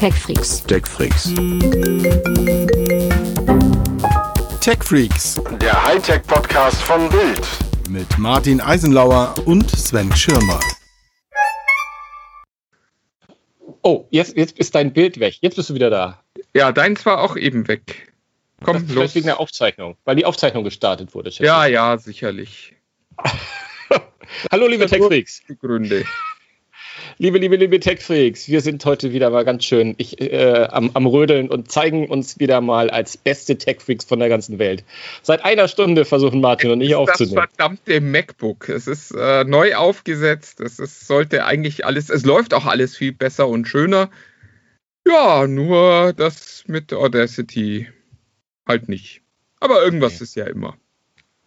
TechFreaks. 0.00 0.62
TechFreaks. 0.64 1.34
TechFreaks 4.62 5.42
Der 5.60 5.82
Hightech-Podcast 5.86 6.80
von 6.80 7.10
Bild. 7.10 7.46
mit 7.90 8.18
Martin 8.18 8.62
Eisenlauer 8.62 9.34
und 9.44 9.70
Sven 9.70 10.10
Schirmer. 10.16 10.58
Oh, 13.82 14.06
jetzt, 14.10 14.38
jetzt 14.38 14.58
ist 14.58 14.74
dein 14.74 14.94
Bild 14.94 15.20
weg. 15.20 15.36
Jetzt 15.42 15.56
bist 15.56 15.68
du 15.68 15.74
wieder 15.74 15.90
da. 15.90 16.24
Ja, 16.54 16.72
deins 16.72 17.04
war 17.04 17.20
auch 17.20 17.36
eben 17.36 17.68
weg. 17.68 18.14
Komm, 18.64 18.76
das 18.76 18.82
ist 18.84 18.88
los. 18.88 18.94
vielleicht 18.94 19.14
wegen 19.16 19.26
der 19.26 19.38
Aufzeichnung, 19.38 19.98
weil 20.06 20.16
die 20.16 20.24
Aufzeichnung 20.24 20.64
gestartet 20.64 21.14
wurde. 21.14 21.28
Ja, 21.28 21.66
ja, 21.66 21.98
sicherlich. 21.98 22.74
ich. 23.22 24.00
Hallo, 24.50 24.66
liebe 24.66 24.86
TechFreaks. 24.86 25.42
Gründe. 25.60 26.06
Liebe, 27.22 27.36
liebe, 27.36 27.56
liebe 27.56 27.78
TechFreaks. 27.78 28.48
Wir 28.48 28.62
sind 28.62 28.82
heute 28.86 29.12
wieder 29.12 29.28
mal 29.28 29.44
ganz 29.44 29.66
schön 29.66 29.94
ich, 29.98 30.18
äh, 30.22 30.66
am, 30.70 30.90
am 30.94 31.04
Rödeln 31.04 31.50
und 31.50 31.70
zeigen 31.70 32.08
uns 32.08 32.38
wieder 32.40 32.62
mal 32.62 32.88
als 32.88 33.18
beste 33.18 33.58
TechFreaks 33.58 34.06
von 34.06 34.20
der 34.20 34.30
ganzen 34.30 34.58
Welt. 34.58 34.84
Seit 35.20 35.44
einer 35.44 35.68
Stunde 35.68 36.06
versuchen 36.06 36.40
Martin 36.40 36.70
und 36.70 36.80
ich 36.80 36.92
das 36.92 36.98
aufzunehmen. 36.98 37.46
verdammte 37.46 38.00
MacBook. 38.00 38.70
Es 38.70 38.86
ist 38.86 39.10
äh, 39.10 39.44
neu 39.44 39.74
aufgesetzt. 39.74 40.60
Es 40.60 40.78
ist, 40.78 41.06
sollte 41.06 41.44
eigentlich 41.44 41.84
alles, 41.84 42.08
es 42.08 42.24
läuft 42.24 42.54
auch 42.54 42.64
alles 42.64 42.96
viel 42.96 43.12
besser 43.12 43.48
und 43.48 43.68
schöner. 43.68 44.08
Ja, 45.06 45.46
nur 45.46 46.14
das 46.14 46.64
mit 46.68 46.90
Audacity 46.94 47.86
halt 48.66 48.88
nicht. 48.88 49.20
Aber 49.60 49.82
irgendwas 49.84 50.14
Okay. 50.14 50.24
ist 50.24 50.36
ja 50.36 50.46
immer. 50.46 50.78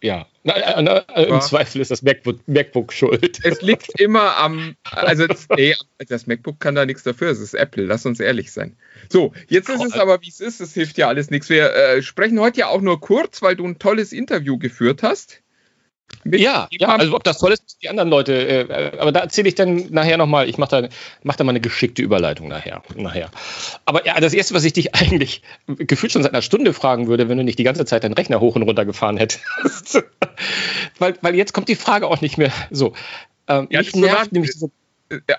Ja, 0.04 0.26
na, 0.42 0.54
na, 0.58 0.82
na, 0.82 0.98
im 1.16 1.30
Ja. 1.30 1.40
Zweifel 1.40 1.80
ist 1.80 1.90
das 1.90 2.02
MacBook, 2.02 2.46
MacBook 2.46 2.92
schuld. 2.92 3.40
Es 3.42 3.62
liegt 3.62 3.98
immer 3.98 4.36
am, 4.36 4.76
also 4.90 5.26
das, 5.26 5.48
nee, 5.56 5.74
das 6.08 6.26
MacBook 6.26 6.60
kann 6.60 6.74
da 6.74 6.84
nichts 6.84 7.04
dafür, 7.04 7.30
es 7.30 7.40
ist 7.40 7.54
Apple, 7.54 7.84
lass 7.84 8.04
uns 8.04 8.20
ehrlich 8.20 8.52
sein. 8.52 8.76
So, 9.08 9.32
jetzt 9.48 9.70
ist 9.70 9.82
es 9.82 9.94
aber, 9.94 10.20
wie 10.20 10.28
es 10.28 10.40
ist, 10.40 10.60
es 10.60 10.74
hilft 10.74 10.98
ja 10.98 11.08
alles 11.08 11.30
nichts. 11.30 11.48
Wir 11.48 11.74
äh, 11.74 12.02
sprechen 12.02 12.38
heute 12.38 12.60
ja 12.60 12.66
auch 12.66 12.82
nur 12.82 13.00
kurz, 13.00 13.40
weil 13.40 13.56
du 13.56 13.64
ein 13.64 13.78
tolles 13.78 14.12
Interview 14.12 14.58
geführt 14.58 15.02
hast. 15.02 15.40
Ja, 16.24 16.68
ja, 16.70 16.88
also 16.88 17.14
ob 17.14 17.24
das 17.24 17.38
toll 17.38 17.52
ist, 17.52 17.78
die 17.82 17.88
anderen 17.88 18.08
Leute, 18.08 18.32
äh, 18.32 18.98
aber 18.98 19.12
da 19.12 19.20
erzähle 19.20 19.48
ich 19.48 19.54
dann 19.54 19.88
nachher 19.90 20.16
nochmal, 20.16 20.48
ich 20.48 20.56
mache 20.56 20.82
da, 20.82 20.88
mach 21.22 21.36
da 21.36 21.44
mal 21.44 21.50
eine 21.50 21.60
geschickte 21.60 22.02
Überleitung 22.02 22.48
nachher, 22.48 22.82
nachher. 22.94 23.30
Aber 23.84 24.06
ja, 24.06 24.18
das 24.20 24.32
Erste, 24.32 24.54
was 24.54 24.64
ich 24.64 24.72
dich 24.72 24.94
eigentlich 24.94 25.42
gefühlt 25.66 26.12
schon 26.12 26.22
seit 26.22 26.32
einer 26.32 26.42
Stunde 26.42 26.72
fragen 26.72 27.08
würde, 27.08 27.28
wenn 27.28 27.36
du 27.36 27.44
nicht 27.44 27.58
die 27.58 27.64
ganze 27.64 27.84
Zeit 27.84 28.04
deinen 28.04 28.14
Rechner 28.14 28.40
hoch 28.40 28.56
und 28.56 28.62
runter 28.62 28.86
gefahren 28.86 29.18
hättest. 29.18 30.02
weil, 30.98 31.14
weil 31.20 31.34
jetzt 31.34 31.52
kommt 31.52 31.68
die 31.68 31.76
Frage 31.76 32.06
auch 32.06 32.20
nicht 32.22 32.38
mehr 32.38 32.52
so. 32.70 32.94
Ähm, 33.46 33.66
Ja, 33.70 33.80
mich 33.80 33.92
das 33.92 34.00
nervt 34.00 34.32
nämlich 34.32 34.52
so, 34.52 34.70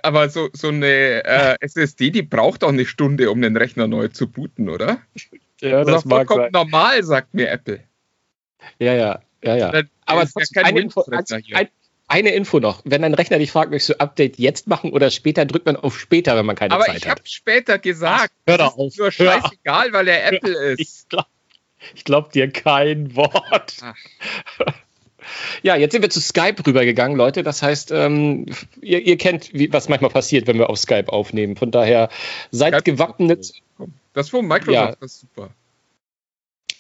aber 0.03 0.29
so, 0.29 0.49
so 0.53 0.67
eine 0.67 1.25
äh, 1.25 1.55
SSD, 1.61 2.11
die 2.11 2.21
braucht 2.21 2.63
auch 2.63 2.69
eine 2.69 2.85
Stunde, 2.85 3.31
um 3.31 3.41
den 3.41 3.57
Rechner 3.57 3.87
neu 3.87 4.09
zu 4.09 4.27
booten, 4.27 4.69
oder? 4.69 4.99
ja, 5.61 5.83
Das 5.83 5.97
ist 5.97 6.05
doch 6.05 6.09
vollkommen 6.09 6.49
normal, 6.51 7.03
sagt 7.03 7.33
mir 7.33 7.49
Apple. 7.49 7.79
Ja, 8.79 8.93
ja, 8.93 9.21
ja, 9.43 9.55
ja. 9.55 9.71
Das 9.71 9.85
Aber 10.05 10.23
ist 10.23 10.53
kein 10.53 10.65
eine, 10.65 10.79
Info, 10.81 11.03
hier. 11.43 11.57
ein, 11.57 11.67
eine 12.07 12.29
Info 12.31 12.59
noch. 12.59 12.81
Wenn 12.85 13.01
dein 13.01 13.13
Rechner 13.13 13.39
dich 13.39 13.51
fragt, 13.51 13.71
möchtest 13.71 13.89
du 13.91 13.99
Update 13.99 14.37
jetzt 14.37 14.67
machen 14.67 14.91
oder 14.93 15.09
später, 15.11 15.45
drückt 15.45 15.65
man 15.65 15.75
auf 15.75 15.99
später, 15.99 16.35
wenn 16.35 16.45
man 16.45 16.55
keine 16.55 16.73
Aber 16.73 16.85
Zeit 16.85 16.97
ich 16.97 17.03
hat. 17.05 17.19
habe 17.19 17.21
später 17.27 17.79
gesagt, 17.79 18.31
Ach, 18.45 18.47
hör 18.51 18.57
doch 18.57 18.77
ist 18.77 18.97
nur 18.97 19.07
auf, 19.07 19.19
hör 19.19 19.35
auf. 19.37 19.41
scheißegal, 19.43 19.93
weil 19.93 20.07
er 20.07 20.31
Apple 20.33 20.73
Ich 20.73 20.79
ist. 20.87 21.09
glaube 21.09 21.27
ich 21.93 22.03
glaub 22.03 22.31
dir 22.31 22.49
kein 22.51 23.15
Wort. 23.15 23.77
Ach. 23.81 23.95
Ja, 25.63 25.75
jetzt 25.75 25.91
sind 25.93 26.03
wir 26.03 26.09
zu 26.11 26.21
Skype 26.21 26.55
rübergegangen, 26.65 27.17
Leute. 27.17 27.41
Das 27.41 27.63
heißt, 27.63 27.91
ähm, 27.91 28.45
ihr, 28.81 29.01
ihr 29.05 29.17
kennt, 29.17 29.51
wie, 29.53 29.73
was 29.73 29.89
manchmal 29.89 30.11
passiert, 30.11 30.45
wenn 30.45 30.59
wir 30.59 30.69
auf 30.69 30.77
Skype 30.77 31.11
aufnehmen. 31.11 31.55
Von 31.55 31.71
daher 31.71 32.09
seid 32.51 32.73
Skype- 32.75 32.83
gewappnet. 32.83 33.53
Das 34.13 34.29
von 34.29 34.45
Microsoft 34.47 34.73
Ja. 34.75 34.95
das 34.99 35.13
ist 35.13 35.19
super. 35.21 35.49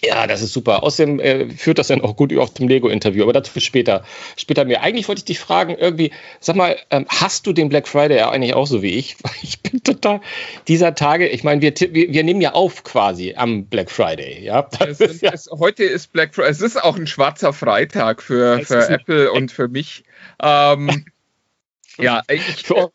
Ja, 0.05 0.27
das 0.27 0.41
ist 0.41 0.53
super. 0.53 0.83
Außerdem 0.83 1.19
äh, 1.19 1.49
führt 1.49 1.79
das 1.79 1.87
dann 1.87 2.01
auch 2.01 2.15
gut 2.15 2.35
auf 2.37 2.53
dem 2.53 2.67
Lego-Interview, 2.67 3.23
aber 3.23 3.33
dazu 3.33 3.59
später, 3.59 4.03
später 4.37 4.65
mehr. 4.65 4.83
Eigentlich 4.83 5.07
wollte 5.07 5.19
ich 5.19 5.25
dich 5.25 5.39
fragen, 5.39 5.75
irgendwie, 5.77 6.11
sag 6.39 6.55
mal, 6.55 6.77
ähm, 6.91 7.05
hast 7.09 7.47
du 7.47 7.53
den 7.53 7.69
Black 7.69 7.87
Friday 7.87 8.17
ja 8.17 8.29
eigentlich 8.29 8.53
auch 8.53 8.67
so 8.67 8.81
wie 8.81 8.93
ich? 8.93 9.17
Ich 9.41 9.61
bin 9.61 9.83
total 9.83 10.21
dieser 10.67 10.95
Tage, 10.95 11.27
ich 11.27 11.43
meine, 11.43 11.61
wir, 11.61 11.73
wir, 11.91 12.11
wir 12.11 12.23
nehmen 12.23 12.41
ja 12.41 12.53
auf 12.53 12.83
quasi 12.83 13.35
am 13.35 13.65
Black 13.65 13.91
Friday, 13.91 14.43
ja. 14.43 14.67
Es 14.79 14.99
ist 14.99 15.21
ja 15.21 15.31
es, 15.33 15.49
heute 15.51 15.83
ist 15.83 16.13
Black 16.13 16.33
Friday. 16.33 16.51
Es 16.51 16.61
ist 16.61 16.81
auch 16.81 16.95
ein 16.95 17.07
schwarzer 17.07 17.53
Freitag 17.53 18.21
für, 18.21 18.59
für 18.61 18.89
Apple 18.89 19.31
und 19.31 19.51
für 19.51 19.67
mich. 19.67 20.03
Ähm, 20.41 21.05
ja, 21.97 22.21
ich, 22.27 22.41
für 22.41 22.91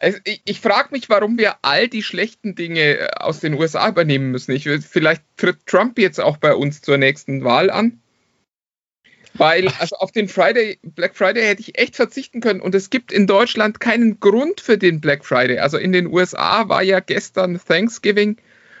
ich, 0.00 0.42
ich 0.44 0.60
frage 0.60 0.88
mich, 0.92 1.08
warum 1.08 1.38
wir 1.38 1.56
all 1.62 1.88
die 1.88 2.02
schlechten 2.02 2.54
Dinge 2.54 2.98
äh, 2.98 3.08
aus 3.16 3.40
den 3.40 3.54
USA 3.54 3.88
übernehmen 3.88 4.30
müssen. 4.30 4.52
Ich, 4.52 4.64
vielleicht 4.64 5.22
tritt 5.36 5.66
Trump 5.66 5.98
jetzt 5.98 6.20
auch 6.20 6.36
bei 6.36 6.54
uns 6.54 6.82
zur 6.82 6.98
nächsten 6.98 7.44
Wahl 7.44 7.70
an. 7.70 8.00
Weil, 9.34 9.68
also 9.78 9.96
auf 9.96 10.12
den 10.12 10.28
Friday, 10.28 10.78
Black 10.82 11.14
Friday 11.14 11.44
hätte 11.44 11.60
ich 11.60 11.78
echt 11.78 11.96
verzichten 11.96 12.40
können. 12.40 12.60
Und 12.60 12.74
es 12.74 12.88
gibt 12.88 13.12
in 13.12 13.26
Deutschland 13.26 13.80
keinen 13.80 14.18
Grund 14.18 14.60
für 14.60 14.78
den 14.78 15.00
Black 15.00 15.24
Friday. 15.24 15.58
Also 15.58 15.76
in 15.76 15.92
den 15.92 16.06
USA 16.06 16.68
war 16.68 16.82
ja 16.82 17.00
gestern 17.00 17.60
Thanksgiving. 17.62 18.38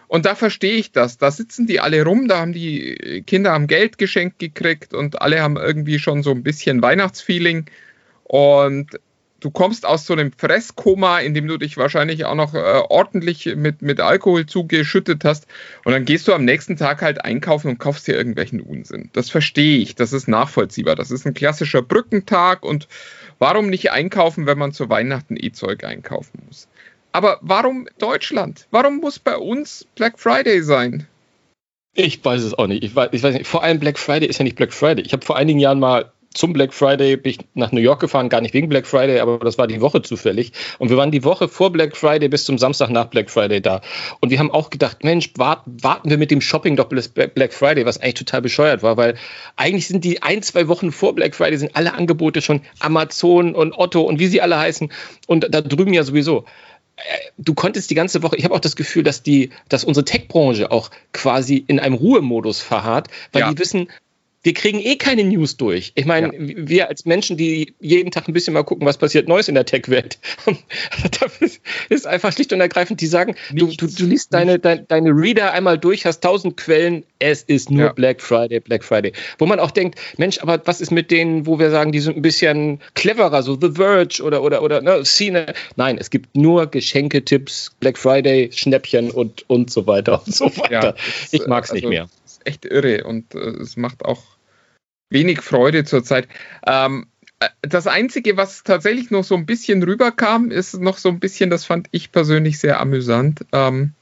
Und 0.08 0.24
da 0.24 0.34
verstehe 0.34 0.76
ich 0.76 0.92
das. 0.92 1.18
Da 1.18 1.30
sitzen 1.30 1.66
die 1.66 1.80
alle 1.80 2.04
rum, 2.04 2.28
da 2.28 2.38
haben 2.38 2.52
die 2.52 3.22
Kinder 3.26 3.52
haben 3.52 3.66
Geld 3.66 3.98
geschenkt 3.98 4.38
gekriegt 4.38 4.94
und 4.94 5.20
alle 5.20 5.42
haben 5.42 5.56
irgendwie 5.56 5.98
schon 5.98 6.22
so 6.22 6.30
ein 6.30 6.42
bisschen 6.42 6.80
Weihnachtsfeeling. 6.80 7.66
Und 8.22 8.98
du 9.40 9.50
kommst 9.50 9.86
aus 9.86 10.06
so 10.06 10.12
einem 10.12 10.32
Fresskoma, 10.32 11.20
in 11.20 11.34
dem 11.34 11.46
du 11.46 11.58
dich 11.58 11.76
wahrscheinlich 11.76 12.24
auch 12.24 12.34
noch 12.34 12.54
äh, 12.54 12.82
ordentlich 12.88 13.46
mit, 13.56 13.82
mit 13.82 14.00
Alkohol 14.00 14.46
zugeschüttet 14.46 15.24
hast. 15.24 15.46
Und 15.84 15.92
dann 15.92 16.04
gehst 16.04 16.26
du 16.28 16.34
am 16.34 16.44
nächsten 16.44 16.76
Tag 16.76 17.02
halt 17.02 17.24
einkaufen 17.24 17.68
und 17.68 17.78
kaufst 17.78 18.06
dir 18.06 18.14
irgendwelchen 18.14 18.60
Unsinn. 18.60 19.10
Das 19.12 19.30
verstehe 19.30 19.78
ich, 19.78 19.94
das 19.94 20.12
ist 20.12 20.28
nachvollziehbar. 20.28 20.96
Das 20.96 21.10
ist 21.10 21.26
ein 21.26 21.34
klassischer 21.34 21.82
Brückentag 21.82 22.64
und 22.64 22.88
warum 23.38 23.68
nicht 23.68 23.90
einkaufen, 23.90 24.46
wenn 24.46 24.58
man 24.58 24.72
zu 24.72 24.88
Weihnachten 24.88 25.36
E-Zeug 25.36 25.84
einkaufen 25.84 26.42
muss? 26.46 26.68
Aber 27.12 27.38
warum 27.40 27.88
Deutschland? 27.98 28.66
Warum 28.70 28.98
muss 28.98 29.18
bei 29.18 29.36
uns 29.36 29.86
Black 29.94 30.18
Friday 30.18 30.62
sein? 30.62 31.06
Ich 31.94 32.22
weiß 32.22 32.42
es 32.42 32.52
auch 32.52 32.66
nicht. 32.66 32.84
Ich 32.84 32.94
weiß, 32.94 33.08
ich 33.12 33.22
weiß 33.22 33.34
nicht. 33.34 33.46
Vor 33.46 33.62
allem 33.62 33.80
Black 33.80 33.98
Friday 33.98 34.28
ist 34.28 34.38
ja 34.38 34.44
nicht 34.44 34.56
Black 34.56 34.72
Friday. 34.74 35.02
Ich 35.02 35.14
habe 35.14 35.24
vor 35.24 35.36
einigen 35.36 35.58
Jahren 35.58 35.80
mal 35.80 36.12
zum 36.36 36.52
Black 36.52 36.72
Friday 36.72 37.16
bin 37.16 37.30
ich 37.32 37.38
nach 37.54 37.72
New 37.72 37.80
York 37.80 38.00
gefahren, 38.00 38.28
gar 38.28 38.40
nicht 38.40 38.54
wegen 38.54 38.68
Black 38.68 38.86
Friday, 38.86 39.20
aber 39.20 39.38
das 39.38 39.58
war 39.58 39.66
die 39.66 39.80
Woche 39.80 40.02
zufällig. 40.02 40.52
Und 40.78 40.90
wir 40.90 40.96
waren 40.96 41.10
die 41.10 41.24
Woche 41.24 41.48
vor 41.48 41.72
Black 41.72 41.96
Friday 41.96 42.28
bis 42.28 42.44
zum 42.44 42.58
Samstag 42.58 42.90
nach 42.90 43.06
Black 43.06 43.30
Friday 43.30 43.60
da. 43.60 43.80
Und 44.20 44.30
wir 44.30 44.38
haben 44.38 44.50
auch 44.50 44.70
gedacht, 44.70 45.04
Mensch, 45.04 45.32
warten, 45.36 45.76
warten 45.82 46.10
wir 46.10 46.18
mit 46.18 46.30
dem 46.30 46.40
Shopping 46.40 46.76
doch 46.76 46.88
bis 46.88 47.08
Black 47.08 47.52
Friday, 47.52 47.86
was 47.86 47.98
eigentlich 47.98 48.14
total 48.14 48.42
bescheuert 48.42 48.82
war, 48.82 48.96
weil 48.96 49.16
eigentlich 49.56 49.88
sind 49.88 50.04
die 50.04 50.22
ein, 50.22 50.42
zwei 50.42 50.68
Wochen 50.68 50.92
vor 50.92 51.14
Black 51.14 51.34
Friday 51.34 51.58
sind 51.58 51.74
alle 51.74 51.94
Angebote 51.94 52.42
schon 52.42 52.60
Amazon 52.80 53.54
und 53.54 53.72
Otto 53.72 54.02
und 54.02 54.18
wie 54.18 54.26
sie 54.26 54.40
alle 54.40 54.58
heißen 54.58 54.92
und 55.26 55.46
da 55.50 55.60
drüben 55.60 55.92
ja 55.92 56.02
sowieso 56.02 56.44
du 57.38 57.54
konntest 57.54 57.90
die 57.90 57.94
ganze 57.94 58.22
Woche, 58.22 58.36
ich 58.36 58.44
habe 58.44 58.54
auch 58.54 58.60
das 58.60 58.76
Gefühl, 58.76 59.02
dass 59.02 59.22
die, 59.22 59.50
dass 59.68 59.84
unsere 59.84 60.04
Tech-Branche 60.04 60.70
auch 60.70 60.90
quasi 61.12 61.62
in 61.66 61.78
einem 61.78 61.94
Ruhemodus 61.94 62.60
verharrt, 62.60 63.08
weil 63.32 63.42
Ja. 63.42 63.50
die 63.52 63.58
wissen, 63.58 63.88
wir 64.46 64.54
kriegen 64.54 64.78
eh 64.78 64.94
keine 64.94 65.24
News 65.24 65.56
durch. 65.56 65.90
Ich 65.96 66.04
meine, 66.04 66.30
wir 66.38 66.88
als 66.88 67.04
Menschen, 67.04 67.36
die 67.36 67.74
jeden 67.80 68.12
Tag 68.12 68.28
ein 68.28 68.32
bisschen 68.32 68.54
mal 68.54 68.62
gucken, 68.62 68.86
was 68.86 68.96
passiert 68.96 69.26
Neues 69.26 69.48
in 69.48 69.56
der 69.56 69.64
Tech-Welt, 69.64 70.20
das 71.20 71.58
ist- 71.90 72.06
einfach 72.06 72.32
schlicht 72.32 72.52
und 72.52 72.60
ergreifend, 72.60 73.00
die 73.00 73.08
sagen, 73.08 73.34
du, 73.50 73.66
du, 73.66 73.88
du 73.88 74.04
liest 74.06 74.32
deine, 74.32 74.60
dein, 74.60 74.86
deine 74.86 75.10
Reader 75.10 75.52
einmal 75.52 75.76
durch, 75.78 76.06
hast 76.06 76.20
tausend 76.20 76.56
Quellen, 76.56 77.02
es 77.18 77.42
ist 77.42 77.72
nur 77.72 77.86
Ja. 77.86 77.92
Black 77.92 78.22
Friday, 78.22 78.60
Black 78.60 78.84
Friday. 78.84 79.12
Wo 79.38 79.46
man 79.46 79.58
auch 79.58 79.72
denkt, 79.72 79.98
Mensch, 80.16 80.38
aber 80.38 80.62
was 80.64 80.80
ist 80.80 80.92
mit 80.92 81.10
denen, 81.10 81.46
wo 81.46 81.58
wir 81.58 81.70
sagen, 81.72 81.90
die 81.90 81.98
sind 81.98 82.14
ein 82.16 82.22
bisschen 82.22 82.80
cleverer, 82.94 83.42
so 83.42 83.58
The 83.60 83.72
Verge 83.72 84.22
oder, 84.22 84.44
oder, 84.44 84.62
oder 84.62 84.80
ne, 84.80 85.02
Cine. 85.02 85.52
Nein, 85.74 85.98
es 85.98 86.10
gibt 86.10 86.36
nur 86.36 86.68
Geschenketipps, 86.68 87.72
Black 87.80 87.98
Friday, 87.98 88.50
Schnäppchen 88.52 89.10
und, 89.10 89.44
und 89.50 89.72
so 89.72 89.88
weiter 89.88 90.22
und 90.24 90.32
so 90.32 90.56
weiter. 90.56 90.92
das, 90.92 91.32
ich 91.32 91.44
mag 91.48 91.64
es 91.64 91.72
nicht 91.72 91.82
also, 91.82 91.88
mehr. 91.90 92.08
Das 92.22 92.32
ist 92.34 92.46
echt 92.46 92.64
irre 92.64 93.02
und 93.02 93.34
äh, 93.34 93.38
es 93.38 93.76
macht 93.76 94.04
auch 94.04 94.22
wenig 95.10 95.40
Freude 95.40 95.84
zurzeit. 95.84 96.28
Ähm, 96.66 97.06
äh, 97.40 97.48
das 97.62 97.86
Einzige, 97.86 98.36
was 98.36 98.62
tatsächlich 98.62 99.10
noch 99.10 99.24
so 99.24 99.34
ein 99.34 99.46
bisschen 99.46 99.82
rüberkam, 99.82 100.50
ist 100.50 100.74
noch 100.80 100.98
so 100.98 101.08
ein 101.08 101.20
bisschen, 101.20 101.50
das 101.50 101.64
fand 101.64 101.88
ich 101.90 102.12
persönlich 102.12 102.58
sehr 102.58 102.80
amüsant, 102.80 103.40
ähm, 103.52 103.92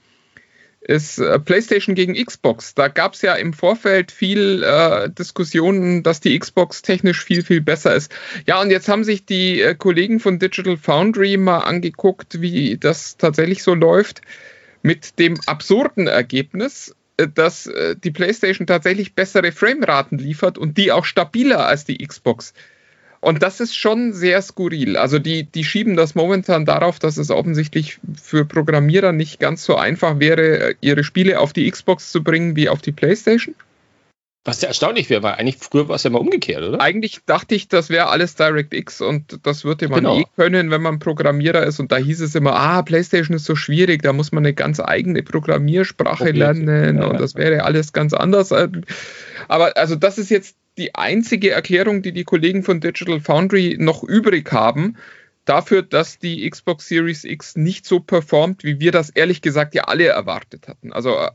ist 0.80 1.18
äh, 1.18 1.38
PlayStation 1.38 1.94
gegen 1.94 2.14
Xbox. 2.14 2.74
Da 2.74 2.88
gab 2.88 3.14
es 3.14 3.22
ja 3.22 3.34
im 3.34 3.54
Vorfeld 3.54 4.12
viel 4.12 4.62
äh, 4.62 5.08
Diskussionen, 5.10 6.02
dass 6.02 6.20
die 6.20 6.38
Xbox 6.38 6.82
technisch 6.82 7.24
viel, 7.24 7.42
viel 7.42 7.62
besser 7.62 7.94
ist. 7.94 8.14
Ja, 8.46 8.60
und 8.60 8.70
jetzt 8.70 8.88
haben 8.88 9.02
sich 9.02 9.24
die 9.24 9.62
äh, 9.62 9.74
Kollegen 9.74 10.20
von 10.20 10.38
Digital 10.38 10.76
Foundry 10.76 11.38
mal 11.38 11.60
angeguckt, 11.60 12.40
wie 12.42 12.76
das 12.76 13.16
tatsächlich 13.16 13.62
so 13.62 13.74
läuft, 13.74 14.20
mit 14.82 15.18
dem 15.18 15.40
absurden 15.46 16.06
Ergebnis, 16.06 16.94
dass 17.16 17.66
äh, 17.66 17.96
die 17.96 18.10
PlayStation 18.10 18.66
tatsächlich 18.66 19.14
bessere 19.14 19.52
Frameraten 19.52 20.18
liefert 20.18 20.58
und 20.58 20.76
die 20.76 20.92
auch 20.92 21.04
stabiler 21.04 21.66
als 21.66 21.84
die 21.84 21.98
Xbox. 21.98 22.54
Und 23.20 23.42
das 23.42 23.60
ist 23.60 23.74
schon 23.74 24.12
sehr 24.12 24.42
skurril. 24.42 24.98
Also 24.98 25.18
die, 25.18 25.44
die 25.44 25.64
schieben 25.64 25.96
das 25.96 26.14
momentan 26.14 26.66
darauf, 26.66 26.98
dass 26.98 27.16
es 27.16 27.30
offensichtlich 27.30 27.98
für 28.22 28.44
Programmierer 28.44 29.12
nicht 29.12 29.40
ganz 29.40 29.64
so 29.64 29.76
einfach 29.76 30.20
wäre, 30.20 30.74
ihre 30.82 31.04
Spiele 31.04 31.40
auf 31.40 31.54
die 31.54 31.70
Xbox 31.70 32.12
zu 32.12 32.22
bringen 32.22 32.54
wie 32.54 32.68
auf 32.68 32.82
die 32.82 32.92
PlayStation. 32.92 33.54
Was 34.46 34.60
ja 34.60 34.68
erstaunlich 34.68 35.08
wäre, 35.08 35.22
weil 35.22 35.34
eigentlich 35.34 35.56
früher 35.56 35.88
war 35.88 35.96
es 35.96 36.02
ja 36.02 36.10
mal 36.10 36.18
umgekehrt, 36.18 36.62
oder? 36.62 36.78
Eigentlich 36.80 37.20
dachte 37.24 37.54
ich, 37.54 37.68
das 37.68 37.88
wäre 37.88 38.08
alles 38.08 38.34
DirectX 38.34 39.00
und 39.00 39.40
das 39.46 39.64
würde 39.64 39.88
man 39.88 40.00
Genau. 40.00 40.18
eh 40.18 40.24
können, 40.36 40.70
wenn 40.70 40.82
man 40.82 40.98
Programmierer 40.98 41.62
ist. 41.64 41.80
Und 41.80 41.92
da 41.92 41.96
hieß 41.96 42.20
es 42.20 42.34
immer, 42.34 42.54
ah, 42.54 42.82
PlayStation 42.82 43.36
ist 43.36 43.46
so 43.46 43.56
schwierig, 43.56 44.02
da 44.02 44.12
muss 44.12 44.32
man 44.32 44.44
eine 44.44 44.52
ganz 44.52 44.80
eigene 44.80 45.22
Programmiersprache 45.22 46.24
Probiert. 46.24 46.36
lernen 46.36 46.98
Ja, 46.98 47.06
und 47.06 47.12
ja. 47.14 47.18
das 47.18 47.36
wäre 47.36 47.64
alles 47.64 47.94
ganz 47.94 48.12
anders. 48.12 48.52
Aber 48.52 49.76
also 49.78 49.96
das 49.96 50.18
ist 50.18 50.30
jetzt 50.30 50.56
die 50.76 50.94
einzige 50.94 51.50
Erklärung, 51.52 52.02
die 52.02 52.12
die 52.12 52.24
Kollegen 52.24 52.62
von 52.62 52.80
Digital 52.80 53.20
Foundry 53.20 53.76
noch 53.78 54.02
übrig 54.02 54.52
haben. 54.52 54.96
Dafür, 55.46 55.82
dass 55.82 56.18
die 56.18 56.48
Xbox 56.48 56.88
Series 56.88 57.24
X 57.24 57.56
nicht 57.56 57.86
so 57.86 58.00
performt, 58.00 58.64
wie 58.64 58.80
wir 58.80 58.92
das 58.92 59.10
ehrlich 59.10 59.40
gesagt 59.40 59.74
ja 59.74 59.84
alle 59.84 60.06
erwartet 60.06 60.68
hatten. 60.68 60.92
Also 60.92 61.16
äh, 61.16 61.30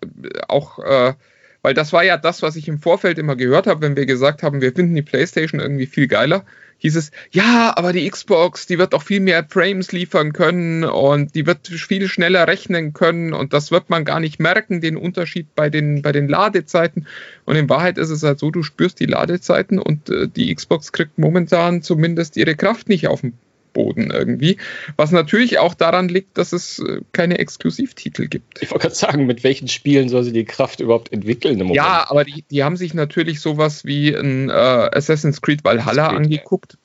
auch 0.47 0.79
äh, 0.79 1.13
weil 1.61 1.73
das 1.73 1.93
war 1.93 2.03
ja 2.03 2.17
das, 2.17 2.41
was 2.41 2.55
ich 2.55 2.67
im 2.67 2.79
Vorfeld 2.79 3.17
immer 3.17 3.35
gehört 3.35 3.67
habe, 3.67 3.81
wenn 3.81 3.95
wir 3.95 4.05
gesagt 4.05 4.43
haben, 4.43 4.61
wir 4.61 4.73
finden 4.73 4.95
die 4.95 5.01
PlayStation 5.01 5.59
irgendwie 5.59 5.85
viel 5.85 6.07
geiler, 6.07 6.45
hieß 6.79 6.95
es, 6.95 7.11
ja, 7.31 7.73
aber 7.75 7.93
die 7.93 8.09
Xbox, 8.09 8.65
die 8.65 8.77
wird 8.77 8.93
auch 8.93 9.03
viel 9.03 9.19
mehr 9.19 9.45
Frames 9.47 9.91
liefern 9.91 10.33
können 10.33 10.83
und 10.85 11.35
die 11.35 11.45
wird 11.45 11.67
viel 11.67 12.07
schneller 12.07 12.47
rechnen 12.47 12.93
können 12.93 13.33
und 13.33 13.53
das 13.53 13.71
wird 13.71 13.89
man 13.89 14.05
gar 14.05 14.19
nicht 14.19 14.39
merken, 14.39 14.81
den 14.81 14.95
Unterschied 14.97 15.53
bei 15.55 15.69
den, 15.69 16.01
bei 16.01 16.13
den 16.13 16.29
Ladezeiten. 16.29 17.05
Und 17.45 17.57
in 17.57 17.69
Wahrheit 17.69 17.97
ist 17.97 18.09
es 18.09 18.23
halt 18.23 18.39
so, 18.39 18.49
du 18.49 18.63
spürst 18.63 18.99
die 18.99 19.05
Ladezeiten 19.05 19.77
und 19.77 20.09
äh, 20.09 20.27
die 20.27 20.53
Xbox 20.55 20.93
kriegt 20.93 21.17
momentan 21.17 21.81
zumindest 21.81 22.37
ihre 22.37 22.55
Kraft 22.55 22.87
nicht 22.87 23.07
auf 23.07 23.21
den 23.21 23.33
Boden 23.73 24.11
irgendwie. 24.11 24.57
Was 24.95 25.11
natürlich 25.11 25.59
auch 25.59 25.73
daran 25.73 26.09
liegt, 26.09 26.37
dass 26.37 26.53
es 26.53 26.79
äh, 26.79 27.01
keine 27.11 27.39
Exklusivtitel 27.39 28.27
gibt. 28.27 28.61
Ich 28.61 28.71
wollte 28.71 28.83
gerade 28.83 28.95
sagen, 28.95 29.25
mit 29.25 29.43
welchen 29.43 29.67
Spielen 29.67 30.09
soll 30.09 30.23
sie 30.23 30.33
die 30.33 30.45
Kraft 30.45 30.79
überhaupt 30.79 31.11
entwickeln 31.11 31.53
im 31.53 31.67
Moment? 31.67 31.75
Ja, 31.75 32.05
aber 32.09 32.23
die, 32.23 32.43
die 32.49 32.63
haben 32.63 32.77
sich 32.77 32.93
natürlich 32.93 33.39
sowas 33.41 33.85
wie 33.85 34.13
ein 34.15 34.49
äh, 34.49 34.53
Assassin's 34.53 35.41
Creed 35.41 35.63
Valhalla 35.63 36.09
Creed, 36.09 36.17
angeguckt, 36.17 36.77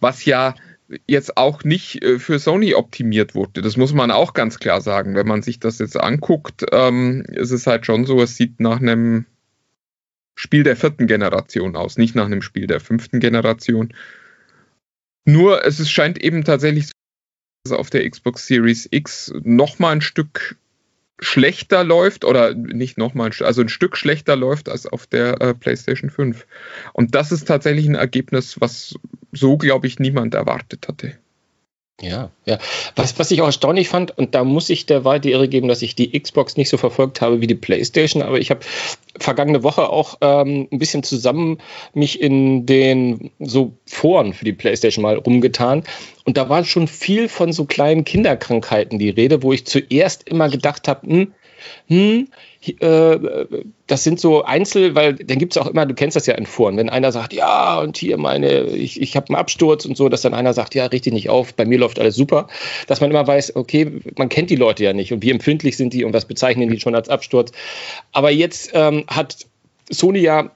was 0.00 0.24
ja 0.24 0.54
jetzt 1.06 1.36
auch 1.36 1.64
nicht 1.64 2.02
äh, 2.02 2.18
für 2.18 2.38
Sony 2.38 2.74
optimiert 2.74 3.34
wurde. 3.34 3.62
Das 3.62 3.76
muss 3.76 3.92
man 3.92 4.10
auch 4.10 4.34
ganz 4.34 4.58
klar 4.58 4.80
sagen. 4.80 5.14
Wenn 5.14 5.26
man 5.26 5.42
sich 5.42 5.58
das 5.58 5.78
jetzt 5.78 5.98
anguckt, 5.98 6.64
ähm, 6.72 7.24
ist 7.28 7.50
es 7.50 7.66
halt 7.66 7.86
schon 7.86 8.06
so, 8.06 8.22
es 8.22 8.36
sieht 8.36 8.60
nach 8.60 8.80
einem 8.80 9.26
Spiel 10.34 10.62
der 10.62 10.76
vierten 10.76 11.06
Generation 11.06 11.76
aus, 11.76 11.96
nicht 11.96 12.14
nach 12.14 12.26
einem 12.26 12.42
Spiel 12.42 12.66
der 12.66 12.80
fünften 12.80 13.20
Generation. 13.20 13.92
Nur 15.26 15.64
es 15.64 15.80
ist, 15.80 15.90
scheint 15.90 16.22
eben 16.22 16.44
tatsächlich 16.44 16.90
so, 17.66 17.76
auf 17.76 17.90
der 17.90 18.08
Xbox 18.08 18.46
Series 18.46 18.88
X 18.90 19.32
noch 19.42 19.78
mal 19.78 19.90
ein 19.90 20.00
Stück 20.00 20.56
schlechter 21.18 21.82
läuft 21.82 22.24
oder 22.24 22.54
nicht 22.54 22.96
nochmal, 22.96 23.30
also 23.40 23.60
ein 23.60 23.68
Stück 23.68 23.96
schlechter 23.96 24.36
läuft 24.36 24.68
als 24.68 24.86
auf 24.86 25.06
der 25.06 25.40
äh, 25.40 25.54
PlayStation 25.54 26.10
5. 26.10 26.46
Und 26.92 27.14
das 27.14 27.32
ist 27.32 27.48
tatsächlich 27.48 27.86
ein 27.86 27.94
Ergebnis, 27.94 28.60
was 28.60 28.94
so, 29.32 29.56
glaube 29.56 29.86
ich, 29.86 29.98
niemand 29.98 30.34
erwartet 30.34 30.88
hatte. 30.88 31.18
Ja, 32.00 32.30
ja. 32.44 32.58
Was, 32.94 33.18
was 33.18 33.30
ich 33.30 33.40
auch 33.40 33.46
erstaunlich 33.46 33.88
fand, 33.88 34.16
und 34.16 34.34
da 34.34 34.44
muss 34.44 34.68
ich 34.68 34.84
der 34.84 35.04
Wahrheit 35.04 35.24
die 35.24 35.32
Ehre 35.32 35.48
geben, 35.48 35.66
dass 35.66 35.80
ich 35.80 35.94
die 35.94 36.18
Xbox 36.18 36.58
nicht 36.58 36.68
so 36.68 36.76
verfolgt 36.76 37.22
habe 37.22 37.40
wie 37.40 37.46
die 37.46 37.54
PlayStation, 37.54 38.22
aber 38.22 38.38
ich 38.38 38.50
habe 38.50 38.60
vergangene 39.18 39.62
Woche 39.62 39.88
auch 39.90 40.16
ähm, 40.20 40.68
ein 40.70 40.78
bisschen 40.78 41.02
zusammen 41.02 41.58
mich 41.94 42.20
in 42.20 42.66
den 42.66 43.30
so 43.38 43.72
Foren 43.86 44.32
für 44.32 44.44
die 44.44 44.52
PlayStation 44.52 45.02
mal 45.02 45.16
rumgetan. 45.16 45.84
Und 46.24 46.36
da 46.36 46.48
war 46.48 46.64
schon 46.64 46.88
viel 46.88 47.28
von 47.28 47.52
so 47.52 47.64
kleinen 47.64 48.04
Kinderkrankheiten 48.04 48.98
die 48.98 49.10
Rede, 49.10 49.42
wo 49.42 49.52
ich 49.52 49.66
zuerst 49.66 50.28
immer 50.28 50.48
gedacht 50.48 50.88
habe, 50.88 51.06
hm, 51.06 51.32
hm, 51.88 52.28
das 52.74 54.04
sind 54.04 54.18
so 54.18 54.42
Einzel, 54.42 54.94
weil 54.94 55.14
dann 55.14 55.38
gibt 55.38 55.54
es 55.54 55.62
auch 55.62 55.66
immer, 55.66 55.86
du 55.86 55.94
kennst 55.94 56.16
das 56.16 56.26
ja 56.26 56.34
in 56.34 56.46
Foren, 56.46 56.76
wenn 56.76 56.88
einer 56.88 57.12
sagt, 57.12 57.32
ja, 57.32 57.78
und 57.78 57.96
hier 57.96 58.18
meine, 58.18 58.62
ich, 58.64 59.00
ich 59.00 59.16
habe 59.16 59.28
einen 59.28 59.36
Absturz 59.36 59.84
und 59.84 59.96
so, 59.96 60.08
dass 60.08 60.22
dann 60.22 60.34
einer 60.34 60.52
sagt, 60.52 60.74
ja, 60.74 60.86
richtig 60.86 61.12
nicht 61.12 61.30
auf, 61.30 61.54
bei 61.54 61.64
mir 61.64 61.78
läuft 61.78 62.00
alles 62.00 62.16
super, 62.16 62.48
dass 62.86 63.00
man 63.00 63.10
immer 63.10 63.26
weiß, 63.26 63.56
okay, 63.56 64.00
man 64.16 64.28
kennt 64.28 64.50
die 64.50 64.56
Leute 64.56 64.84
ja 64.84 64.92
nicht 64.92 65.12
und 65.12 65.22
wie 65.22 65.30
empfindlich 65.30 65.76
sind 65.76 65.92
die 65.92 66.04
und 66.04 66.12
was 66.12 66.24
bezeichnen 66.24 66.68
die 66.68 66.80
schon 66.80 66.94
als 66.94 67.08
Absturz. 67.08 67.52
Aber 68.12 68.30
jetzt 68.30 68.70
ähm, 68.74 69.04
hat 69.06 69.46
Sony 69.90 70.18
ja 70.18 70.50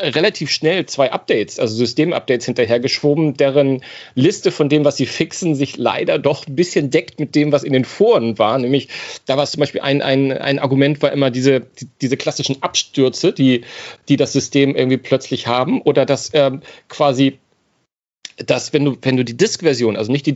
relativ 0.00 0.50
schnell 0.50 0.86
zwei 0.86 1.12
Updates, 1.12 1.58
also 1.58 1.74
Systemupdates 1.76 2.46
hinterhergeschoben, 2.46 3.34
deren 3.34 3.82
Liste 4.14 4.50
von 4.50 4.68
dem, 4.68 4.84
was 4.84 4.96
sie 4.96 5.06
fixen, 5.06 5.54
sich 5.54 5.76
leider 5.76 6.18
doch 6.18 6.46
ein 6.46 6.56
bisschen 6.56 6.90
deckt 6.90 7.20
mit 7.20 7.34
dem, 7.34 7.52
was 7.52 7.62
in 7.62 7.72
den 7.72 7.84
Foren 7.84 8.38
war. 8.38 8.58
Nämlich, 8.58 8.88
da 9.26 9.36
war 9.36 9.44
es 9.44 9.52
zum 9.52 9.60
Beispiel 9.60 9.80
ein, 9.80 10.02
ein, 10.02 10.32
ein 10.32 10.58
Argument, 10.58 11.02
war 11.02 11.12
immer 11.12 11.30
diese, 11.30 11.60
die, 11.60 11.88
diese 12.00 12.16
klassischen 12.16 12.62
Abstürze, 12.62 13.32
die, 13.32 13.62
die 14.08 14.16
das 14.16 14.32
System 14.32 14.74
irgendwie 14.74 14.98
plötzlich 14.98 15.46
haben, 15.46 15.82
oder 15.82 16.06
dass 16.06 16.30
ähm, 16.34 16.62
quasi, 16.88 17.38
dass 18.36 18.72
wenn 18.72 18.84
du, 18.84 18.96
wenn 19.02 19.16
du 19.16 19.24
die 19.24 19.36
Disk-Version, 19.36 19.96
also 19.96 20.10
nicht 20.10 20.26
die 20.26 20.34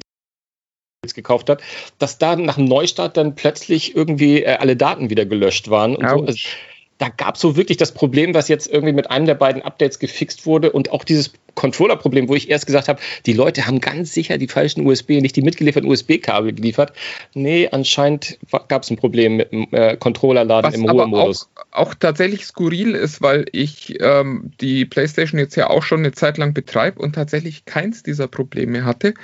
gekauft 1.14 1.50
hat, 1.50 1.62
dass 1.98 2.16
da 2.16 2.34
nach 2.36 2.54
dem 2.54 2.64
Neustart 2.64 3.18
dann 3.18 3.34
plötzlich 3.34 3.94
irgendwie 3.94 4.42
äh, 4.42 4.56
alle 4.56 4.74
Daten 4.74 5.10
wieder 5.10 5.26
gelöscht 5.26 5.68
waren 5.68 5.96
und 5.96 6.08
so. 6.08 6.24
Also, 6.24 6.48
da 6.98 7.08
gab 7.08 7.34
es 7.34 7.40
so 7.40 7.56
wirklich 7.56 7.76
das 7.76 7.92
Problem, 7.92 8.34
was 8.34 8.48
jetzt 8.48 8.68
irgendwie 8.68 8.92
mit 8.92 9.10
einem 9.10 9.26
der 9.26 9.34
beiden 9.34 9.62
Updates 9.62 9.98
gefixt 9.98 10.46
wurde 10.46 10.70
und 10.70 10.92
auch 10.92 11.04
dieses 11.04 11.32
Controller-Problem, 11.54 12.28
wo 12.28 12.34
ich 12.34 12.50
erst 12.50 12.66
gesagt 12.66 12.88
habe, 12.88 13.00
die 13.26 13.32
Leute 13.32 13.66
haben 13.66 13.80
ganz 13.80 14.12
sicher 14.12 14.38
die 14.38 14.48
falschen 14.48 14.86
USB, 14.86 15.20
nicht 15.20 15.36
die 15.36 15.42
mitgelieferten 15.42 15.90
USB-Kabel 15.90 16.52
geliefert. 16.52 16.92
Nee, 17.32 17.68
anscheinend 17.70 18.38
gab 18.68 18.82
es 18.82 18.90
ein 18.90 18.96
Problem 18.96 19.36
mit 19.36 19.52
dem 19.52 19.68
äh, 19.72 19.96
Controller-Laden 19.96 20.72
Was 20.72 20.74
im 20.74 20.88
Ruhemodus. 20.88 21.48
auch, 21.72 21.88
auch 21.88 21.94
tatsächlich 21.94 22.44
skurril 22.46 22.94
ist, 22.94 23.22
weil 23.22 23.46
ich 23.52 24.00
ähm, 24.00 24.52
die 24.60 24.84
PlayStation 24.84 25.38
jetzt 25.38 25.56
ja 25.56 25.70
auch 25.70 25.82
schon 25.82 26.00
eine 26.00 26.12
Zeit 26.12 26.38
lang 26.38 26.54
betreibe 26.54 27.00
und 27.00 27.14
tatsächlich 27.14 27.64
keins 27.64 28.02
dieser 28.02 28.28
Probleme 28.28 28.84
hatte. 28.84 29.14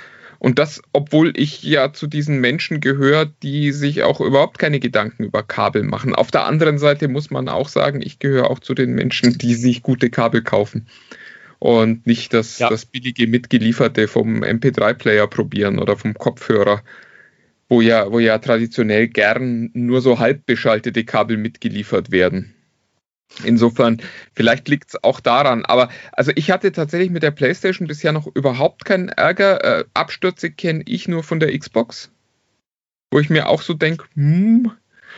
Und 0.41 0.57
das, 0.57 0.81
obwohl 0.91 1.33
ich 1.37 1.61
ja 1.61 1.93
zu 1.93 2.07
diesen 2.07 2.39
Menschen 2.39 2.81
gehöre, 2.81 3.27
die 3.43 3.71
sich 3.71 4.01
auch 4.01 4.19
überhaupt 4.19 4.57
keine 4.57 4.79
Gedanken 4.79 5.23
über 5.23 5.43
Kabel 5.43 5.83
machen. 5.83 6.15
Auf 6.15 6.31
der 6.31 6.47
anderen 6.47 6.79
Seite 6.79 7.07
muss 7.09 7.29
man 7.29 7.47
auch 7.47 7.69
sagen, 7.69 8.01
ich 8.01 8.17
gehöre 8.17 8.49
auch 8.49 8.57
zu 8.57 8.73
den 8.73 8.93
Menschen, 8.93 9.37
die 9.37 9.53
sich 9.53 9.83
gute 9.83 10.09
Kabel 10.09 10.41
kaufen. 10.41 10.87
Und 11.59 12.07
nicht 12.07 12.33
das, 12.33 12.57
Ja. 12.57 12.69
das 12.69 12.87
billige 12.87 13.27
mitgelieferte 13.27 14.07
vom 14.07 14.43
MP3-Player 14.43 15.27
probieren 15.27 15.77
oder 15.77 15.95
vom 15.95 16.15
Kopfhörer, 16.15 16.81
wo 17.69 17.79
ja, 17.81 18.11
wo 18.11 18.17
ja 18.17 18.39
traditionell 18.39 19.09
gern 19.09 19.69
nur 19.75 20.01
so 20.01 20.17
halb 20.17 20.47
beschaltete 20.47 21.03
Kabel 21.03 21.37
mitgeliefert 21.37 22.09
werden. 22.09 22.55
Insofern, 23.43 24.01
vielleicht 24.33 24.67
liegt 24.67 24.89
es 24.89 25.03
auch 25.03 25.19
daran. 25.19 25.65
Aber 25.65 25.89
also 26.11 26.31
ich 26.35 26.51
hatte 26.51 26.71
tatsächlich 26.71 27.09
mit 27.09 27.23
der 27.23 27.31
PlayStation 27.31 27.87
bisher 27.87 28.11
noch 28.11 28.27
überhaupt 28.33 28.85
keinen 28.85 29.09
Ärger. 29.09 29.63
Äh, 29.63 29.85
Abstürze 29.93 30.51
kenne 30.51 30.83
ich 30.85 31.07
nur 31.07 31.23
von 31.23 31.39
der 31.39 31.57
Xbox, 31.57 32.11
wo 33.11 33.19
ich 33.19 33.29
mir 33.29 33.47
auch 33.47 33.61
so 33.61 33.73
denke, 33.73 34.05
hm. 34.15 34.71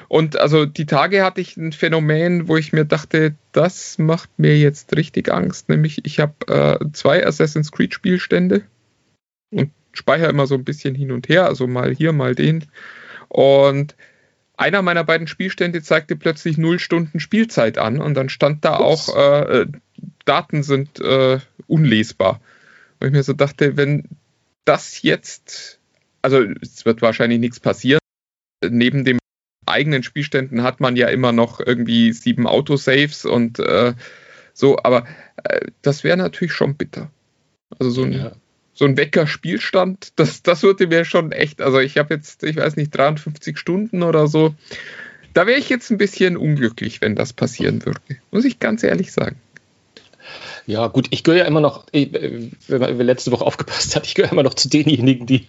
Und 0.07 0.39
also 0.39 0.65
die 0.65 0.87
Tage 0.87 1.23
hatte 1.23 1.41
ich 1.41 1.55
ein 1.55 1.71
Phänomen, 1.71 2.47
wo 2.47 2.57
ich 2.57 2.73
mir 2.73 2.85
dachte, 2.85 3.35
das 3.51 3.99
macht 3.99 4.29
mir 4.37 4.57
jetzt 4.57 4.95
richtig 4.95 5.31
Angst. 5.31 5.69
Nämlich 5.69 6.05
ich 6.05 6.19
habe 6.19 6.33
äh, 6.47 6.91
zwei 6.93 7.25
Assassin's 7.25 7.71
Creed 7.71 7.93
Spielstände 7.93 8.63
und 9.51 9.71
speichere 9.93 10.29
immer 10.29 10.47
so 10.47 10.55
ein 10.55 10.63
bisschen 10.63 10.95
hin 10.95 11.11
und 11.11 11.29
her, 11.29 11.45
also 11.45 11.67
mal 11.67 11.93
hier, 11.93 12.11
mal 12.11 12.33
den. 12.33 12.65
Und 13.29 13.95
einer 14.55 14.81
meiner 14.81 15.03
beiden 15.03 15.27
Spielstände 15.27 15.81
zeigte 15.81 16.15
plötzlich 16.15 16.57
null 16.57 16.79
Stunden 16.79 17.19
Spielzeit 17.19 17.77
an 17.77 17.99
und 17.99 18.13
dann 18.13 18.29
stand 18.29 18.63
da 18.65 18.79
Ups. 18.79 19.09
auch, 19.09 19.17
äh, 19.17 19.61
äh, 19.61 19.67
Daten 20.25 20.63
sind 20.63 20.99
äh, 20.99 21.39
unlesbar. 21.67 22.39
Und 22.99 23.07
ich 23.07 23.13
mir 23.13 23.23
so 23.23 23.33
dachte, 23.33 23.77
wenn 23.77 24.07
das 24.65 25.01
jetzt, 25.01 25.79
also 26.21 26.43
es 26.61 26.85
wird 26.85 27.01
wahrscheinlich 27.01 27.39
nichts 27.39 27.59
passieren, 27.59 27.99
neben 28.69 29.03
dem 29.03 29.17
eigenen 29.65 30.03
Spielständen 30.03 30.63
hat 30.63 30.79
man 30.79 30.95
ja 30.95 31.07
immer 31.07 31.31
noch 31.31 31.59
irgendwie 31.59 32.13
sieben 32.13 32.47
Autosaves 32.47 33.25
und 33.25 33.59
äh, 33.59 33.93
so, 34.53 34.77
aber 34.83 35.07
äh, 35.43 35.67
das 35.81 36.03
wäre 36.03 36.17
natürlich 36.17 36.53
schon 36.53 36.75
bitter. 36.75 37.09
Also 37.79 37.89
so 37.89 38.03
ein 38.03 38.11
Ja. 38.13 38.31
So 38.73 38.85
ein 38.85 38.97
Wecker-Spielstand, 38.97 40.13
das, 40.15 40.41
das 40.41 40.63
würde 40.63 40.87
mir 40.87 41.05
schon 41.05 41.31
echt, 41.31 41.61
also 41.61 41.79
ich 41.79 41.97
habe 41.97 42.13
jetzt, 42.15 42.43
ich 42.43 42.55
weiß 42.55 42.75
nicht, 42.75 42.95
53 42.95 43.57
Stunden 43.57 44.03
oder 44.03 44.27
so. 44.27 44.55
Da 45.33 45.47
wäre 45.47 45.59
ich 45.59 45.69
jetzt 45.69 45.89
ein 45.91 45.97
bisschen 45.97 46.37
unglücklich, 46.37 47.01
wenn 47.01 47.15
das 47.15 47.33
passieren 47.33 47.85
würde. 47.85 47.99
Muss 48.31 48.45
ich 48.45 48.59
ganz 48.59 48.83
ehrlich 48.83 49.11
sagen. 49.11 49.37
Ja, 50.65 50.87
gut, 50.87 51.07
ich 51.09 51.23
gehöre 51.23 51.39
ja 51.39 51.45
immer 51.45 51.59
noch, 51.59 51.85
wenn 51.91 52.51
man 52.67 52.97
letzte 52.99 53.31
Woche 53.31 53.45
aufgepasst 53.45 53.95
hat, 53.95 54.05
ich 54.05 54.15
gehöre 54.15 54.31
immer 54.31 54.43
noch 54.43 54.53
zu 54.53 54.69
denjenigen, 54.69 55.25
die, 55.25 55.47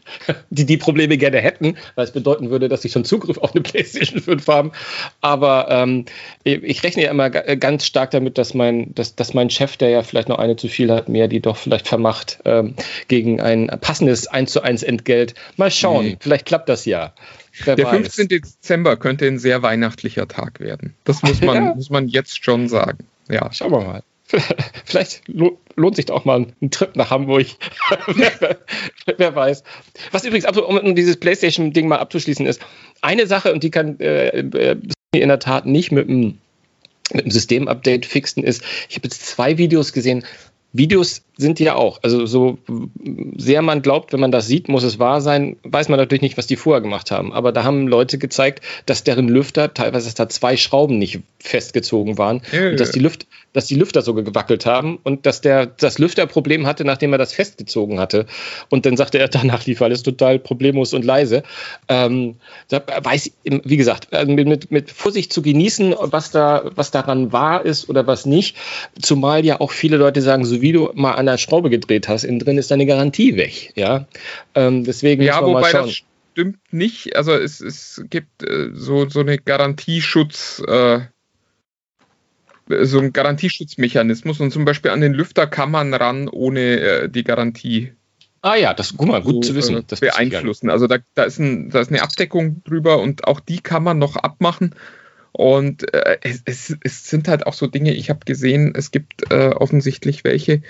die 0.50 0.66
die 0.66 0.76
Probleme 0.76 1.16
gerne 1.18 1.40
hätten, 1.40 1.76
weil 1.94 2.04
es 2.04 2.12
bedeuten 2.12 2.50
würde, 2.50 2.68
dass 2.68 2.82
sie 2.82 2.88
schon 2.88 3.04
Zugriff 3.04 3.38
auf 3.38 3.54
eine 3.54 3.62
PlayStation 3.62 4.20
5 4.20 4.46
haben. 4.48 4.72
Aber 5.20 5.68
ähm, 5.70 6.06
ich 6.42 6.82
rechne 6.82 7.04
ja 7.04 7.10
immer 7.10 7.30
ganz 7.30 7.86
stark 7.86 8.10
damit, 8.10 8.38
dass 8.38 8.54
mein, 8.54 8.94
dass, 8.94 9.14
dass 9.14 9.34
mein 9.34 9.50
Chef, 9.50 9.76
der 9.76 9.90
ja 9.90 10.02
vielleicht 10.02 10.28
noch 10.28 10.38
eine 10.38 10.56
zu 10.56 10.68
viel 10.68 10.90
hat, 10.90 11.08
mir 11.08 11.28
die 11.28 11.40
doch 11.40 11.56
vielleicht 11.56 11.86
vermacht 11.86 12.40
ähm, 12.44 12.74
gegen 13.08 13.40
ein 13.40 13.68
passendes 13.80 14.26
1 14.26 14.50
zu 14.50 14.62
1 14.62 14.82
Entgelt. 14.82 15.34
Mal 15.56 15.70
schauen, 15.70 16.06
nee. 16.06 16.16
vielleicht 16.20 16.46
klappt 16.46 16.68
das 16.68 16.84
ja. 16.84 17.14
Wer 17.62 17.76
der 17.76 17.86
weiß. 17.86 17.96
15. 17.96 18.28
Dezember 18.28 18.96
könnte 18.96 19.26
ein 19.26 19.38
sehr 19.38 19.62
weihnachtlicher 19.62 20.26
Tag 20.26 20.60
werden. 20.60 20.94
Das 21.04 21.22
muss 21.22 21.40
man, 21.42 21.54
ja. 21.54 21.74
muss 21.74 21.90
man 21.90 22.08
jetzt 22.08 22.44
schon 22.44 22.68
sagen. 22.68 23.06
Ja. 23.28 23.52
Schauen 23.52 23.72
wir 23.72 23.80
mal. 23.80 24.02
Vielleicht 24.84 25.22
lohnt 25.28 25.96
sich 25.96 26.10
auch 26.10 26.24
mal 26.24 26.46
ein 26.60 26.70
Trip 26.70 26.94
nach 26.96 27.10
Hamburg. 27.10 27.46
wer, 28.06 28.58
wer, 29.16 29.34
weiß. 29.34 29.62
Was 30.12 30.24
übrigens, 30.24 30.46
um 30.56 30.94
dieses 30.94 31.18
PlayStation-Ding 31.18 31.88
mal 31.88 31.98
abzuschließen, 31.98 32.46
ist 32.46 32.60
eine 33.00 33.26
Sache, 33.26 33.52
und 33.52 33.62
die 33.62 33.70
kann 33.70 33.98
äh, 34.00 34.28
äh 34.28 34.76
in 35.12 35.28
der 35.28 35.38
Tat 35.38 35.64
nicht 35.64 35.92
mit 35.92 36.08
einem, 36.08 36.38
mit 37.12 37.22
einem 37.22 37.30
System-Update 37.30 38.04
fixen, 38.04 38.42
ist, 38.42 38.62
ich 38.88 38.96
habe 38.96 39.06
jetzt 39.06 39.24
zwei 39.24 39.58
Videos 39.58 39.92
gesehen. 39.92 40.24
Videos 40.74 41.22
sind 41.36 41.58
ja 41.58 41.74
auch. 41.74 42.00
Also 42.02 42.26
so 42.26 42.58
sehr 43.36 43.62
man 43.62 43.82
glaubt, 43.82 44.12
wenn 44.12 44.20
man 44.20 44.30
das 44.30 44.46
sieht, 44.46 44.68
muss 44.68 44.84
es 44.84 44.98
wahr 44.98 45.20
sein, 45.20 45.56
weiß 45.62 45.88
man 45.88 45.98
natürlich 45.98 46.22
nicht, 46.22 46.36
was 46.36 46.46
die 46.46 46.56
vorher 46.56 46.80
gemacht 46.80 47.10
haben. 47.10 47.32
Aber 47.32 47.52
da 47.52 47.64
haben 47.64 47.88
Leute 47.88 48.18
gezeigt, 48.18 48.62
dass 48.86 49.04
deren 49.04 49.28
Lüfter, 49.28 49.72
teilweise 49.74 50.06
dass 50.06 50.14
da 50.14 50.28
zwei 50.28 50.56
Schrauben 50.56 50.98
nicht 50.98 51.20
festgezogen 51.38 52.18
waren 52.18 52.42
ja, 52.52 52.70
und 52.70 52.80
dass 52.80 52.90
die, 52.92 53.00
Lüft, 53.00 53.26
dass 53.52 53.66
die 53.66 53.74
Lüfter 53.74 54.02
so 54.02 54.14
gewackelt 54.14 54.66
haben 54.66 54.98
und 55.02 55.26
dass 55.26 55.40
der 55.40 55.66
das 55.66 55.98
Lüfterproblem 55.98 56.66
hatte, 56.66 56.84
nachdem 56.84 57.12
er 57.12 57.18
das 57.18 57.32
festgezogen 57.32 57.98
hatte. 57.98 58.26
Und 58.70 58.86
dann 58.86 58.96
sagte 58.96 59.18
er, 59.18 59.28
danach 59.34 59.66
lief 59.66 59.82
alles 59.82 60.02
total 60.02 60.38
problemlos 60.38 60.94
und 60.94 61.04
leise. 61.04 61.42
Ähm, 61.88 62.36
da 62.68 62.82
weiß, 63.02 63.30
wie 63.44 63.76
gesagt, 63.76 64.08
äh, 64.12 64.24
mit, 64.24 64.70
mit 64.70 64.90
Vorsicht 64.90 65.32
zu 65.32 65.42
genießen, 65.42 65.94
was 65.98 66.30
da, 66.30 66.70
was 66.74 66.90
daran 66.90 67.32
wahr 67.32 67.64
ist 67.64 67.88
oder 67.88 68.06
was 68.06 68.24
nicht. 68.24 68.56
Zumal 69.00 69.44
ja 69.44 69.60
auch 69.60 69.72
viele 69.72 69.96
Leute 69.96 70.22
sagen, 70.22 70.44
so 70.44 70.62
wie 70.62 70.63
du 70.72 70.90
mal 70.94 71.12
an 71.12 71.26
der 71.26 71.38
Schraube 71.38 71.70
gedreht 71.70 72.08
hast, 72.08 72.24
innen 72.24 72.38
drin 72.38 72.58
ist 72.58 72.70
deine 72.70 72.86
Garantie 72.86 73.36
weg. 73.36 73.72
Ja, 73.76 74.06
ähm, 74.54 74.84
deswegen 74.84 75.22
ja, 75.22 75.40
muss 75.40 75.52
man 75.52 75.62
mal 75.62 75.70
schauen. 75.70 75.86
Das 75.86 76.02
stimmt 76.32 76.72
nicht. 76.72 77.16
Also 77.16 77.32
es, 77.32 77.60
es 77.60 78.04
gibt 78.10 78.42
äh, 78.42 78.70
so, 78.72 79.08
so 79.08 79.20
eine 79.20 79.38
Garantieschutz, 79.38 80.62
äh, 80.66 81.00
so 82.82 82.98
einen 82.98 83.12
Garantieschutzmechanismus 83.12 84.40
und 84.40 84.50
zum 84.50 84.64
Beispiel 84.64 84.90
an 84.90 85.00
den 85.00 85.14
Lüfter 85.14 85.46
kann 85.46 85.70
man 85.70 85.92
ran 85.92 86.28
ohne 86.28 86.80
äh, 86.80 87.08
die 87.08 87.24
Garantie. 87.24 87.92
Ah 88.42 88.56
ja, 88.56 88.74
das 88.74 88.94
guck 88.96 89.08
mal, 89.08 89.22
gut 89.22 89.44
so, 89.44 89.52
zu 89.52 89.54
wissen. 89.56 89.76
Äh, 89.76 89.82
das 89.86 90.00
beeinflussen. 90.00 90.70
Also 90.70 90.86
da, 90.86 90.98
da, 91.14 91.24
ist 91.24 91.38
ein, 91.38 91.70
da 91.70 91.80
ist 91.80 91.90
eine 91.90 92.02
Abdeckung 92.02 92.62
drüber 92.64 93.00
und 93.00 93.26
auch 93.26 93.40
die 93.40 93.60
kann 93.60 93.82
man 93.82 93.98
noch 93.98 94.16
abmachen. 94.16 94.74
Und 95.36 95.92
äh, 95.92 96.18
es, 96.44 96.76
es, 96.80 97.08
sind 97.08 97.26
halt 97.26 97.44
auch 97.46 97.54
so 97.54 97.66
Dinge, 97.66 97.92
ich 97.92 98.08
habe 98.08 98.20
gesehen, 98.24 98.72
es 98.76 98.92
gibt 98.92 99.32
äh, 99.32 99.48
offensichtlich 99.48 100.22
welche, 100.22 100.62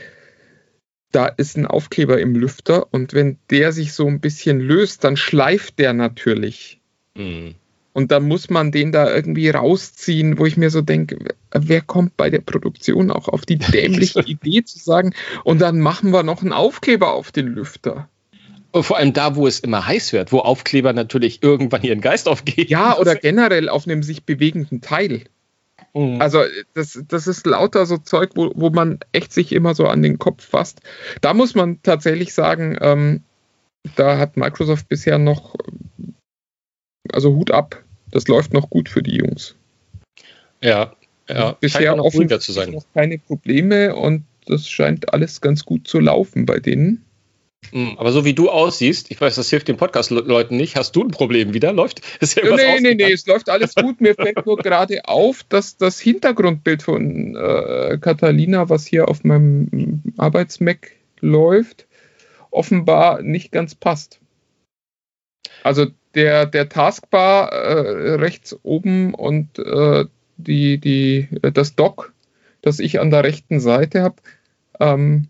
da 1.12 1.26
ist 1.26 1.58
ein 1.58 1.66
Aufkleber 1.66 2.18
im 2.18 2.34
Lüfter 2.34 2.86
und 2.90 3.12
wenn 3.12 3.36
der 3.50 3.72
sich 3.72 3.92
so 3.92 4.06
ein 4.06 4.20
bisschen 4.20 4.60
löst, 4.60 5.04
dann 5.04 5.18
schleift 5.18 5.78
der 5.78 5.92
natürlich. 5.92 6.80
Mhm. 7.14 7.56
Und 7.92 8.10
dann 8.10 8.24
muss 8.24 8.48
man 8.48 8.72
den 8.72 8.90
da 8.90 9.14
irgendwie 9.14 9.50
rausziehen, 9.50 10.38
wo 10.38 10.46
ich 10.46 10.56
mir 10.56 10.70
so 10.70 10.80
denke, 10.80 11.18
wer 11.52 11.82
kommt 11.82 12.16
bei 12.16 12.30
der 12.30 12.40
Produktion 12.40 13.10
auch 13.10 13.28
auf 13.28 13.44
die 13.44 13.58
dämliche 13.72 14.20
Idee 14.20 14.64
zu 14.64 14.78
sagen, 14.78 15.12
und 15.44 15.60
dann 15.60 15.78
machen 15.78 16.10
wir 16.10 16.22
noch 16.22 16.40
einen 16.40 16.54
Aufkleber 16.54 17.12
auf 17.12 17.32
den 17.32 17.48
Lüfter. 17.48 18.08
Vor 18.82 18.96
allem 18.96 19.12
da, 19.12 19.36
wo 19.36 19.46
es 19.46 19.60
immer 19.60 19.86
heiß 19.86 20.12
wird, 20.12 20.32
wo 20.32 20.40
Aufkleber 20.40 20.92
natürlich 20.92 21.42
irgendwann 21.42 21.82
ihren 21.82 22.00
Geist 22.00 22.28
aufgeben. 22.28 22.68
Ja, 22.68 22.98
oder 22.98 23.14
generell 23.14 23.68
auf 23.68 23.86
einem 23.86 24.02
sich 24.02 24.24
bewegenden 24.24 24.80
Teil. 24.80 25.22
Mhm. 25.94 26.20
Also 26.20 26.42
das, 26.74 27.00
das 27.06 27.26
ist 27.26 27.46
lauter 27.46 27.86
so 27.86 27.98
Zeug, 27.98 28.30
wo, 28.34 28.50
wo 28.54 28.70
man 28.70 28.98
echt 29.12 29.32
sich 29.32 29.52
immer 29.52 29.74
so 29.74 29.86
an 29.86 30.02
den 30.02 30.18
Kopf 30.18 30.44
fasst. 30.44 30.80
Da 31.20 31.34
muss 31.34 31.54
man 31.54 31.82
tatsächlich 31.82 32.34
sagen, 32.34 32.76
ähm, 32.80 33.22
da 33.96 34.18
hat 34.18 34.36
Microsoft 34.36 34.88
bisher 34.88 35.18
noch, 35.18 35.54
also 37.12 37.34
Hut 37.34 37.50
ab, 37.50 37.82
das 38.10 38.26
läuft 38.28 38.52
noch 38.52 38.70
gut 38.70 38.88
für 38.88 39.02
die 39.02 39.16
Jungs. 39.16 39.54
Ja, 40.60 40.94
ja. 41.28 41.52
Bisher 41.52 41.94
sein. 42.52 42.70
noch 42.70 42.84
keine 42.92 43.18
Probleme 43.18 43.94
und 43.94 44.24
das 44.46 44.68
scheint 44.68 45.12
alles 45.12 45.40
ganz 45.40 45.64
gut 45.64 45.86
zu 45.86 46.00
laufen 46.00 46.44
bei 46.46 46.58
denen. 46.58 47.03
Hm, 47.72 47.96
aber 47.98 48.12
so 48.12 48.24
wie 48.24 48.34
du 48.34 48.50
aussiehst, 48.50 49.10
ich 49.10 49.20
weiß, 49.20 49.34
das 49.34 49.50
hilft 49.50 49.68
den 49.68 49.76
Podcast-Leuten 49.76 50.56
nicht, 50.56 50.76
hast 50.76 50.94
du 50.96 51.02
ein 51.02 51.10
Problem 51.10 51.54
wieder? 51.54 51.72
Läuft? 51.72 52.00
Ist 52.20 52.36
ja 52.36 52.44
nee, 52.54 52.80
nee, 52.80 52.94
nee, 52.94 53.12
es 53.12 53.26
läuft 53.26 53.48
alles 53.48 53.74
gut. 53.74 54.00
Mir 54.00 54.14
fällt 54.14 54.46
nur 54.46 54.56
gerade 54.56 55.06
auf, 55.06 55.42
dass 55.44 55.76
das 55.76 56.00
Hintergrundbild 56.00 56.82
von 56.82 57.36
äh, 57.36 57.98
Catalina, 58.00 58.68
was 58.68 58.86
hier 58.86 59.08
auf 59.08 59.24
meinem 59.24 60.02
Arbeitsmac 60.16 60.92
läuft, 61.20 61.86
offenbar 62.50 63.22
nicht 63.22 63.50
ganz 63.52 63.74
passt. 63.74 64.20
Also 65.62 65.86
der, 66.14 66.46
der 66.46 66.68
Taskbar 66.68 67.52
äh, 67.52 68.14
rechts 68.14 68.56
oben 68.62 69.14
und 69.14 69.58
äh, 69.58 70.04
die, 70.36 70.78
die, 70.78 71.28
das 71.40 71.74
Dock, 71.74 72.12
das 72.62 72.78
ich 72.78 73.00
an 73.00 73.10
der 73.10 73.24
rechten 73.24 73.60
Seite 73.60 74.02
habe, 74.02 74.16
ähm, 74.80 75.28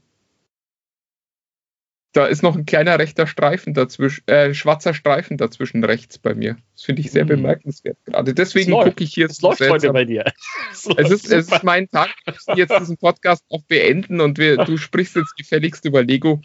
da 2.14 2.26
ist 2.26 2.42
noch 2.42 2.56
ein 2.56 2.64
kleiner 2.64 2.98
rechter 2.98 3.26
Streifen 3.26 3.74
dazwischen, 3.74 4.26
äh, 4.28 4.54
schwarzer 4.54 4.94
Streifen 4.94 5.36
dazwischen 5.36 5.84
rechts 5.84 6.16
bei 6.16 6.34
mir. 6.34 6.56
Das 6.74 6.84
finde 6.84 7.02
ich 7.02 7.10
sehr 7.10 7.24
mm. 7.24 7.28
bemerkenswert 7.28 7.98
gerade. 8.04 8.32
Deswegen 8.34 8.72
gucke 8.72 9.02
ich 9.02 9.12
hier. 9.12 9.26
Es 9.26 9.42
läuft 9.42 9.58
seltsam. 9.58 9.74
heute 9.74 9.92
bei 9.92 10.04
dir. 10.04 10.24
Es, 10.72 10.86
es 10.96 11.10
ist, 11.10 11.32
es 11.32 11.50
ist 11.50 11.64
mein 11.64 11.88
Tag. 11.88 12.10
Ich 12.26 12.56
jetzt 12.56 12.78
diesen 12.78 12.96
Podcast 12.96 13.44
auch 13.48 13.62
beenden 13.64 14.20
und 14.20 14.38
wir, 14.38 14.56
du 14.58 14.76
sprichst 14.76 15.16
jetzt 15.16 15.36
gefälligst 15.36 15.84
über 15.84 16.02
Lego 16.02 16.40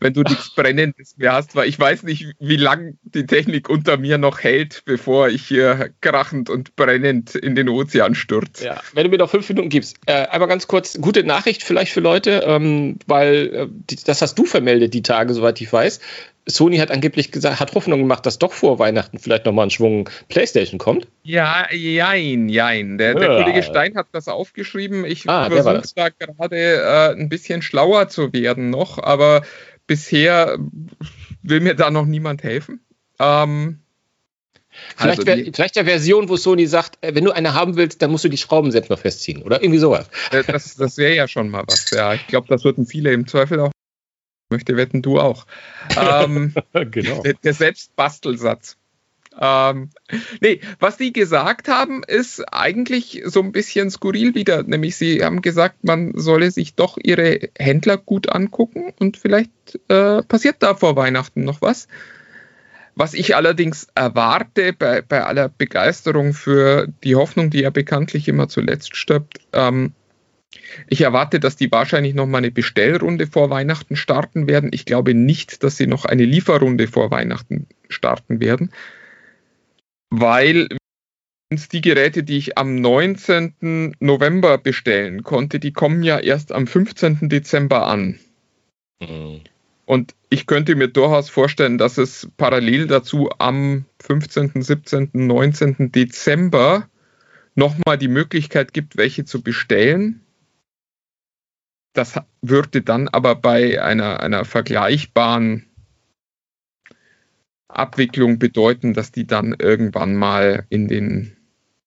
wenn 0.00 0.14
du 0.14 0.22
nichts 0.22 0.50
Brennendes 0.54 1.16
mehr 1.16 1.32
hast, 1.32 1.54
weil 1.54 1.68
ich 1.68 1.78
weiß 1.78 2.02
nicht, 2.02 2.26
wie 2.38 2.56
lange 2.56 2.96
die 3.02 3.26
Technik 3.26 3.68
unter 3.68 3.96
mir 3.96 4.18
noch 4.18 4.40
hält, 4.40 4.82
bevor 4.84 5.28
ich 5.28 5.46
hier 5.46 5.90
krachend 6.00 6.50
und 6.50 6.76
brennend 6.76 7.34
in 7.34 7.54
den 7.54 7.68
Ozean 7.68 8.14
stürze. 8.14 8.66
Ja, 8.66 8.80
wenn 8.92 9.04
du 9.04 9.10
mir 9.10 9.18
noch 9.18 9.30
fünf 9.30 9.48
Minuten 9.48 9.68
gibst. 9.68 9.96
Äh, 10.06 10.26
einmal 10.26 10.48
ganz 10.48 10.66
kurz, 10.66 10.98
gute 11.00 11.24
Nachricht 11.24 11.62
vielleicht 11.62 11.92
für 11.92 12.00
Leute, 12.00 12.42
ähm, 12.46 12.98
weil 13.06 13.54
äh, 13.54 13.66
die, 13.70 13.96
das 13.96 14.22
hast 14.22 14.38
du 14.38 14.44
vermeldet 14.44 14.94
die 14.94 15.02
Tage, 15.02 15.34
soweit 15.34 15.60
ich 15.60 15.72
weiß. 15.72 16.00
Sony 16.46 16.78
hat 16.78 16.90
angeblich 16.90 17.30
gesagt, 17.30 17.60
hat 17.60 17.74
Hoffnung 17.74 18.00
gemacht, 18.00 18.26
dass 18.26 18.38
doch 18.38 18.52
vor 18.52 18.78
Weihnachten 18.78 19.18
vielleicht 19.18 19.46
nochmal 19.46 19.66
ein 19.66 19.70
Schwung 19.70 20.10
PlayStation 20.28 20.78
kommt. 20.78 21.06
Ja, 21.22 21.72
jein, 21.72 22.48
jein. 22.48 22.98
Der, 22.98 23.14
der 23.14 23.30
ja. 23.30 23.42
Kollege 23.42 23.62
Stein 23.62 23.96
hat 23.96 24.08
das 24.12 24.28
aufgeschrieben. 24.28 25.04
Ich 25.04 25.28
ah, 25.28 25.48
versuche 25.48 25.82
da 25.94 26.08
gerade 26.08 26.56
äh, 26.56 27.12
ein 27.12 27.28
bisschen 27.28 27.62
schlauer 27.62 28.08
zu 28.08 28.32
werden 28.32 28.70
noch, 28.70 28.98
aber 28.98 29.42
bisher 29.86 30.58
will 31.42 31.60
mir 31.60 31.74
da 31.74 31.90
noch 31.90 32.06
niemand 32.06 32.42
helfen. 32.42 32.80
Ähm, 33.20 33.78
Vielleicht, 34.96 35.18
also 35.18 35.26
wär, 35.26 35.52
vielleicht 35.52 35.76
der 35.76 35.84
Version, 35.84 36.30
wo 36.30 36.36
Sony 36.36 36.66
sagt, 36.66 36.96
äh, 37.02 37.14
wenn 37.14 37.24
du 37.24 37.32
eine 37.32 37.52
haben 37.52 37.76
willst, 37.76 38.00
dann 38.00 38.10
musst 38.10 38.24
du 38.24 38.30
die 38.30 38.38
Schrauben 38.38 38.70
selbst 38.70 38.88
noch 38.88 38.98
festziehen 38.98 39.42
oder 39.42 39.62
irgendwie 39.62 39.78
sowas. 39.78 40.06
Äh, 40.30 40.44
das, 40.44 40.76
das 40.76 40.96
wäre 40.96 41.14
ja 41.14 41.28
schon 41.28 41.50
mal 41.50 41.62
was. 41.66 41.90
Ja, 41.90 42.14
ich 42.14 42.26
glaube, 42.26 42.48
das 42.48 42.64
würden 42.64 42.86
viele 42.86 43.12
im 43.12 43.26
Zweifel 43.26 43.60
auch 43.60 43.71
möchte 44.52 44.76
wetten, 44.76 45.02
du 45.02 45.18
auch. 45.18 45.46
Ähm, 45.96 46.54
genau. 46.90 47.22
Der, 47.22 47.34
der 47.34 47.54
Selbstbastelsatz. 47.54 48.76
Ähm, 49.40 49.90
nee, 50.40 50.60
was 50.78 50.96
die 50.96 51.12
gesagt 51.12 51.68
haben, 51.68 52.02
ist 52.06 52.40
eigentlich 52.52 53.22
so 53.24 53.40
ein 53.40 53.52
bisschen 53.52 53.90
skurril 53.90 54.34
wieder. 54.34 54.62
Nämlich, 54.62 54.96
sie 54.96 55.24
haben 55.24 55.42
gesagt, 55.42 55.84
man 55.84 56.12
solle 56.14 56.50
sich 56.50 56.74
doch 56.74 56.98
ihre 57.02 57.48
Händler 57.58 57.96
gut 57.96 58.28
angucken 58.30 58.92
und 58.98 59.16
vielleicht 59.16 59.50
äh, 59.88 60.22
passiert 60.22 60.56
da 60.60 60.74
vor 60.74 60.96
Weihnachten 60.96 61.44
noch 61.44 61.62
was. 61.62 61.88
Was 62.94 63.14
ich 63.14 63.34
allerdings 63.34 63.86
erwarte 63.94 64.74
bei, 64.74 65.00
bei 65.00 65.24
aller 65.24 65.48
Begeisterung 65.48 66.34
für 66.34 66.88
die 67.02 67.16
Hoffnung, 67.16 67.48
die 67.48 67.60
ja 67.60 67.70
bekanntlich 67.70 68.28
immer 68.28 68.48
zuletzt 68.48 68.96
stirbt, 68.96 69.40
ähm, 69.54 69.92
ich 70.86 71.00
erwarte, 71.00 71.40
dass 71.40 71.56
die 71.56 71.70
wahrscheinlich 71.70 72.14
noch 72.14 72.26
mal 72.26 72.38
eine 72.38 72.50
Bestellrunde 72.50 73.26
vor 73.26 73.50
Weihnachten 73.50 73.96
starten 73.96 74.48
werden. 74.48 74.70
Ich 74.72 74.84
glaube 74.84 75.14
nicht, 75.14 75.62
dass 75.62 75.76
sie 75.76 75.86
noch 75.86 76.04
eine 76.04 76.24
Lieferrunde 76.24 76.88
vor 76.88 77.10
Weihnachten 77.10 77.66
starten 77.88 78.40
werden, 78.40 78.72
weil 80.10 80.68
die 81.50 81.80
Geräte, 81.80 82.22
die 82.22 82.38
ich 82.38 82.56
am 82.58 82.76
19. 82.76 83.96
November 84.00 84.58
bestellen 84.58 85.22
konnte, 85.22 85.60
die 85.60 85.72
kommen 85.72 86.02
ja 86.02 86.18
erst 86.18 86.52
am 86.52 86.66
15. 86.66 87.28
Dezember 87.28 87.86
an. 87.86 88.18
Mhm. 89.00 89.40
Und 89.84 90.14
ich 90.30 90.46
könnte 90.46 90.76
mir 90.76 90.88
durchaus 90.88 91.28
vorstellen, 91.28 91.76
dass 91.76 91.98
es 91.98 92.28
parallel 92.36 92.86
dazu 92.86 93.30
am 93.38 93.84
15., 94.00 94.62
17., 94.62 95.10
19. 95.12 95.92
Dezember 95.92 96.88
nochmal 97.54 97.98
die 97.98 98.08
Möglichkeit 98.08 98.72
gibt, 98.72 98.96
welche 98.96 99.24
zu 99.26 99.42
bestellen 99.42 100.22
das 101.92 102.20
würde 102.40 102.82
dann 102.82 103.08
aber 103.08 103.34
bei 103.34 103.82
einer, 103.82 104.20
einer 104.20 104.44
vergleichbaren 104.44 105.66
Abwicklung 107.68 108.38
bedeuten, 108.38 108.94
dass 108.94 109.12
die 109.12 109.26
dann 109.26 109.54
irgendwann 109.58 110.16
mal 110.16 110.66
in 110.68 110.88
den 110.88 111.36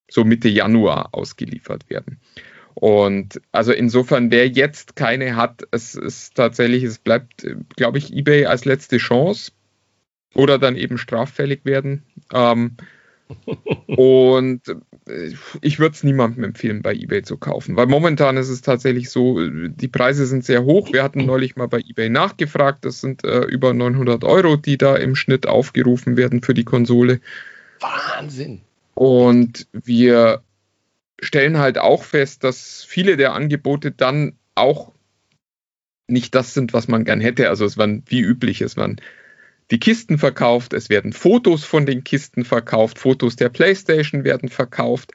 so 0.09 0.23
Mitte 0.23 0.49
Januar 0.49 1.09
ausgeliefert 1.13 1.89
werden. 1.89 2.19
Und 2.75 3.41
also 3.51 3.71
insofern, 3.71 4.31
wer 4.31 4.47
jetzt 4.49 4.95
keine 4.95 5.35
hat, 5.35 5.63
es 5.71 5.95
ist 5.95 6.35
tatsächlich, 6.35 6.83
es 6.83 6.99
bleibt, 6.99 7.47
glaube 7.75 7.97
ich, 7.97 8.13
eBay 8.13 8.45
als 8.45 8.65
letzte 8.65 8.97
Chance 8.97 9.51
oder 10.33 10.59
dann 10.59 10.75
eben 10.75 10.97
straffällig 10.97 11.63
werden. 11.63 12.03
Ähm, 12.33 12.75
und 13.87 14.61
ich 15.61 15.79
würde 15.79 15.95
es 15.95 16.03
niemandem 16.03 16.43
empfehlen, 16.43 16.81
bei 16.81 16.93
eBay 16.93 17.23
zu 17.23 17.37
kaufen, 17.37 17.75
weil 17.75 17.87
momentan 17.87 18.37
ist 18.37 18.49
es 18.49 18.61
tatsächlich 18.61 19.09
so, 19.09 19.39
die 19.47 19.87
Preise 19.87 20.25
sind 20.25 20.45
sehr 20.45 20.63
hoch. 20.63 20.91
Wir 20.93 21.03
hatten 21.03 21.25
neulich 21.25 21.55
mal 21.55 21.67
bei 21.67 21.79
eBay 21.79 22.09
nachgefragt, 22.09 22.85
das 22.85 23.01
sind 23.01 23.23
äh, 23.23 23.45
über 23.45 23.73
900 23.73 24.23
Euro, 24.23 24.57
die 24.57 24.77
da 24.77 24.95
im 24.95 25.15
Schnitt 25.15 25.47
aufgerufen 25.47 26.17
werden 26.17 26.41
für 26.41 26.53
die 26.53 26.65
Konsole. 26.65 27.19
Wahnsinn. 27.79 28.61
Und 28.93 29.67
wir 29.71 30.41
stellen 31.19 31.57
halt 31.57 31.77
auch 31.77 32.03
fest, 32.03 32.43
dass 32.43 32.83
viele 32.83 33.17
der 33.17 33.33
Angebote 33.33 33.91
dann 33.91 34.33
auch 34.55 34.91
nicht 36.07 36.35
das 36.35 36.53
sind, 36.53 36.73
was 36.73 36.87
man 36.87 37.03
gern 37.03 37.19
hätte. 37.19 37.49
Also 37.49 37.65
es 37.65 37.77
waren 37.77 38.03
wie 38.07 38.21
üblich, 38.21 38.61
es 38.61 38.77
waren 38.77 39.01
die 39.71 39.79
Kisten 39.79 40.17
verkauft, 40.17 40.73
es 40.73 40.89
werden 40.89 41.13
Fotos 41.13 41.63
von 41.63 41.85
den 41.85 42.03
Kisten 42.03 42.45
verkauft, 42.45 42.99
Fotos 42.99 43.35
der 43.35 43.49
PlayStation 43.49 44.23
werden 44.23 44.49
verkauft 44.49 45.11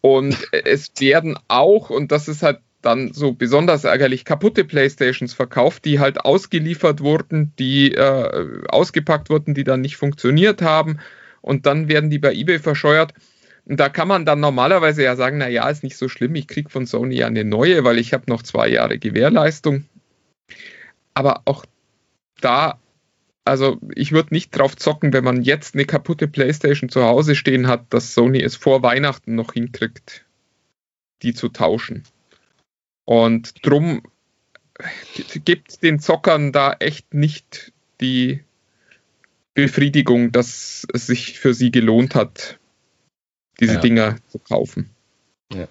und 0.00 0.36
es 0.64 0.92
werden 0.98 1.36
auch, 1.48 1.90
und 1.90 2.12
das 2.12 2.28
ist 2.28 2.42
halt 2.42 2.60
dann 2.80 3.12
so 3.12 3.32
besonders 3.32 3.84
ärgerlich, 3.84 4.24
kaputte 4.24 4.64
Playstations 4.64 5.34
verkauft, 5.34 5.84
die 5.84 6.00
halt 6.00 6.24
ausgeliefert 6.24 7.00
wurden, 7.00 7.52
die 7.58 7.94
äh, 7.94 8.66
ausgepackt 8.68 9.30
wurden, 9.30 9.54
die 9.54 9.64
dann 9.64 9.80
nicht 9.80 9.96
funktioniert 9.96 10.62
haben 10.62 10.98
und 11.40 11.66
dann 11.66 11.88
werden 11.88 12.10
die 12.10 12.18
bei 12.18 12.32
eBay 12.34 12.58
verscheuert. 12.58 13.14
Und 13.64 13.78
da 13.78 13.88
kann 13.88 14.08
man 14.08 14.26
dann 14.26 14.40
normalerweise 14.40 15.04
ja 15.04 15.14
sagen, 15.14 15.38
na 15.38 15.48
ja, 15.48 15.68
ist 15.70 15.84
nicht 15.84 15.96
so 15.96 16.08
schlimm, 16.08 16.34
ich 16.34 16.48
kriege 16.48 16.68
von 16.68 16.86
Sony 16.86 17.16
ja 17.16 17.28
eine 17.28 17.44
neue, 17.44 17.84
weil 17.84 17.98
ich 17.98 18.12
habe 18.12 18.24
noch 18.26 18.42
zwei 18.42 18.68
Jahre 18.68 18.98
Gewährleistung. 18.98 19.84
Aber 21.14 21.42
auch 21.44 21.64
da 22.40 22.81
also 23.44 23.78
ich 23.94 24.12
würde 24.12 24.34
nicht 24.34 24.56
drauf 24.56 24.76
zocken, 24.76 25.12
wenn 25.12 25.24
man 25.24 25.42
jetzt 25.42 25.74
eine 25.74 25.84
kaputte 25.84 26.28
Playstation 26.28 26.88
zu 26.88 27.02
Hause 27.02 27.34
stehen 27.34 27.66
hat, 27.66 27.92
dass 27.92 28.14
Sony 28.14 28.40
es 28.40 28.56
vor 28.56 28.82
Weihnachten 28.82 29.34
noch 29.34 29.52
hinkriegt, 29.52 30.24
die 31.22 31.34
zu 31.34 31.48
tauschen. 31.48 32.04
Und 33.04 33.66
drum 33.66 34.02
gibt 35.44 35.82
den 35.82 35.98
Zockern 35.98 36.52
da 36.52 36.74
echt 36.78 37.14
nicht 37.14 37.72
die 38.00 38.42
Befriedigung, 39.54 40.32
dass 40.32 40.86
es 40.92 41.06
sich 41.06 41.38
für 41.38 41.52
sie 41.52 41.70
gelohnt 41.70 42.14
hat, 42.14 42.58
diese 43.60 43.74
ja. 43.74 43.80
Dinger 43.80 44.16
zu 44.28 44.38
kaufen. 44.38 44.90
Ja. 45.52 45.68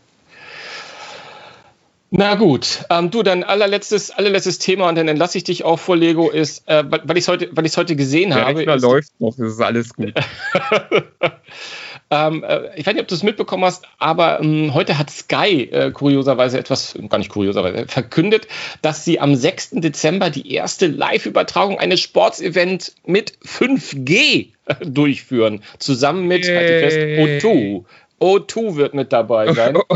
Na 2.13 2.35
gut, 2.35 2.83
ähm, 2.89 3.09
du, 3.09 3.23
dein 3.23 3.45
allerletztes, 3.45 4.11
allerletztes 4.11 4.59
Thema 4.59 4.89
und 4.89 4.95
dann 4.95 5.07
entlasse 5.07 5.37
ich 5.37 5.45
dich 5.45 5.63
auch 5.63 5.79
vor 5.79 5.95
Lego 5.95 6.29
ist, 6.29 6.67
äh, 6.67 6.83
weil 6.85 7.17
ich 7.17 7.23
es 7.23 7.27
heute, 7.29 7.49
heute 7.55 7.95
gesehen 7.95 8.31
Der 8.31 8.45
habe. 8.45 8.65
Der 8.65 8.77
läuft 8.79 9.13
noch, 9.21 9.33
das 9.37 9.53
ist 9.53 9.61
alles 9.61 9.93
gut. 9.93 10.13
ähm, 12.11 12.43
äh, 12.43 12.77
ich 12.77 12.85
weiß 12.85 12.95
nicht, 12.95 13.03
ob 13.03 13.07
du 13.07 13.15
es 13.15 13.23
mitbekommen 13.23 13.63
hast, 13.63 13.85
aber 13.97 14.41
ähm, 14.41 14.73
heute 14.73 14.97
hat 14.97 15.09
Sky 15.09 15.69
äh, 15.71 15.91
kurioserweise 15.91 16.59
etwas, 16.59 16.99
gar 17.07 17.17
nicht 17.17 17.31
kurioserweise, 17.31 17.87
verkündet, 17.87 18.49
dass 18.81 19.05
sie 19.05 19.21
am 19.21 19.33
6. 19.33 19.69
Dezember 19.75 20.29
die 20.29 20.53
erste 20.53 20.87
Live-Übertragung 20.87 21.79
eines 21.79 22.01
Sportsevents 22.01 22.93
mit 23.05 23.37
5G 23.45 24.49
durchführen, 24.85 25.63
zusammen 25.79 26.27
mit, 26.27 26.45
hey. 26.45 27.39
fest, 27.39 27.45
O2. 27.45 27.85
O2 28.19 28.75
wird 28.75 28.95
mit 28.95 29.13
dabei 29.13 29.53
sein. 29.53 29.77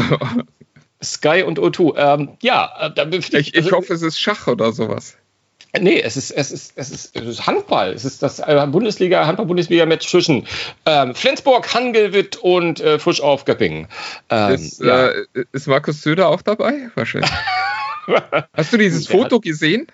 Sky 1.06 1.44
und 1.44 1.60
O2. 1.60 1.98
Ähm, 1.98 2.30
ja, 2.42 2.94
äh, 2.96 3.18
ich, 3.18 3.34
ich, 3.34 3.56
also, 3.56 3.72
hoffe, 3.72 3.94
es 3.94 4.02
ist 4.02 4.20
Schach 4.20 4.48
oder 4.48 4.72
sowas. 4.72 5.18
Nee, 5.80 6.02
es 6.02 6.16
ist, 6.18 6.32
es 6.32 6.52
ist, 6.52 6.74
es 6.76 6.90
ist, 6.90 7.16
es 7.16 7.26
ist 7.26 7.48
Handball. 7.48 7.94
Es 7.94 8.06
ist 8.06 8.24
das 8.24 8.40
äh, 8.40 8.68
Bundesliga, 8.70 9.26
Handball-Bundesliga-Match 9.26 10.08
zwischen 10.08 10.48
ähm, 10.86 11.16
Flensburg, 11.16 11.74
Hangelwitt 11.74 12.38
und 12.38 12.80
äh, 12.80 13.00
Frisch 13.00 13.22
auf 13.22 13.46
Göppingen. 13.46 13.88
Ähm, 14.30 14.54
ist, 14.54 14.82
ja. 14.82 15.10
äh, 15.10 15.26
ist, 15.52 15.68
Markus 15.68 16.02
Söder 16.02 16.30
auch 16.30 16.42
dabei? 16.42 16.90
Wahrscheinlich. 16.96 17.32
Hast 18.54 18.74
du 18.74 18.78
dieses 18.78 19.08
Foto 19.08 19.40
gesehen? 19.40 19.88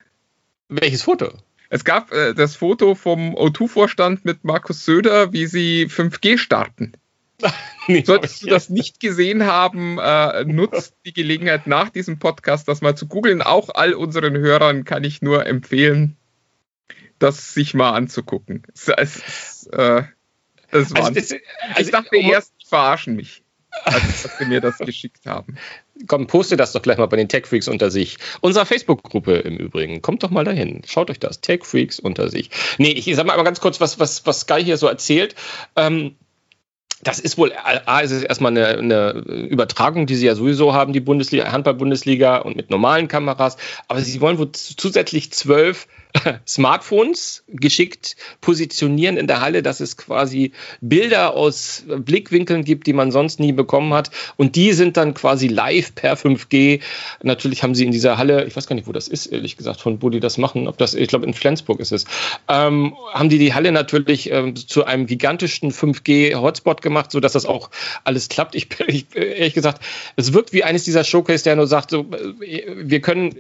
Welches 0.69 1.03
Foto? 1.03 1.29
Es 1.69 1.86
gab 1.86 2.12
äh, 2.12 2.33
das 2.33 2.57
Foto 2.57 2.95
vom 2.95 3.33
O2-Vorstand 3.36 4.25
mit 4.25 4.43
Markus 4.43 4.86
Söder, 4.86 5.31
wie 5.31 5.47
sie 5.47 5.88
5G 5.88 6.38
starten. 6.38 6.93
nee, 7.88 8.04
Solltest 8.04 8.43
du 8.43 8.47
das 8.47 8.69
nicht 8.69 8.99
gesehen 8.99 9.45
haben, 9.45 9.97
äh, 9.99 10.43
nutzt 10.45 10.95
die 11.06 11.13
Gelegenheit 11.13 11.67
nach 11.67 11.89
diesem 11.89 12.19
Podcast, 12.19 12.67
das 12.67 12.82
mal 12.82 12.95
zu 12.95 13.08
googeln. 13.08 13.41
Auch 13.41 13.69
all 13.73 13.93
unseren 13.93 14.38
Hörern 14.38 14.84
kann 14.84 15.04
ich 15.04 15.21
nur 15.21 15.45
empfehlen, 15.45 16.17
das 17.19 17.54
sich 17.54 17.73
mal 17.73 17.91
anzugucken. 17.91 18.63
Es, 18.73 18.88
es, 18.88 19.67
äh, 19.73 20.04
es 20.69 20.93
also, 20.93 21.12
das, 21.12 21.15
also 21.15 21.34
ich 21.80 21.91
dachte 21.91 22.17
erst, 22.17 22.54
die 22.62 22.67
verarschen 22.67 23.15
mich, 23.15 23.43
als, 23.84 24.25
als 24.25 24.38
sie 24.38 24.45
mir 24.45 24.62
das 24.62 24.77
geschickt 24.77 25.25
haben. 25.25 25.58
Komm, 26.08 26.27
poste 26.27 26.58
das 26.58 26.71
doch 26.71 26.82
gleich 26.82 26.97
mal 26.97 27.06
bei 27.08 27.17
den 27.17 27.30
Tech 27.30 27.45
Freaks 27.45 27.67
unter 27.67 27.91
sich. 27.91 28.17
Unserer 28.41 28.65
Facebook-Gruppe 28.65 29.38
im 29.39 29.58
Übrigen. 29.58 30.01
Kommt 30.01 30.23
doch 30.23 30.32
mal 30.32 30.43
dahin. 30.43 30.82
Schaut 30.86 31.10
euch 31.12 31.19
das. 31.19 31.41
Tech 31.41 31.63
Freaks 31.63 31.99
unter 31.99 32.30
sich. 32.30 32.49
Nee, 32.80 32.91
ich 32.91 33.13
sag 33.15 33.25
mal 33.25 33.34
aber 33.34 33.43
ganz 33.43 33.60
kurz, 33.60 33.80
was, 33.80 33.99
was, 33.99 34.25
was 34.25 34.41
Sky 34.41 34.63
hier 34.63 34.77
so 34.77 34.88
erzählt. 34.88 35.36
Ähm, 35.75 36.15
das 37.03 37.19
ist 37.19 37.37
wohl, 37.37 37.51
A, 37.53 37.99
ist 37.99 38.11
es 38.11 38.23
erstmal 38.23 38.51
eine, 38.51 38.67
eine, 38.67 39.11
Übertragung, 39.49 40.05
die 40.05 40.15
sie 40.15 40.27
ja 40.27 40.35
sowieso 40.35 40.73
haben, 40.73 40.93
die 40.93 40.99
Bundesliga, 40.99 41.51
Handball-Bundesliga 41.51 42.37
und 42.37 42.55
mit 42.55 42.69
normalen 42.69 43.07
Kameras. 43.07 43.57
Aber 43.87 44.01
sie 44.01 44.21
wollen 44.21 44.37
wohl 44.37 44.51
zusätzlich 44.51 45.31
zwölf 45.31 45.87
Smartphones 46.47 47.43
geschickt 47.47 48.15
positionieren 48.41 49.17
in 49.17 49.28
der 49.28 49.41
Halle, 49.41 49.62
dass 49.63 49.80
es 49.80 49.97
quasi 49.97 50.52
Bilder 50.82 51.36
aus 51.36 51.84
Blickwinkeln 51.88 52.63
gibt, 52.63 52.88
die 52.88 52.93
man 52.93 53.12
sonst 53.12 53.39
nie 53.39 53.52
bekommen 53.52 53.93
hat. 53.93 54.12
Und 54.38 54.56
die 54.56 54.74
sind 54.74 54.97
dann 54.97 55.13
quasi 55.13 55.47
live 55.47 55.95
per 55.95 56.15
5G. 56.15 56.82
Natürlich 57.24 57.63
haben 57.63 57.76
sie 57.76 57.86
in 57.86 57.91
dieser 57.91 58.17
Halle, 58.17 58.45
ich 58.45 58.56
weiß 58.56 58.67
gar 58.67 58.76
nicht, 58.76 58.88
wo 58.88 58.91
das 58.91 59.08
ist, 59.08 59.28
ehrlich 59.28 59.58
gesagt, 59.58 59.82
von 59.82 60.02
wo 60.02 60.10
die 60.10 60.19
das 60.19 60.38
machen, 60.38 60.67
ob 60.67 60.78
das, 60.78 60.93
ich 60.93 61.08
glaube, 61.08 61.26
in 61.26 61.34
Flensburg 61.34 61.80
ist 61.80 61.91
es, 61.91 62.06
ähm, 62.47 62.95
haben 63.13 63.30
die 63.30 63.38
die 63.38 63.54
Halle 63.54 63.71
natürlich 63.71 64.32
ähm, 64.32 64.56
zu 64.56 64.86
einem 64.86 65.06
gigantischen 65.06 65.71
5G-Hotspot 65.71 66.82
gemacht, 66.82 67.12
sodass 67.12 67.34
das 67.34 67.45
auch 67.45 67.69
alles 68.04 68.30
klappt. 68.30 68.56
Ich, 68.56 68.67
ich 68.88 69.06
ehrlich 69.15 69.54
gesagt, 69.54 69.82
es 70.15 70.34
wirkt 70.34 70.54
wie 70.54 70.63
eines 70.63 70.84
dieser 70.84 71.04
Showcase, 71.04 71.43
der 71.43 71.56
nur 71.56 71.67
sagt, 71.67 71.91
so, 71.91 72.06
äh, 72.41 72.63
wir 72.78 73.02
können 73.02 73.36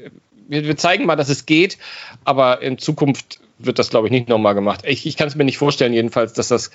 wir, 0.51 0.65
wir 0.65 0.77
zeigen 0.77 1.05
mal, 1.05 1.15
dass 1.15 1.29
es 1.29 1.45
geht, 1.45 1.77
aber 2.25 2.61
in 2.61 2.77
Zukunft 2.77 3.39
wird 3.57 3.79
das, 3.79 3.89
glaube 3.89 4.07
ich, 4.07 4.11
nicht 4.11 4.27
nochmal 4.27 4.53
gemacht. 4.53 4.81
Ich, 4.85 5.05
ich 5.05 5.17
kann 5.17 5.27
es 5.27 5.35
mir 5.35 5.43
nicht 5.43 5.57
vorstellen, 5.57 5.93
jedenfalls, 5.93 6.33
dass 6.33 6.47
das, 6.47 6.71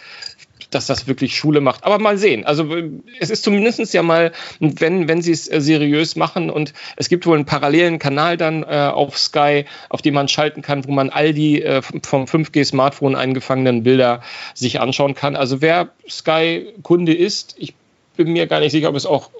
dass 0.71 0.87
das 0.87 1.07
wirklich 1.07 1.37
Schule 1.37 1.61
macht. 1.61 1.85
Aber 1.85 1.99
mal 1.99 2.17
sehen. 2.17 2.47
Also 2.47 2.75
es 3.21 3.31
ist 3.31 3.45
zumindest 3.45 3.93
ja 3.93 4.03
mal, 4.03 4.33
wenn, 4.61 5.09
wenn 5.09 5.21
sie 5.21 5.33
es 5.33 5.51
äh, 5.51 5.61
seriös 5.61 6.17
machen 6.17 6.49
und 6.49 6.73
es 6.97 7.09
gibt 7.09 7.27
wohl 7.27 7.37
einen 7.37 7.45
parallelen 7.45 7.99
Kanal 7.99 8.37
dann 8.37 8.63
äh, 8.63 8.91
auf 8.93 9.19
Sky, 9.19 9.67
auf 9.89 10.01
dem 10.01 10.15
man 10.15 10.29
schalten 10.29 10.63
kann, 10.63 10.87
wo 10.87 10.93
man 10.93 11.11
all 11.11 11.35
die 11.35 11.63
äh, 11.63 11.83
vom 11.83 12.25
5G-Smartphone 12.25 13.15
eingefangenen 13.15 13.83
Bilder 13.83 14.23
sich 14.55 14.81
anschauen 14.81 15.15
kann. 15.15 15.37
Also 15.37 15.61
wer 15.61 15.91
Sky-Kunde 16.09 17.15
ist, 17.15 17.57
ich 17.59 17.75
bin 18.17 18.33
mir 18.33 18.47
gar 18.47 18.61
nicht 18.61 18.73
sicher, 18.73 18.89
ob 18.89 18.97
es 18.97 19.07
auch 19.07 19.31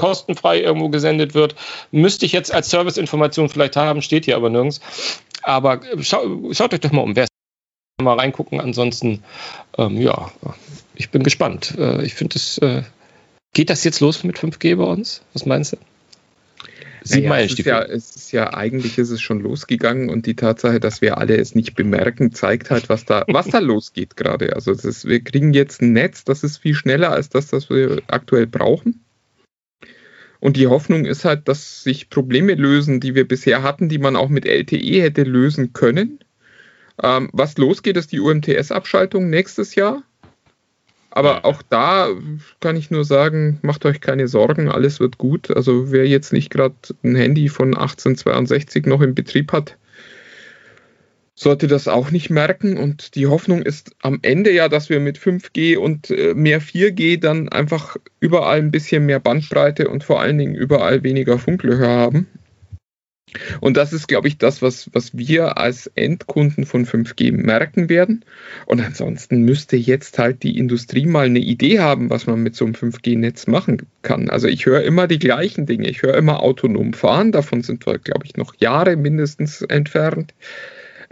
kostenfrei 0.00 0.62
irgendwo 0.62 0.88
gesendet 0.88 1.34
wird. 1.34 1.54
Müsste 1.90 2.24
ich 2.24 2.32
jetzt 2.32 2.54
als 2.54 2.70
Serviceinformation 2.70 3.50
vielleicht 3.50 3.76
haben, 3.76 4.00
steht 4.00 4.24
hier 4.24 4.36
aber 4.36 4.48
nirgends. 4.48 4.80
Aber 5.42 5.82
schau, 6.00 6.52
schaut 6.52 6.72
euch 6.72 6.80
doch 6.80 6.90
mal 6.90 7.02
um, 7.02 7.16
wer 7.16 7.26
mal 8.02 8.18
reingucken. 8.18 8.60
Ansonsten, 8.60 9.22
ähm, 9.76 10.00
ja, 10.00 10.32
ich 10.94 11.10
bin 11.10 11.22
gespannt. 11.22 11.74
Äh, 11.78 12.02
ich 12.02 12.14
finde 12.14 12.36
es. 12.36 12.56
Äh, 12.58 12.82
geht 13.52 13.68
das 13.68 13.84
jetzt 13.84 14.00
los 14.00 14.24
mit 14.24 14.38
5G 14.38 14.76
bei 14.76 14.84
uns? 14.84 15.20
Was 15.34 15.44
meinst 15.44 15.74
du? 15.74 15.76
Sieben 17.02 17.28
naja, 17.28 17.44
es, 17.44 17.52
ist 17.52 17.66
ja, 17.66 17.82
es 17.82 18.16
ist 18.16 18.32
ja, 18.32 18.54
eigentlich 18.54 18.96
ist 18.96 19.10
es 19.10 19.20
schon 19.20 19.40
losgegangen 19.40 20.08
und 20.08 20.24
die 20.24 20.36
Tatsache, 20.36 20.80
dass 20.80 21.02
wir 21.02 21.18
alle 21.18 21.36
es 21.36 21.54
nicht 21.54 21.74
bemerken, 21.74 22.32
zeigt 22.32 22.70
halt, 22.70 22.88
was 22.88 23.04
da, 23.04 23.24
was 23.28 23.48
da 23.48 23.58
losgeht 23.60 24.16
gerade. 24.16 24.54
Also 24.54 24.72
ist, 24.72 25.06
wir 25.06 25.22
kriegen 25.22 25.52
jetzt 25.52 25.82
ein 25.82 25.92
Netz, 25.92 26.24
das 26.24 26.42
ist 26.42 26.58
viel 26.58 26.74
schneller 26.74 27.10
als 27.10 27.28
das, 27.28 27.52
was 27.52 27.68
wir 27.68 28.02
aktuell 28.06 28.46
brauchen. 28.46 29.04
Und 30.40 30.56
die 30.56 30.66
Hoffnung 30.66 31.04
ist 31.04 31.24
halt, 31.24 31.48
dass 31.48 31.82
sich 31.82 32.08
Probleme 32.08 32.54
lösen, 32.54 32.98
die 32.98 33.14
wir 33.14 33.28
bisher 33.28 33.62
hatten, 33.62 33.88
die 33.88 33.98
man 33.98 34.16
auch 34.16 34.30
mit 34.30 34.46
LTE 34.46 35.02
hätte 35.02 35.22
lösen 35.22 35.72
können. 35.72 36.18
Ähm, 37.02 37.28
was 37.32 37.58
losgeht, 37.58 37.96
ist 37.96 38.12
die 38.12 38.20
UMTS-Abschaltung 38.20 39.28
nächstes 39.30 39.74
Jahr. 39.74 40.02
Aber 41.10 41.44
auch 41.44 41.62
da 41.62 42.08
kann 42.60 42.76
ich 42.76 42.90
nur 42.90 43.04
sagen, 43.04 43.58
macht 43.62 43.84
euch 43.84 44.00
keine 44.00 44.28
Sorgen, 44.28 44.68
alles 44.68 45.00
wird 45.00 45.18
gut. 45.18 45.54
Also 45.54 45.90
wer 45.90 46.06
jetzt 46.06 46.32
nicht 46.32 46.50
gerade 46.50 46.76
ein 47.02 47.16
Handy 47.16 47.48
von 47.48 47.74
1862 47.74 48.86
noch 48.86 49.00
im 49.00 49.14
Betrieb 49.14 49.52
hat, 49.52 49.76
sollte 51.40 51.68
das 51.68 51.88
auch 51.88 52.10
nicht 52.10 52.28
merken. 52.28 52.76
Und 52.76 53.14
die 53.14 53.26
Hoffnung 53.26 53.62
ist 53.62 53.92
am 54.02 54.18
Ende 54.20 54.52
ja, 54.52 54.68
dass 54.68 54.90
wir 54.90 55.00
mit 55.00 55.18
5G 55.18 55.78
und 55.78 56.10
äh, 56.10 56.34
mehr 56.34 56.60
4G 56.60 57.18
dann 57.18 57.48
einfach 57.48 57.96
überall 58.20 58.58
ein 58.58 58.70
bisschen 58.70 59.06
mehr 59.06 59.20
Bandbreite 59.20 59.88
und 59.88 60.04
vor 60.04 60.20
allen 60.20 60.36
Dingen 60.36 60.54
überall 60.54 61.02
weniger 61.02 61.38
Funklöcher 61.38 61.88
haben. 61.88 62.26
Und 63.60 63.76
das 63.76 63.92
ist, 63.94 64.08
glaube 64.08 64.28
ich, 64.28 64.36
das, 64.36 64.60
was, 64.60 64.90
was 64.92 65.16
wir 65.16 65.56
als 65.56 65.86
Endkunden 65.94 66.66
von 66.66 66.84
5G 66.84 67.32
merken 67.32 67.88
werden. 67.88 68.24
Und 68.66 68.82
ansonsten 68.82 69.42
müsste 69.42 69.76
jetzt 69.76 70.18
halt 70.18 70.42
die 70.42 70.58
Industrie 70.58 71.06
mal 71.06 71.26
eine 71.26 71.38
Idee 71.38 71.78
haben, 71.78 72.10
was 72.10 72.26
man 72.26 72.42
mit 72.42 72.54
so 72.54 72.66
einem 72.66 72.74
5G-Netz 72.74 73.46
machen 73.46 73.86
kann. 74.02 74.28
Also 74.28 74.46
ich 74.48 74.66
höre 74.66 74.82
immer 74.82 75.06
die 75.06 75.20
gleichen 75.20 75.64
Dinge. 75.64 75.88
Ich 75.88 76.02
höre 76.02 76.16
immer 76.16 76.42
autonom 76.42 76.92
fahren. 76.92 77.32
Davon 77.32 77.62
sind 77.62 77.86
wir, 77.86 77.98
glaube 77.98 78.26
ich, 78.26 78.36
noch 78.36 78.54
Jahre 78.58 78.96
mindestens 78.96 79.62
entfernt. 79.62 80.34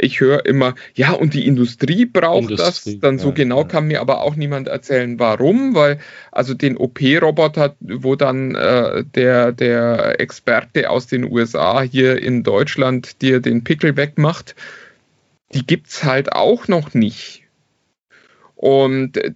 Ich 0.00 0.20
höre 0.20 0.46
immer, 0.46 0.76
ja, 0.94 1.10
und 1.10 1.34
die 1.34 1.44
Industrie 1.44 2.06
braucht 2.06 2.50
Industrie, 2.50 2.92
das. 2.92 3.00
Dann 3.00 3.18
so 3.18 3.28
ja, 3.30 3.34
genau 3.34 3.62
ja. 3.62 3.66
kann 3.66 3.88
mir 3.88 4.00
aber 4.00 4.20
auch 4.22 4.36
niemand 4.36 4.68
erzählen, 4.68 5.18
warum, 5.18 5.74
weil 5.74 5.98
also 6.30 6.54
den 6.54 6.76
OP-Roboter, 6.76 7.74
wo 7.80 8.14
dann 8.14 8.54
äh, 8.54 9.02
der, 9.04 9.50
der 9.50 10.20
Experte 10.20 10.88
aus 10.88 11.08
den 11.08 11.24
USA 11.24 11.82
hier 11.82 12.22
in 12.22 12.44
Deutschland 12.44 13.20
dir 13.22 13.40
den 13.40 13.64
Pickel 13.64 13.96
wegmacht, 13.96 14.54
die 15.52 15.66
gibt's 15.66 16.04
halt 16.04 16.32
auch 16.32 16.68
noch 16.68 16.94
nicht. 16.94 17.42
Und 18.54 19.16
äh, 19.16 19.32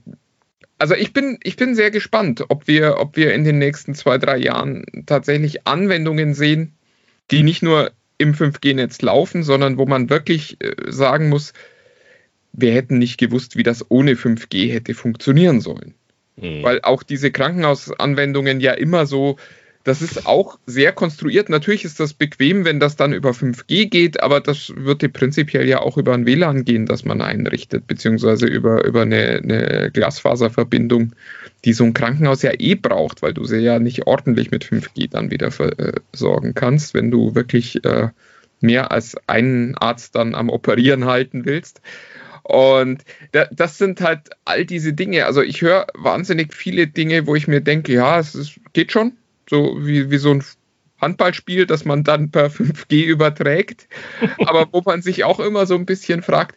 also 0.79 0.94
ich 0.94 1.12
bin, 1.12 1.38
ich 1.42 1.57
bin 1.57 1.75
sehr 1.75 1.90
gespannt, 1.90 2.44
ob 2.48 2.68
wir, 2.68 2.98
ob 2.98 3.16
wir 3.16 3.35
in 3.35 3.42
den 3.42 3.59
nächsten 3.59 3.94
zwei, 3.94 4.18
drei 4.18 4.37
Jahren 4.37 4.85
tatsächlich 5.07 5.66
Anwendungen 5.66 6.35
sehen, 6.35 6.75
die 7.31 7.42
nicht 7.42 7.62
nur 7.62 7.90
im 8.18 8.35
5G-Netz 8.35 9.03
laufen, 9.03 9.42
sondern 9.42 9.79
wo 9.79 9.87
man 9.87 10.11
wirklich 10.11 10.57
äh, 10.61 10.75
sagen 10.88 11.29
muss, 11.29 11.53
wir 12.53 12.72
hätten 12.72 12.98
nicht 12.98 13.18
gewusst, 13.18 13.57
wie 13.57 13.62
das 13.62 13.90
ohne 13.90 14.12
5G 14.12 14.72
hätte 14.72 14.94
funktionieren 14.94 15.61
sollen. 15.61 15.94
Mhm. 16.37 16.62
Weil 16.62 16.81
auch 16.83 17.03
diese 17.03 17.31
Krankenhausanwendungen 17.31 18.61
ja 18.61 18.72
immer 18.72 19.07
so, 19.07 19.37
das 19.85 20.03
ist 20.03 20.27
auch 20.27 20.59
sehr 20.66 20.92
konstruiert. 20.92 21.49
Natürlich 21.49 21.85
ist 21.85 21.99
das 21.99 22.14
bequem, 22.14 22.64
wenn 22.64 22.81
das 22.81 22.97
dann 22.97 23.12
über 23.12 23.31
5G 23.31 23.88
geht, 23.88 24.23
aber 24.23 24.40
das 24.40 24.73
würde 24.77 25.09
prinzipiell 25.09 25.68
ja 25.68 25.81
auch 25.81 25.99
über 25.99 26.14
ein 26.14 26.27
WLAN 26.27 26.64
gehen, 26.64 26.87
das 26.87 27.05
man 27.05 27.21
einrichtet, 27.21 27.87
beziehungsweise 27.87 28.47
über, 28.47 28.85
über 28.85 29.03
eine, 29.03 29.40
eine 29.42 29.90
Glasfaserverbindung, 29.92 31.14
die 31.64 31.73
so 31.73 31.85
ein 31.85 31.95
Krankenhaus 31.95 32.42
ja 32.42 32.53
eh 32.57 32.75
braucht, 32.75 33.23
weil 33.23 33.35
du 33.35 33.45
sie 33.45 33.59
ja 33.59 33.79
nicht 33.79 34.07
ordentlich 34.07 34.51
mit 34.51 34.64
5G 34.64 35.11
dann 35.11 35.31
wieder 35.31 35.51
versorgen 35.51 36.55
kannst, 36.55 36.95
wenn 36.95 37.11
du 37.11 37.35
wirklich 37.35 37.85
äh, 37.85 38.09
mehr 38.61 38.92
als 38.92 39.16
einen 39.27 39.77
Arzt 39.77 40.14
dann 40.14 40.35
am 40.35 40.49
Operieren 40.49 41.07
halten 41.07 41.45
willst. 41.45 41.81
Und 42.45 43.05
da, 43.33 43.47
das 43.53 43.79
sind 43.79 44.01
halt 44.01 44.31
all 44.45 44.64
diese 44.64 44.92
Dinge. 44.92 45.27
Also 45.27 45.42
ich 45.42 45.62
höre 45.62 45.87
wahnsinnig 45.95 46.55
viele 46.55 46.87
Dinge, 46.87 47.27
wo 47.27 47.35
ich 47.35 47.47
mir 47.47 47.61
denke, 47.61 47.92
ja, 47.92 48.18
es 48.18 48.35
ist, 48.35 48.61
geht 48.73 48.92
schon. 48.92 49.12
So 49.53 49.77
wie, 49.81 50.11
wie 50.11 50.19
so 50.19 50.33
ein 50.33 50.43
Handballspiel, 51.01 51.67
das 51.67 51.85
man 51.85 52.05
dann 52.05 52.31
per 52.31 52.51
5G 52.51 53.05
überträgt. 53.05 53.88
Aber 54.47 54.67
wo 54.73 54.83
man 54.85 55.03
sich 55.03 55.25
auch 55.25 55.41
immer 55.41 55.67
so 55.67 55.75
ein 55.75 55.87
bisschen 55.87 56.23
fragt, 56.23 56.57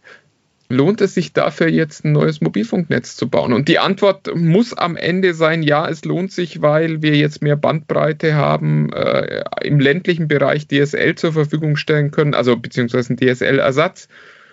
lohnt 0.69 1.01
es 1.01 1.13
sich 1.13 1.33
dafür 1.33 1.67
jetzt 1.67 2.05
ein 2.05 2.11
neues 2.11 2.41
Mobilfunknetz 2.41 3.15
zu 3.15 3.29
bauen? 3.29 3.53
Und 3.53 3.67
die 3.67 3.79
Antwort 3.79 4.33
muss 4.35 4.73
am 4.73 4.95
Ende 4.95 5.33
sein, 5.33 5.61
ja, 5.61 5.87
es 5.89 6.05
lohnt 6.05 6.31
sich, 6.31 6.61
weil 6.61 7.01
wir 7.01 7.15
jetzt 7.15 7.43
mehr 7.43 7.57
Bandbreite 7.57 8.35
haben, 8.35 8.93
äh, 8.93 9.43
im 9.63 9.79
ländlichen 9.79 10.27
Bereich 10.27 10.67
DSL 10.67 11.15
zur 11.15 11.33
Verfügung 11.33 11.75
stellen 11.75 12.11
können, 12.11 12.33
also 12.33 12.55
beziehungsweise 12.55 13.13
ein 13.13 13.17
DSL-Ersatz 13.17 14.07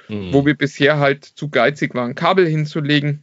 Mhm. 0.09 0.33
wo 0.33 0.47
wir 0.47 0.55
bisher 0.55 0.99
halt 0.99 1.25
zu 1.25 1.49
geizig 1.49 1.95
waren, 1.95 2.15
Kabel 2.15 2.47
hinzulegen, 2.47 3.23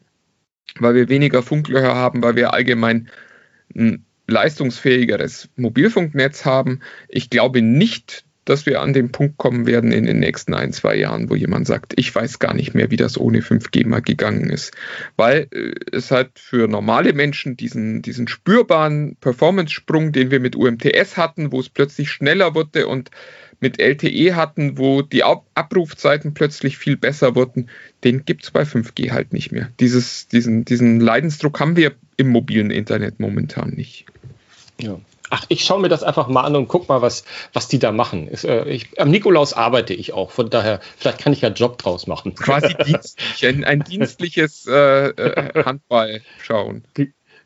weil 0.79 0.95
wir 0.95 1.09
weniger 1.09 1.43
Funklöcher 1.43 1.95
haben, 1.95 2.23
weil 2.23 2.35
wir 2.35 2.53
allgemein 2.53 3.09
ein 3.75 4.05
leistungsfähigeres 4.29 5.49
Mobilfunknetz 5.55 6.45
haben. 6.45 6.79
Ich 7.07 7.29
glaube 7.29 7.61
nicht, 7.61 8.25
dass 8.49 8.65
wir 8.65 8.81
an 8.81 8.93
den 8.93 9.11
Punkt 9.11 9.37
kommen 9.37 9.67
werden 9.67 9.91
in 9.91 10.05
den 10.05 10.19
nächsten 10.19 10.55
ein, 10.55 10.73
zwei 10.73 10.95
Jahren, 10.95 11.29
wo 11.29 11.35
jemand 11.35 11.67
sagt, 11.67 11.93
ich 11.97 12.13
weiß 12.13 12.39
gar 12.39 12.55
nicht 12.55 12.73
mehr, 12.73 12.89
wie 12.89 12.97
das 12.97 13.15
ohne 13.15 13.41
5G 13.41 13.85
mal 13.85 14.01
gegangen 14.01 14.49
ist. 14.49 14.73
Weil 15.17 15.47
äh, 15.51 15.73
es 15.91 16.09
halt 16.09 16.31
für 16.39 16.67
normale 16.67 17.13
Menschen 17.13 17.57
diesen, 17.57 18.01
diesen 18.01 18.27
spürbaren 18.27 19.17
Performance-Sprung, 19.21 20.13
den 20.13 20.31
wir 20.31 20.39
mit 20.39 20.55
UMTS 20.55 21.15
hatten, 21.15 21.51
wo 21.51 21.59
es 21.59 21.69
plötzlich 21.69 22.09
schneller 22.09 22.55
wurde 22.55 22.87
und 22.87 23.11
mit 23.59 23.79
LTE 23.79 24.35
hatten, 24.35 24.79
wo 24.79 25.03
die 25.03 25.23
Ab 25.23 25.45
Abrufzeiten 25.53 26.33
plötzlich 26.33 26.77
viel 26.77 26.97
besser 26.97 27.35
wurden, 27.35 27.69
den 28.03 28.25
gibt 28.25 28.43
es 28.43 28.51
bei 28.51 28.63
5G 28.63 29.11
halt 29.11 29.31
nicht 29.31 29.51
mehr. 29.51 29.69
Dieses, 29.79 30.27
diesen, 30.27 30.65
diesen 30.65 30.99
Leidensdruck 30.99 31.59
haben 31.59 31.75
wir 31.75 31.93
im 32.17 32.29
mobilen 32.29 32.71
Internet 32.71 33.19
momentan 33.19 33.71
nicht. 33.71 34.05
Ja. 34.79 34.99
Ach, 35.31 35.45
ich 35.47 35.63
schaue 35.63 35.79
mir 35.79 35.89
das 35.89 36.01
einfach 36.01 36.27
mal 36.27 36.41
an 36.41 36.55
und 36.55 36.67
guck 36.67 36.89
mal, 36.89 37.01
was, 37.01 37.23
was 37.53 37.67
die 37.67 37.77
da 37.77 37.91
machen. 37.91 38.27
Ist, 38.27 38.45
äh, 38.45 38.65
ich, 38.65 38.99
am 38.99 39.11
Nikolaus 39.11 39.53
arbeite 39.53 39.93
ich 39.93 40.13
auch, 40.13 40.31
von 40.31 40.49
daher, 40.49 40.79
vielleicht 40.97 41.19
kann 41.19 41.33
ich 41.33 41.41
ja 41.41 41.49
Job 41.49 41.77
draus 41.77 42.07
machen. 42.07 42.33
Quasi 42.33 42.73
dienstlich, 42.85 43.45
ein, 43.45 43.63
ein 43.63 43.83
dienstliches 43.83 44.65
äh, 44.67 45.09
äh, 45.09 45.63
Handball 45.63 46.21
schauen. 46.41 46.83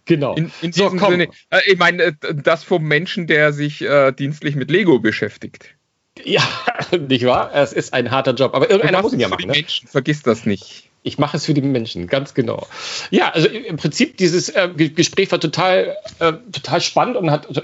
Genau. 0.06 0.36
In, 0.36 0.52
in 0.62 0.72
So, 0.72 0.86
diesem 0.86 1.00
komm. 1.00 1.12
Sinne, 1.12 1.28
äh, 1.50 1.60
ich 1.66 1.78
meine, 1.78 2.04
äh, 2.04 2.14
das 2.34 2.64
vom 2.64 2.84
Menschen, 2.84 3.28
der 3.28 3.52
sich 3.52 3.86
dienstlich 4.18 4.56
mit 4.56 4.72
Lego 4.72 5.00
beschäftigt. 5.00 5.76
Ja, 6.24 6.44
nicht 6.98 7.26
wahr? 7.26 7.52
Es 7.54 7.74
ist 7.74 7.94
ein 7.94 8.12
harter 8.12 8.34
Job, 8.34 8.54
aber 8.54 8.70
irgendeiner 8.70 9.02
muss 9.02 9.14
ihn 9.14 9.20
ja 9.20 9.28
machen. 9.28 9.48
Ne? 9.48 9.54
Menschen, 9.54 9.88
vergiss 9.88 10.22
das 10.22 10.46
nicht. 10.46 10.90
Ich 11.06 11.18
mache 11.18 11.36
es 11.38 11.46
für 11.46 11.54
die 11.54 11.62
Menschen, 11.62 12.08
ganz 12.08 12.34
genau. 12.34 12.66
Ja, 13.12 13.30
also 13.30 13.50
im 13.50 13.76
Prinzip 13.76 14.16
dieses 14.18 14.50
äh, 14.50 14.70
Ge- 14.76 14.90
Gespräch 14.90 15.32
war 15.32 15.40
total, 15.40 15.98
äh, 16.20 16.34
total 16.52 16.80
spannend 16.80 17.18
und 17.18 17.30
hat 17.30 17.46
äh, 17.56 17.62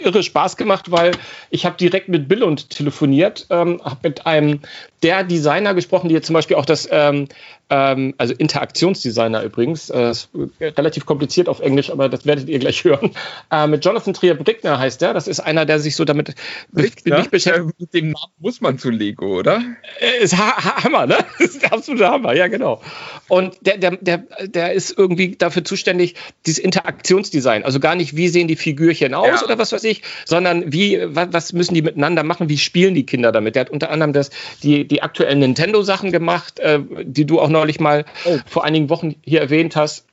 irre 0.00 0.22
Spaß 0.22 0.56
gemacht, 0.58 0.90
weil 0.90 1.12
ich 1.50 1.64
habe 1.64 1.76
direkt 1.78 2.08
mit 2.08 2.28
Bill 2.28 2.42
und 2.42 2.68
telefoniert, 2.68 3.46
ähm, 3.48 3.80
habe 3.82 4.00
mit 4.02 4.26
einem 4.26 4.60
der 5.02 5.24
Designer 5.24 5.72
gesprochen, 5.74 6.08
die 6.08 6.14
jetzt 6.14 6.26
zum 6.26 6.34
Beispiel 6.34 6.56
auch 6.56 6.66
das, 6.66 6.86
ähm, 6.90 7.28
ähm, 7.70 8.14
also 8.18 8.34
Interaktionsdesigner 8.34 9.42
übrigens, 9.42 9.90
äh, 9.90 10.10
ist 10.10 10.30
relativ 10.60 11.06
kompliziert 11.06 11.48
auf 11.48 11.60
Englisch, 11.60 11.90
aber 11.90 12.08
das 12.08 12.26
werdet 12.26 12.48
ihr 12.48 12.58
gleich 12.58 12.84
hören. 12.84 13.10
Äh, 13.50 13.66
mit 13.66 13.84
Jonathan 13.84 14.14
Trier-Brickner 14.14 14.78
heißt 14.78 15.00
der. 15.00 15.14
Das 15.14 15.26
ist 15.28 15.40
einer, 15.40 15.64
der 15.64 15.78
sich 15.80 15.96
so 15.96 16.04
damit 16.04 16.34
Nicht, 16.72 17.06
nicht 17.06 17.30
beschäftigt. 17.30 17.80
Mit 17.80 17.94
dem 17.94 18.06
Namen 18.10 18.32
muss 18.38 18.60
man 18.60 18.78
zu 18.78 18.90
Lego, 18.90 19.38
oder? 19.38 19.62
Äh, 20.00 20.22
Ist 20.22 20.36
ha 20.36 20.56
ha 20.56 20.84
Hammer, 20.84 21.06
ne? 21.06 21.18
Das 21.38 21.50
ist 21.54 21.62
der 21.62 21.72
absolute 21.72 22.08
Hammer, 22.08 22.34
ja, 22.34 22.48
genau. 22.48 22.80
Und 23.28 23.56
der, 23.62 23.78
der, 23.78 23.92
der, 23.96 24.24
der 24.44 24.72
ist 24.72 24.96
irgendwie 24.96 25.36
dafür 25.36 25.64
zuständig, 25.64 26.14
dieses 26.46 26.58
Interaktionsdesign. 26.58 27.64
Also 27.64 27.80
gar 27.80 27.94
nicht, 27.94 28.16
wie 28.16 28.28
sehen 28.28 28.48
die 28.48 28.56
Figürchen 28.56 29.14
aus 29.14 29.40
Ja. 29.40 29.44
oder 29.44 29.58
was 29.58 29.72
weiß 29.72 29.84
ich, 29.84 30.02
sondern 30.26 30.72
wie, 30.72 31.00
was, 31.06 31.28
was 31.32 31.52
müssen 31.52 31.74
die 31.74 31.82
miteinander 31.82 32.22
machen, 32.22 32.48
wie 32.48 32.58
spielen 32.58 32.94
die 32.94 33.06
Kinder 33.06 33.32
damit. 33.32 33.54
Der 33.54 33.60
hat 33.62 33.70
unter 33.70 33.90
anderem 33.90 34.12
das, 34.12 34.30
die, 34.62 34.86
die 34.86 35.02
aktuellen 35.02 35.38
Nintendo-Sachen 35.38 36.12
gemacht, 36.12 36.58
äh, 36.58 36.80
die 37.04 37.24
du 37.24 37.40
auch 37.40 37.48
neulich 37.54 37.80
mal 37.80 38.04
Oh. 38.26 38.38
vor 38.46 38.64
einigen 38.64 38.90
Wochen 38.90 39.14
hier 39.24 39.40
erwähnt 39.40 39.74
hast. 39.76 40.06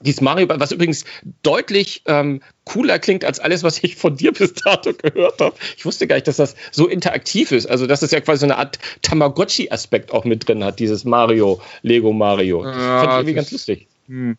Dieses 0.00 0.20
Mario, 0.20 0.46
was 0.48 0.70
übrigens 0.70 1.04
deutlich 1.42 2.02
ähm, 2.06 2.40
cooler 2.64 3.00
klingt 3.00 3.24
als 3.24 3.40
alles, 3.40 3.64
was 3.64 3.82
ich 3.82 3.96
von 3.96 4.16
dir 4.16 4.32
bis 4.38 4.54
dato 4.54 4.92
gehört 4.92 5.40
habe. 5.40 5.56
Ich 5.76 5.84
wusste 5.84 6.06
gar 6.06 6.14
nicht, 6.14 6.28
dass 6.28 6.36
das 6.36 6.54
so 6.70 6.86
interaktiv 6.86 7.50
ist. 7.50 7.66
Also, 7.66 7.86
dass 7.88 8.02
es 8.02 8.12
ja 8.12 8.20
quasi 8.20 8.40
so 8.40 8.46
eine 8.46 8.58
Art 8.58 8.78
Tamagotchi-Aspekt 9.02 10.12
auch 10.12 10.24
mit 10.24 10.46
drin 10.46 10.62
hat, 10.62 10.78
dieses 10.78 11.04
Mario, 11.04 11.60
Lego 11.82 12.12
Mario. 12.12 12.62
Das 12.62 12.76
Ja, 12.76 12.98
fand 13.00 13.10
ich 13.10 13.16
irgendwie 13.18 13.34
ganz 13.34 13.50
lustig. 13.50 13.86
Hm. 14.06 14.36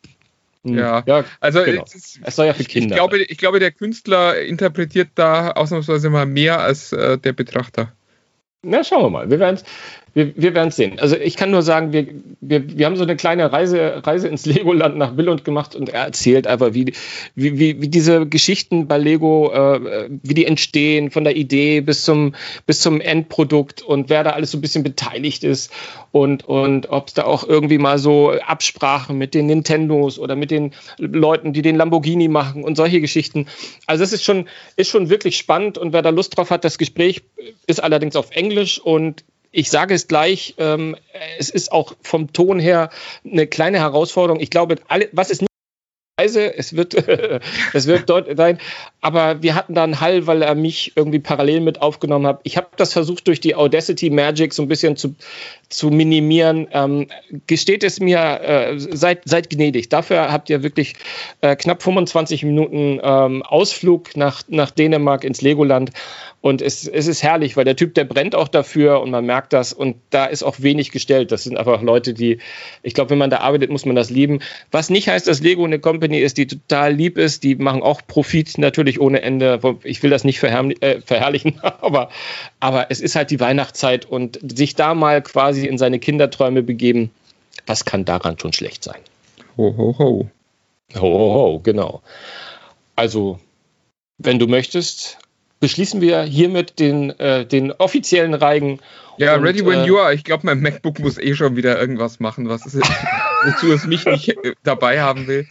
Hm. 0.63 0.77
Ja. 0.77 1.03
ja 1.05 1.25
Also 1.41 1.63
Genau. 1.63 1.83
es, 1.85 2.19
es 2.23 2.35
soll 2.35 2.45
ja 2.45 2.53
für 2.53 2.61
ich, 2.61 2.67
ich, 2.69 2.73
Kinder. 2.73 2.95
glaube, 2.95 3.17
ich 3.21 3.37
glaube, 3.37 3.59
der 3.59 3.71
Künstler 3.71 4.39
interpretiert 4.41 5.09
da 5.15 5.51
ausnahmsweise 5.51 6.09
mal 6.09 6.25
mehr 6.25 6.59
als 6.61 6.93
äh, 6.93 7.17
der 7.17 7.33
Betrachter. 7.33 7.91
Na, 8.61 8.83
schauen 8.83 9.03
wir 9.03 9.09
mal. 9.09 9.29
Wir 9.29 9.39
werden 9.39 9.59
es 10.13 10.15
wir, 10.15 10.35
wir 10.35 10.53
werden's 10.55 10.75
sehen. 10.75 10.99
Also 10.99 11.15
ich 11.15 11.35
kann 11.35 11.51
nur 11.51 11.61
sagen, 11.61 11.93
wir, 11.93 12.07
wir, 12.41 12.77
wir 12.77 12.85
haben 12.85 12.95
so 12.95 13.03
eine 13.03 13.15
kleine 13.15 13.51
Reise, 13.51 14.01
Reise 14.05 14.27
ins 14.27 14.45
Legoland 14.45 14.97
nach 14.97 15.11
Billund 15.11 15.43
gemacht 15.43 15.75
und 15.75 15.89
er 15.89 16.05
erzählt 16.05 16.47
einfach, 16.47 16.73
wie, 16.73 16.93
wie, 17.35 17.59
wie, 17.59 17.81
wie 17.81 17.87
diese 17.87 18.25
Geschichten 18.25 18.87
bei 18.87 18.97
Lego, 18.97 19.51
äh, 19.51 20.09
wie 20.23 20.33
die 20.33 20.45
entstehen, 20.45 21.11
von 21.11 21.23
der 21.23 21.35
Idee 21.35 21.81
bis 21.81 22.03
zum, 22.03 22.35
bis 22.65 22.81
zum 22.81 23.01
Endprodukt 23.01 23.81
und 23.81 24.09
wer 24.09 24.23
da 24.23 24.31
alles 24.31 24.51
so 24.51 24.57
ein 24.57 24.61
bisschen 24.61 24.83
beteiligt 24.83 25.43
ist 25.43 25.71
und, 26.11 26.47
und 26.47 26.89
ob 26.89 27.07
es 27.07 27.13
da 27.13 27.23
auch 27.23 27.47
irgendwie 27.47 27.77
mal 27.77 27.99
so 27.99 28.31
Absprachen 28.31 29.17
mit 29.17 29.33
den 29.33 29.47
Nintendos 29.47 30.19
oder 30.19 30.35
mit 30.35 30.51
den 30.51 30.73
Leuten, 30.97 31.53
die 31.53 31.61
den 31.61 31.75
Lamborghini 31.75 32.27
machen 32.27 32.63
und 32.63 32.75
solche 32.75 33.01
Geschichten. 33.01 33.47
Also 33.85 34.03
das 34.03 34.13
ist 34.13 34.23
schon, 34.23 34.47
ist 34.75 34.89
schon 34.89 35.09
wirklich 35.09 35.37
spannend 35.37 35.77
und 35.77 35.93
wer 35.93 36.01
da 36.01 36.09
Lust 36.09 36.37
drauf 36.37 36.51
hat, 36.51 36.63
das 36.63 36.77
Gespräch 36.77 37.21
ist 37.67 37.81
allerdings 37.81 38.15
auf 38.15 38.31
Englisch 38.31 38.79
und 38.79 39.23
ich 39.51 39.69
sage 39.69 39.93
es 39.93 40.07
gleich, 40.07 40.55
ähm, 40.57 40.95
es 41.37 41.49
ist 41.49 41.71
auch 41.71 41.95
vom 42.01 42.33
Ton 42.33 42.59
her 42.59 42.89
eine 43.25 43.47
kleine 43.47 43.79
Herausforderung. 43.79 44.39
Ich 44.41 44.49
glaube, 44.49 44.75
alle, 44.87 45.09
was 45.11 45.31
es 45.31 45.41
nicht 45.41 45.49
es 46.21 46.75
wird, 46.75 46.93
es 47.73 47.87
wird 47.87 48.09
dort 48.09 48.35
sein. 48.35 48.59
Aber 49.01 49.41
wir 49.41 49.55
hatten 49.55 49.73
da 49.73 49.83
einen 49.83 50.01
Hall, 50.01 50.27
weil 50.27 50.41
er 50.41 50.55
mich 50.55 50.93
irgendwie 50.95 51.19
parallel 51.19 51.61
mit 51.61 51.81
aufgenommen 51.81 52.27
hat. 52.27 52.41
Ich 52.43 52.57
habe 52.57 52.67
das 52.75 52.93
versucht, 52.93 53.27
durch 53.27 53.39
die 53.39 53.55
Audacity 53.55 54.09
Magic 54.09 54.53
so 54.53 54.63
ein 54.63 54.67
bisschen 54.67 54.97
zu, 54.97 55.15
zu 55.69 55.89
minimieren. 55.89 56.67
Ähm, 56.71 57.07
gesteht 57.47 57.83
es 57.83 57.99
mir, 57.99 58.19
äh, 58.19 58.79
seid, 58.79 59.21
seid 59.25 59.49
gnädig. 59.49 59.89
Dafür 59.89 60.31
habt 60.31 60.49
ihr 60.49 60.63
wirklich 60.63 60.95
äh, 61.41 61.55
knapp 61.55 61.83
25 61.83 62.43
Minuten 62.43 62.99
ähm, 63.03 63.43
Ausflug 63.43 64.17
nach, 64.17 64.41
nach 64.47 64.71
Dänemark 64.71 65.23
ins 65.23 65.41
Legoland. 65.41 65.91
Und 66.41 66.61
es, 66.61 66.87
es 66.87 67.07
ist 67.07 67.21
herrlich, 67.21 67.57
weil 67.57 67.65
der 67.65 67.75
Typ, 67.75 67.93
der 67.95 68.05
brennt 68.05 68.33
auch 68.33 68.47
dafür 68.47 69.01
und 69.01 69.11
man 69.11 69.25
merkt 69.25 69.51
das. 69.51 69.73
Und 69.73 69.97
da 70.09 70.25
ist 70.25 70.43
auch 70.43 70.55
wenig 70.59 70.91
gestellt. 70.91 71.33
Das 71.33 71.43
sind 71.43 71.57
einfach 71.57 71.81
Leute, 71.81 72.13
die, 72.13 72.39
ich 72.81 72.93
glaube, 72.93 73.09
wenn 73.09 73.17
man 73.17 73.29
da 73.29 73.39
arbeitet, 73.39 73.69
muss 73.69 73.85
man 73.85 73.95
das 73.95 74.09
lieben. 74.09 74.39
Was 74.71 74.89
nicht 74.89 75.09
heißt, 75.09 75.27
dass 75.27 75.41
Lego 75.41 75.65
eine 75.65 75.79
Company 75.79 76.19
ist, 76.19 76.37
die 76.37 76.47
total 76.47 76.93
lieb 76.93 77.17
ist. 77.17 77.43
Die 77.43 77.55
machen 77.55 77.83
auch 77.83 78.01
Profit 78.07 78.57
natürlich 78.57 79.01
ohne 79.01 79.21
Ende. 79.21 79.59
Ich 79.83 80.01
will 80.01 80.09
das 80.09 80.23
nicht 80.23 80.39
verherrlichen, 80.39 80.81
äh, 80.81 81.01
verherrlichen 81.01 81.59
aber, 81.81 82.09
aber 82.61 82.87
es 82.89 83.01
ist 83.01 83.17
halt 83.17 83.31
die 83.31 83.41
Weihnachtszeit 83.41 84.05
und 84.05 84.39
sich 84.41 84.75
da 84.75 84.93
mal 84.93 85.21
quasi 85.21 85.58
in 85.67 85.77
seine 85.77 85.99
Kinderträume 85.99 86.63
begeben, 86.63 87.11
was 87.65 87.85
kann 87.85 88.05
daran 88.05 88.39
schon 88.39 88.53
schlecht 88.53 88.83
sein? 88.83 88.99
Ho, 89.57 89.73
ho, 89.75 89.95
ho. 89.97 90.29
Ho, 90.95 91.01
ho, 91.01 91.33
ho, 91.33 91.59
genau. 91.59 92.01
Also, 92.95 93.39
wenn 94.17 94.39
du 94.39 94.47
möchtest, 94.47 95.17
beschließen 95.59 96.01
wir 96.01 96.23
hiermit 96.23 96.79
den, 96.79 97.11
äh, 97.19 97.45
den 97.45 97.71
offiziellen 97.71 98.33
Reigen. 98.33 98.79
Ja, 99.17 99.35
und, 99.35 99.43
ready 99.43 99.65
when 99.65 99.81
äh, 99.81 99.85
you 99.85 99.97
are. 99.97 100.13
Ich 100.13 100.23
glaube, 100.23 100.45
mein 100.45 100.61
MacBook 100.61 100.99
muss 100.99 101.17
eh 101.17 101.35
schon 101.35 101.55
wieder 101.55 101.79
irgendwas 101.79 102.19
machen, 102.19 102.49
was 102.49 102.65
es, 102.65 102.75
wozu 103.43 103.71
es 103.71 103.85
mich 103.85 104.05
nicht 104.05 104.29
äh, 104.29 104.53
dabei 104.63 105.01
haben 105.01 105.27
will. 105.27 105.47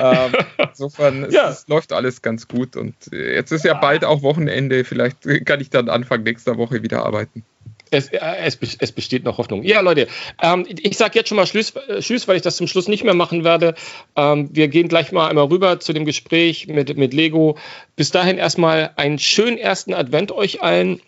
ähm, 0.00 0.32
insofern 0.70 1.30
ja. 1.30 1.50
es, 1.50 1.60
es, 1.60 1.68
läuft 1.68 1.92
alles 1.92 2.22
ganz 2.22 2.48
gut 2.48 2.76
und 2.76 2.94
äh, 3.12 3.34
jetzt 3.34 3.52
ist 3.52 3.64
ja 3.64 3.74
bald 3.74 4.04
auch 4.04 4.22
Wochenende. 4.22 4.84
Vielleicht 4.84 5.18
kann 5.44 5.60
ich 5.60 5.70
dann 5.70 5.88
Anfang 5.88 6.22
nächster 6.22 6.56
Woche 6.56 6.82
wieder 6.82 7.04
arbeiten. 7.04 7.44
Es, 7.90 8.08
äh, 8.08 8.18
es, 8.42 8.58
es, 8.78 8.92
besteht 8.92 9.24
noch 9.24 9.38
Hoffnung. 9.38 9.62
Ja, 9.62 9.80
Leute, 9.80 10.08
ähm, 10.42 10.66
ich 10.68 10.96
sage 10.96 11.18
jetzt 11.18 11.28
schon 11.28 11.36
mal 11.36 11.46
Schluss, 11.46 11.74
äh, 11.76 12.02
Schluss, 12.02 12.26
weil 12.26 12.36
ich 12.36 12.42
das 12.42 12.56
zum 12.56 12.66
Schluss 12.66 12.88
nicht 12.88 13.04
mehr 13.04 13.14
machen 13.14 13.44
werde. 13.44 13.74
Ähm, 14.16 14.48
wir 14.52 14.68
gehen 14.68 14.88
gleich 14.88 15.12
mal 15.12 15.28
einmal 15.28 15.46
rüber 15.46 15.78
zu 15.78 15.92
dem 15.92 16.04
Gespräch 16.04 16.66
mit, 16.66 16.96
mit 16.96 17.14
Lego. 17.14 17.56
Bis 17.94 18.10
dahin 18.10 18.38
erstmal 18.38 18.90
einen 18.96 19.18
schönen 19.18 19.58
ersten 19.58 19.94
Advent 19.94 20.32
euch 20.32 20.62
allen. 20.62 21.00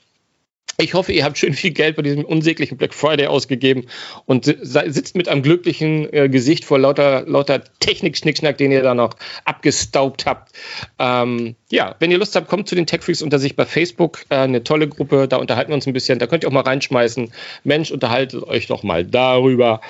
Ich 0.81 0.95
hoffe, 0.95 1.13
ihr 1.13 1.25
habt 1.25 1.37
schön 1.37 1.55
viel 1.55 1.73
Geld 1.73 1.97
bei 1.97 2.03
diesem 2.03 2.25
unsäglichen 2.25 2.79
Black 2.79 2.95
Friday 2.95 3.27
ausgegeben 3.27 3.87
und 4.27 4.45
sitzt 4.45 5.17
mit 5.17 5.29
einem 5.29 5.43
glücklichen 5.43 6.13
äh, 6.13 6.29
Gesicht 6.29 6.65
vor 6.65 6.79
lauter, 6.79 7.25
lauter 7.27 7.65
Technik-Schnickschnack, 7.81 8.59
den 8.59 8.71
ihr 8.71 8.83
da 8.85 8.95
noch 8.95 9.15
abgestaubt 9.45 10.25
habt. 10.25 10.53
Ähm, 11.01 11.57
ja, 11.71 11.97
wenn 11.99 12.13
ihr 12.13 12.19
Lust 12.19 12.37
habt, 12.37 12.47
kommt 12.47 12.69
zu 12.69 12.77
den 12.77 12.87
Tech 12.87 13.03
Freaks 13.03 13.23
unter 13.23 13.41
sich 13.41 13.57
bei 13.57 13.67
Facebook. 13.67 14.25
Äh, 14.29 14.37
eine 14.37 14.63
tolle 14.63 14.87
Gruppe, 14.87 15.27
da 15.27 15.39
unterhalten 15.39 15.73
wir 15.73 15.75
uns 15.75 15.87
ein 15.89 15.93
bisschen. 15.93 16.21
Da 16.21 16.29
könnt 16.29 16.45
ihr 16.45 16.49
auch 16.49 16.53
mal 16.53 16.61
reinschmeißen. 16.61 17.33
Mensch, 17.65 17.91
unterhaltet 17.91 18.45
euch 18.45 18.69
doch 18.69 18.85
mal 18.85 19.05
darüber 19.05 19.81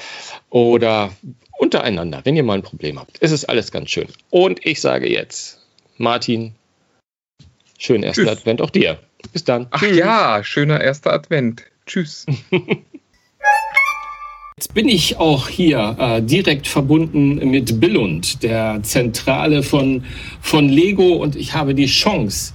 oder 0.49 1.11
untereinander, 1.59 2.23
wenn 2.25 2.35
ihr 2.35 2.45
mal 2.45 2.55
ein 2.55 2.62
Problem 2.62 2.99
habt. 2.99 3.19
Es 3.21 3.33
ist 3.33 3.45
alles 3.45 3.73
ganz 3.73 3.91
schön. 3.91 4.09
Und 4.31 4.64
ich 4.64 4.81
sage 4.81 5.11
jetzt, 5.11 5.61
Martin, 5.99 6.55
schönen 7.77 8.05
ersten. 8.05 8.27
Advent 8.27 8.62
auch 8.62 8.71
dir. 8.71 8.99
Bis 9.33 9.44
dann. 9.44 9.66
Ach 9.70 9.81
Tschüss. 9.81 9.96
ja, 9.96 10.42
schöner 10.44 10.81
erster 10.81 11.12
Advent. 11.12 11.64
Tschüss. 11.87 12.26
Jetzt 14.59 14.74
bin 14.74 14.88
ich 14.88 15.18
auch 15.18 15.48
hier 15.48 15.96
äh, 16.00 16.20
direkt 16.20 16.66
verbunden 16.66 17.37
mit 17.48 17.78
Billund, 17.78 18.42
der 18.42 18.81
Zentrale 18.83 19.62
von, 19.62 20.02
von 20.40 20.68
Lego 20.68 21.12
und 21.12 21.37
ich 21.37 21.54
habe 21.54 21.76
die 21.76 21.87
Chance, 21.87 22.54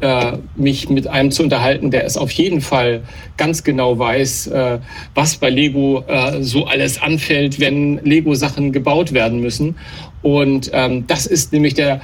äh, 0.00 0.38
mich 0.56 0.88
mit 0.88 1.06
einem 1.06 1.30
zu 1.30 1.42
unterhalten, 1.42 1.90
der 1.90 2.06
es 2.06 2.16
auf 2.16 2.30
jeden 2.30 2.62
Fall 2.62 3.02
ganz 3.36 3.62
genau 3.62 3.98
weiß, 3.98 4.46
äh, 4.46 4.78
was 5.14 5.36
bei 5.36 5.50
Lego 5.50 6.02
äh, 6.08 6.42
so 6.42 6.64
alles 6.64 7.02
anfällt, 7.02 7.60
wenn 7.60 7.98
Lego-Sachen 8.02 8.72
gebaut 8.72 9.12
werden 9.12 9.40
müssen. 9.40 9.76
Und 10.22 10.70
ähm, 10.72 11.06
das 11.06 11.26
ist 11.26 11.52
nämlich 11.52 11.74
der 11.74 12.00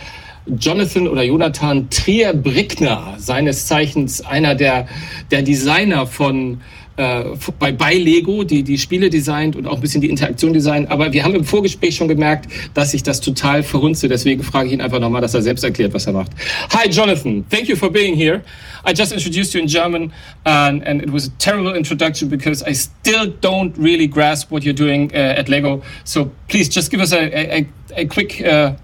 Jonathan 0.58 1.08
oder 1.08 1.22
Jonathan 1.22 1.88
Trier-Brickner, 1.90 3.14
seines 3.18 3.66
Zeichens 3.66 4.20
einer 4.20 4.54
der, 4.54 4.86
der 5.30 5.42
Designer 5.42 6.06
von 6.06 6.60
äh, 7.00 7.24
bei, 7.58 7.72
bei 7.72 7.94
Lego, 7.94 8.44
die 8.44 8.62
die 8.62 8.76
Spiele 8.76 9.08
designt 9.08 9.56
und 9.56 9.66
auch 9.66 9.76
ein 9.76 9.80
bisschen 9.80 10.02
die 10.02 10.10
Interaktion 10.10 10.52
designt. 10.52 10.90
Aber 10.90 11.12
wir 11.12 11.24
haben 11.24 11.34
im 11.34 11.44
Vorgespräch 11.44 11.96
schon 11.96 12.08
gemerkt, 12.08 12.50
dass 12.74 12.92
ich 12.92 13.02
das 13.02 13.20
total 13.20 13.62
verhunze. 13.62 14.06
Deswegen 14.08 14.42
frage 14.42 14.68
ich 14.68 14.74
ihn 14.74 14.80
einfach 14.80 15.00
nochmal, 15.00 15.22
dass 15.22 15.32
er 15.32 15.40
selbst 15.40 15.64
erklärt, 15.64 15.94
was 15.94 16.06
er 16.06 16.12
macht. 16.12 16.32
Hi, 16.70 16.88
Jonathan. 16.90 17.44
Thank 17.48 17.68
you 17.68 17.76
for 17.76 17.90
being 17.90 18.14
here. 18.14 18.42
I 18.86 18.92
just 18.92 19.12
introduced 19.12 19.54
you 19.54 19.60
in 19.60 19.66
German, 19.66 20.12
and, 20.44 20.86
and 20.86 21.02
it 21.02 21.10
was 21.10 21.28
a 21.28 21.30
terrible 21.38 21.74
introduction 21.74 22.28
because 22.28 22.62
I 22.62 22.74
still 22.74 23.32
don't 23.40 23.76
really 23.78 24.06
grasp 24.06 24.50
what 24.50 24.62
you're 24.62 24.74
doing 24.74 25.10
uh, 25.14 25.38
at 25.38 25.48
Lego. 25.48 25.82
So 26.04 26.30
please 26.48 26.68
just 26.68 26.90
give 26.90 27.00
us 27.00 27.12
a, 27.12 27.60
a, 27.60 27.68
a 27.96 28.06
quick 28.06 28.42
uh, 28.42 28.74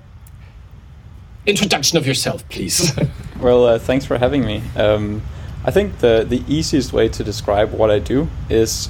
introduction 1.47 1.97
of 1.97 2.07
yourself, 2.07 2.47
please. 2.49 2.93
well, 3.41 3.65
uh, 3.65 3.79
thanks 3.79 4.05
for 4.05 4.19
having 4.19 4.45
me. 4.45 4.63
Um, 4.77 5.23
I 5.65 5.71
think 5.71 5.99
the, 5.99 6.25
the 6.29 6.43
easiest 6.49 6.93
way 6.93 7.09
to 7.09 7.25
describe 7.25 7.73
what 7.73 7.91
I 7.91 7.99
do 7.99 8.29
is 8.49 8.89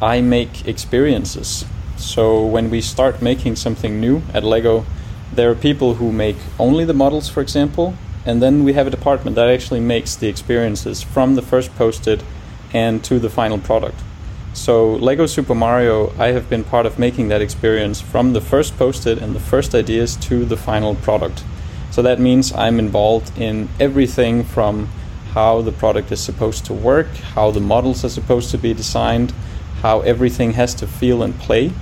I 0.00 0.20
make 0.20 0.66
experiences. 0.66 1.64
So 1.96 2.44
when 2.44 2.70
we 2.70 2.80
start 2.80 3.22
making 3.22 3.56
something 3.56 4.00
new 4.00 4.22
at 4.32 4.44
Lego, 4.44 4.84
there 5.32 5.50
are 5.50 5.54
people 5.54 5.94
who 5.94 6.12
make 6.12 6.36
only 6.58 6.84
the 6.84 6.94
models, 6.94 7.28
for 7.28 7.40
example, 7.40 7.94
and 8.24 8.42
then 8.42 8.64
we 8.64 8.72
have 8.74 8.86
a 8.86 8.90
department 8.90 9.36
that 9.36 9.48
actually 9.48 9.80
makes 9.80 10.16
the 10.16 10.28
experiences 10.28 11.02
from 11.02 11.34
the 11.34 11.42
first 11.42 11.74
posted 11.76 12.22
and 12.72 13.02
to 13.04 13.18
the 13.18 13.30
final 13.30 13.58
product. 13.58 13.98
So 14.52 14.94
Lego 14.94 15.26
Super 15.26 15.54
Mario, 15.54 16.12
I 16.18 16.28
have 16.28 16.48
been 16.48 16.64
part 16.64 16.86
of 16.86 16.98
making 16.98 17.28
that 17.28 17.40
experience 17.40 18.00
from 18.00 18.32
the 18.32 18.40
first 18.40 18.76
posted 18.76 19.18
and 19.18 19.34
the 19.34 19.40
first 19.40 19.74
ideas 19.74 20.16
to 20.16 20.44
the 20.44 20.56
final 20.56 20.94
product. 20.94 21.44
So 21.96 22.02
that 22.02 22.20
means 22.20 22.52
I'm 22.52 22.78
involved 22.78 23.38
in 23.38 23.70
everything 23.80 24.44
from 24.44 24.90
how 25.32 25.62
the 25.62 25.72
product 25.72 26.12
is 26.12 26.20
supposed 26.20 26.66
to 26.66 26.74
work, 26.74 27.06
how 27.06 27.50
the 27.50 27.60
models 27.60 28.04
are 28.04 28.10
supposed 28.10 28.50
to 28.50 28.58
be 28.58 28.74
designed, 28.74 29.32
how 29.80 30.00
everything 30.00 30.52
has 30.52 30.74
to 30.74 30.86
feel 30.86 31.22
and 31.22 31.34
play 31.38 31.72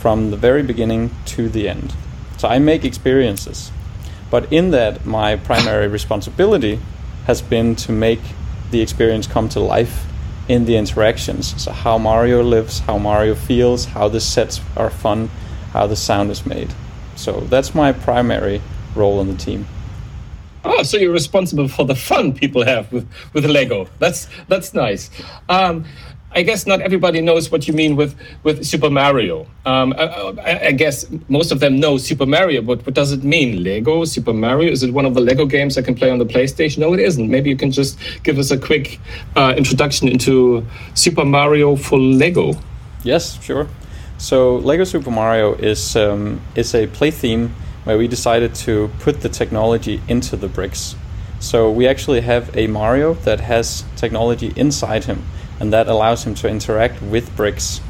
from 0.00 0.32
the 0.32 0.36
very 0.36 0.64
beginning 0.64 1.12
to 1.26 1.48
the 1.48 1.68
end. 1.68 1.94
So 2.38 2.48
I 2.48 2.58
make 2.58 2.84
experiences. 2.84 3.70
But 4.32 4.52
in 4.52 4.72
that, 4.72 5.06
my 5.06 5.36
primary 5.36 5.86
responsibility 5.86 6.80
has 7.26 7.40
been 7.40 7.76
to 7.86 7.92
make 7.92 8.22
the 8.72 8.80
experience 8.80 9.28
come 9.28 9.48
to 9.50 9.60
life 9.60 10.06
in 10.48 10.64
the 10.64 10.76
interactions. 10.76 11.62
So, 11.62 11.70
how 11.70 11.98
Mario 11.98 12.42
lives, 12.42 12.80
how 12.80 12.98
Mario 12.98 13.36
feels, 13.36 13.84
how 13.84 14.08
the 14.08 14.18
sets 14.18 14.60
are 14.76 14.90
fun, 14.90 15.30
how 15.72 15.86
the 15.86 15.94
sound 15.94 16.32
is 16.32 16.44
made. 16.44 16.74
So, 17.14 17.42
that's 17.42 17.76
my 17.76 17.92
primary 17.92 18.60
role 18.94 19.18
on 19.18 19.28
the 19.28 19.36
team. 19.36 19.66
Oh, 20.64 20.82
so 20.84 20.96
you're 20.96 21.12
responsible 21.12 21.66
for 21.68 21.84
the 21.84 21.96
fun 21.96 22.32
people 22.32 22.64
have 22.64 22.92
with, 22.92 23.08
with 23.32 23.44
Lego. 23.44 23.88
That's 23.98 24.28
that's 24.48 24.74
nice. 24.74 25.10
Um, 25.48 25.84
I 26.34 26.42
guess 26.42 26.66
not 26.66 26.80
everybody 26.80 27.20
knows 27.20 27.50
what 27.50 27.68
you 27.68 27.74
mean 27.74 27.94
with, 27.94 28.16
with 28.42 28.64
Super 28.64 28.88
Mario. 28.88 29.46
Um, 29.66 29.92
I, 29.98 30.68
I, 30.68 30.72
guess 30.72 31.06
most 31.28 31.52
of 31.52 31.60
them 31.60 31.78
know 31.78 31.98
Super 31.98 32.24
Mario, 32.24 32.62
but 32.62 32.84
what 32.86 32.94
does 32.94 33.12
it 33.12 33.22
mean? 33.22 33.62
Lego, 33.62 34.04
Super 34.06 34.32
Mario? 34.32 34.72
Is 34.72 34.82
it 34.82 34.94
one 34.94 35.04
of 35.04 35.12
the 35.14 35.20
Lego 35.20 35.44
games 35.44 35.76
I 35.76 35.82
can 35.82 35.94
play 35.94 36.10
on 36.10 36.18
the 36.18 36.24
PlayStation? 36.24 36.78
No, 36.78 36.94
it 36.94 37.00
isn't. 37.00 37.28
Maybe 37.28 37.50
you 37.50 37.56
can 37.56 37.70
just 37.70 37.98
give 38.22 38.38
us 38.38 38.50
a 38.50 38.58
quick 38.58 38.98
uh, 39.36 39.52
introduction 39.58 40.08
into 40.08 40.66
Super 40.94 41.24
Mario 41.26 41.76
for 41.76 41.98
Lego. 41.98 42.54
Yes, 43.04 43.42
sure. 43.42 43.68
So 44.16 44.56
Lego 44.56 44.84
Super 44.84 45.10
Mario 45.10 45.54
is 45.54 45.96
um, 45.96 46.40
is 46.54 46.74
a 46.74 46.86
play 46.86 47.10
theme 47.10 47.54
where 47.84 47.98
we 47.98 48.08
decided 48.08 48.54
to 48.54 48.90
put 49.00 49.20
the 49.20 49.28
technology 49.28 50.00
into 50.08 50.36
the 50.36 50.48
bricks. 50.48 50.94
So 51.40 51.70
we 51.70 51.88
actually 51.88 52.20
have 52.20 52.56
a 52.56 52.68
Mario 52.68 53.14
that 53.14 53.40
has 53.40 53.84
technology 53.96 54.52
inside 54.54 55.04
him, 55.04 55.24
and 55.58 55.72
that 55.72 55.88
allows 55.88 56.24
him 56.24 56.34
to 56.36 56.48
interact 56.48 57.02
with 57.02 57.34
bricks. 57.36 57.80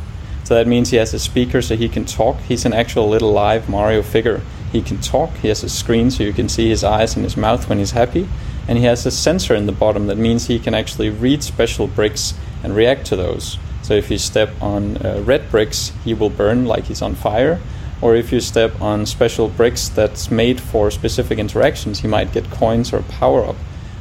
So 0.44 0.54
that 0.54 0.66
means 0.66 0.90
he 0.90 0.96
has 0.96 1.12
a 1.14 1.18
speaker 1.18 1.60
so 1.60 1.76
he 1.76 1.88
can 1.88 2.04
talk. 2.04 2.38
He's 2.40 2.64
an 2.64 2.72
actual 2.72 3.08
little 3.08 3.32
live 3.32 3.68
Mario 3.68 4.02
figure. 4.02 4.40
He 4.72 4.80
can 4.80 4.98
talk. 4.98 5.30
He 5.36 5.48
has 5.48 5.62
a 5.62 5.68
screen 5.68 6.10
so 6.10 6.24
you 6.24 6.32
can 6.32 6.48
see 6.48 6.70
his 6.70 6.82
eyes 6.82 7.14
and 7.14 7.24
his 7.24 7.36
mouth 7.36 7.68
when 7.68 7.78
he's 7.78 7.90
happy. 7.90 8.26
And 8.66 8.78
he 8.78 8.84
has 8.84 9.04
a 9.04 9.10
sensor 9.10 9.54
in 9.54 9.66
the 9.66 9.72
bottom 9.72 10.06
that 10.06 10.16
means 10.16 10.46
he 10.46 10.58
can 10.58 10.74
actually 10.74 11.10
read 11.10 11.42
special 11.42 11.86
bricks 11.86 12.34
and 12.62 12.74
react 12.74 13.06
to 13.06 13.16
those. 13.16 13.58
So 13.82 13.94
if 13.94 14.10
you 14.10 14.18
step 14.18 14.50
on 14.62 14.96
uh, 14.98 15.20
red 15.24 15.50
bricks, 15.50 15.92
he 16.04 16.14
will 16.14 16.30
burn 16.30 16.64
like 16.64 16.84
he's 16.84 17.02
on 17.02 17.14
fire 17.14 17.60
or 18.02 18.16
if 18.16 18.32
you 18.32 18.40
step 18.40 18.78
on 18.82 19.06
special 19.06 19.48
bricks 19.48 19.88
that's 19.88 20.30
made 20.30 20.60
for 20.60 20.90
specific 20.90 21.38
interactions, 21.38 22.02
you 22.02 22.10
might 22.10 22.32
get 22.32 22.50
coins 22.50 22.92
or 22.92 23.02
power 23.02 23.44
up. 23.46 23.56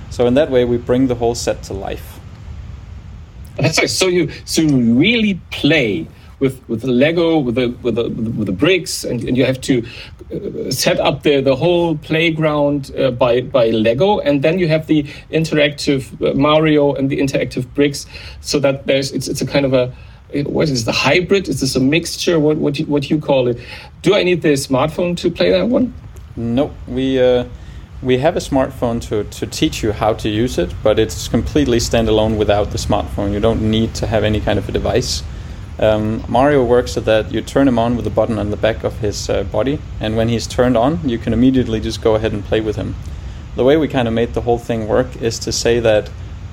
So 0.09 0.25
in 0.25 0.33
that 0.33 0.49
way, 0.49 0.65
we 0.65 0.77
bring 0.77 1.07
the 1.07 1.15
whole 1.15 1.35
set 1.35 1.63
to 1.63 1.73
life. 1.73 2.19
That's 3.57 3.77
right. 3.77 3.89
So 3.89 4.07
you 4.07 4.29
so 4.43 4.61
you 4.61 4.99
really 4.99 5.39
play 5.51 6.07
with 6.39 6.67
with 6.67 6.81
the 6.81 6.87
Lego 6.87 7.37
with 7.37 7.55
the 7.55 7.69
with 7.83 7.95
the 7.95 8.09
with 8.09 8.47
the 8.47 8.51
bricks, 8.51 9.03
and, 9.03 9.23
and 9.23 9.37
you 9.37 9.45
have 9.45 9.61
to 9.61 9.85
uh, 10.33 10.71
set 10.71 10.99
up 10.99 11.23
the 11.23 11.41
the 11.41 11.55
whole 11.55 11.95
playground 11.97 12.91
uh, 12.97 13.11
by 13.11 13.41
by 13.41 13.69
Lego, 13.69 14.19
and 14.19 14.41
then 14.41 14.57
you 14.57 14.67
have 14.67 14.87
the 14.87 15.03
interactive 15.31 16.01
uh, 16.21 16.33
Mario 16.33 16.93
and 16.93 17.09
the 17.09 17.19
interactive 17.19 17.71
bricks, 17.75 18.07
so 18.41 18.59
that 18.59 18.87
there's 18.87 19.11
it's 19.11 19.27
it's 19.27 19.41
a 19.41 19.45
kind 19.45 19.65
of 19.65 19.73
a 19.73 19.93
what 20.45 20.69
is 20.69 20.85
the 20.85 20.91
hybrid? 20.91 21.47
Is 21.47 21.61
this 21.61 21.75
a 21.75 21.79
mixture? 21.79 22.39
What 22.39 22.57
what 22.57 22.79
you, 22.79 22.85
what 22.85 23.09
you 23.09 23.19
call 23.19 23.47
it? 23.47 23.59
Do 24.01 24.15
I 24.15 24.23
need 24.23 24.41
the 24.41 24.53
smartphone 24.53 25.17
to 25.17 25.31
play 25.31 25.51
that 25.51 25.67
one? 25.67 25.93
No, 26.35 26.73
we 26.87 27.21
uh, 27.21 27.45
we 28.01 28.17
have 28.17 28.35
a 28.35 28.39
smartphone 28.39 29.01
to 29.09 29.23
to 29.39 29.45
teach 29.45 29.83
you 29.83 29.91
how 29.91 30.13
to 30.13 30.29
use 30.29 30.57
it, 30.57 30.73
but 30.83 30.99
it's 30.99 31.27
completely 31.27 31.77
standalone 31.77 32.37
without 32.37 32.71
the 32.71 32.77
smartphone. 32.77 33.31
You 33.33 33.39
don't 33.39 33.69
need 33.69 33.93
to 33.95 34.07
have 34.07 34.23
any 34.23 34.39
kind 34.39 34.57
of 34.57 34.67
a 34.69 34.71
device. 34.71 35.23
Um, 35.79 36.23
Mario 36.27 36.63
works 36.63 36.91
so 36.91 37.01
that 37.01 37.31
you 37.31 37.41
turn 37.41 37.67
him 37.67 37.79
on 37.79 37.95
with 37.95 38.05
a 38.05 38.11
button 38.11 38.37
on 38.37 38.51
the 38.51 38.57
back 38.57 38.83
of 38.83 38.99
his 38.99 39.29
uh, 39.29 39.43
body, 39.43 39.79
and 39.99 40.15
when 40.15 40.29
he's 40.29 40.45
turned 40.45 40.77
on, 40.77 41.07
you 41.09 41.17
can 41.17 41.33
immediately 41.33 41.79
just 41.79 42.01
go 42.01 42.15
ahead 42.15 42.33
and 42.33 42.43
play 42.43 42.61
with 42.61 42.75
him. 42.75 42.95
The 43.55 43.63
way 43.63 43.77
we 43.77 43.87
kind 43.87 44.07
of 44.07 44.13
made 44.13 44.33
the 44.33 44.41
whole 44.41 44.59
thing 44.59 44.87
work 44.87 45.21
is 45.21 45.39
to 45.39 45.51
say 45.51 45.79
that 45.79 46.09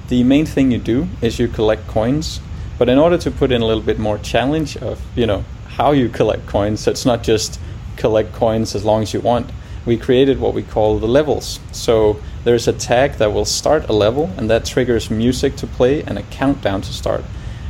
the 0.09 0.25
main 0.25 0.47
thing 0.47 0.71
you 0.71 0.79
do 0.79 1.09
is 1.21 1.39
you 1.39 1.47
collect 1.49 1.87
coins, 1.87 2.41
but 2.79 2.89
in 2.89 2.99
order 2.99 3.19
to 3.19 3.31
put 3.31 3.53
in 3.53 3.61
a 3.61 3.67
little 3.67 3.83
bit 3.83 3.99
more 3.99 4.19
challenge 4.19 4.77
of 4.77 5.01
you 5.17 5.27
know 5.27 5.45
how 5.79 5.93
you 5.93 6.09
collect 6.09 6.47
coins, 6.47 6.81
so 6.81 6.91
it's 6.91 7.07
not 7.07 7.23
just 7.23 7.61
collect 7.97 8.33
coins 8.33 8.75
as 8.75 8.85
long 8.85 9.03
as 9.03 9.15
you 9.15 9.21
want. 9.21 9.51
We 9.87 9.97
created 9.97 10.41
what 10.41 10.55
we 10.55 10.63
call 10.63 10.99
the 10.99 11.07
levels. 11.07 11.61
So 11.73 12.21
there's 12.45 12.67
a 12.67 12.73
tag 12.73 13.13
that 13.15 13.33
will 13.33 13.45
start 13.45 13.89
a 13.89 13.93
level, 13.93 14.31
and 14.37 14.51
that 14.51 14.65
triggers 14.65 15.11
music 15.11 15.57
to 15.57 15.67
play 15.67 16.03
and 16.03 16.19
a 16.19 16.23
countdown 16.25 16.83
to 16.83 16.93
start. 16.93 17.25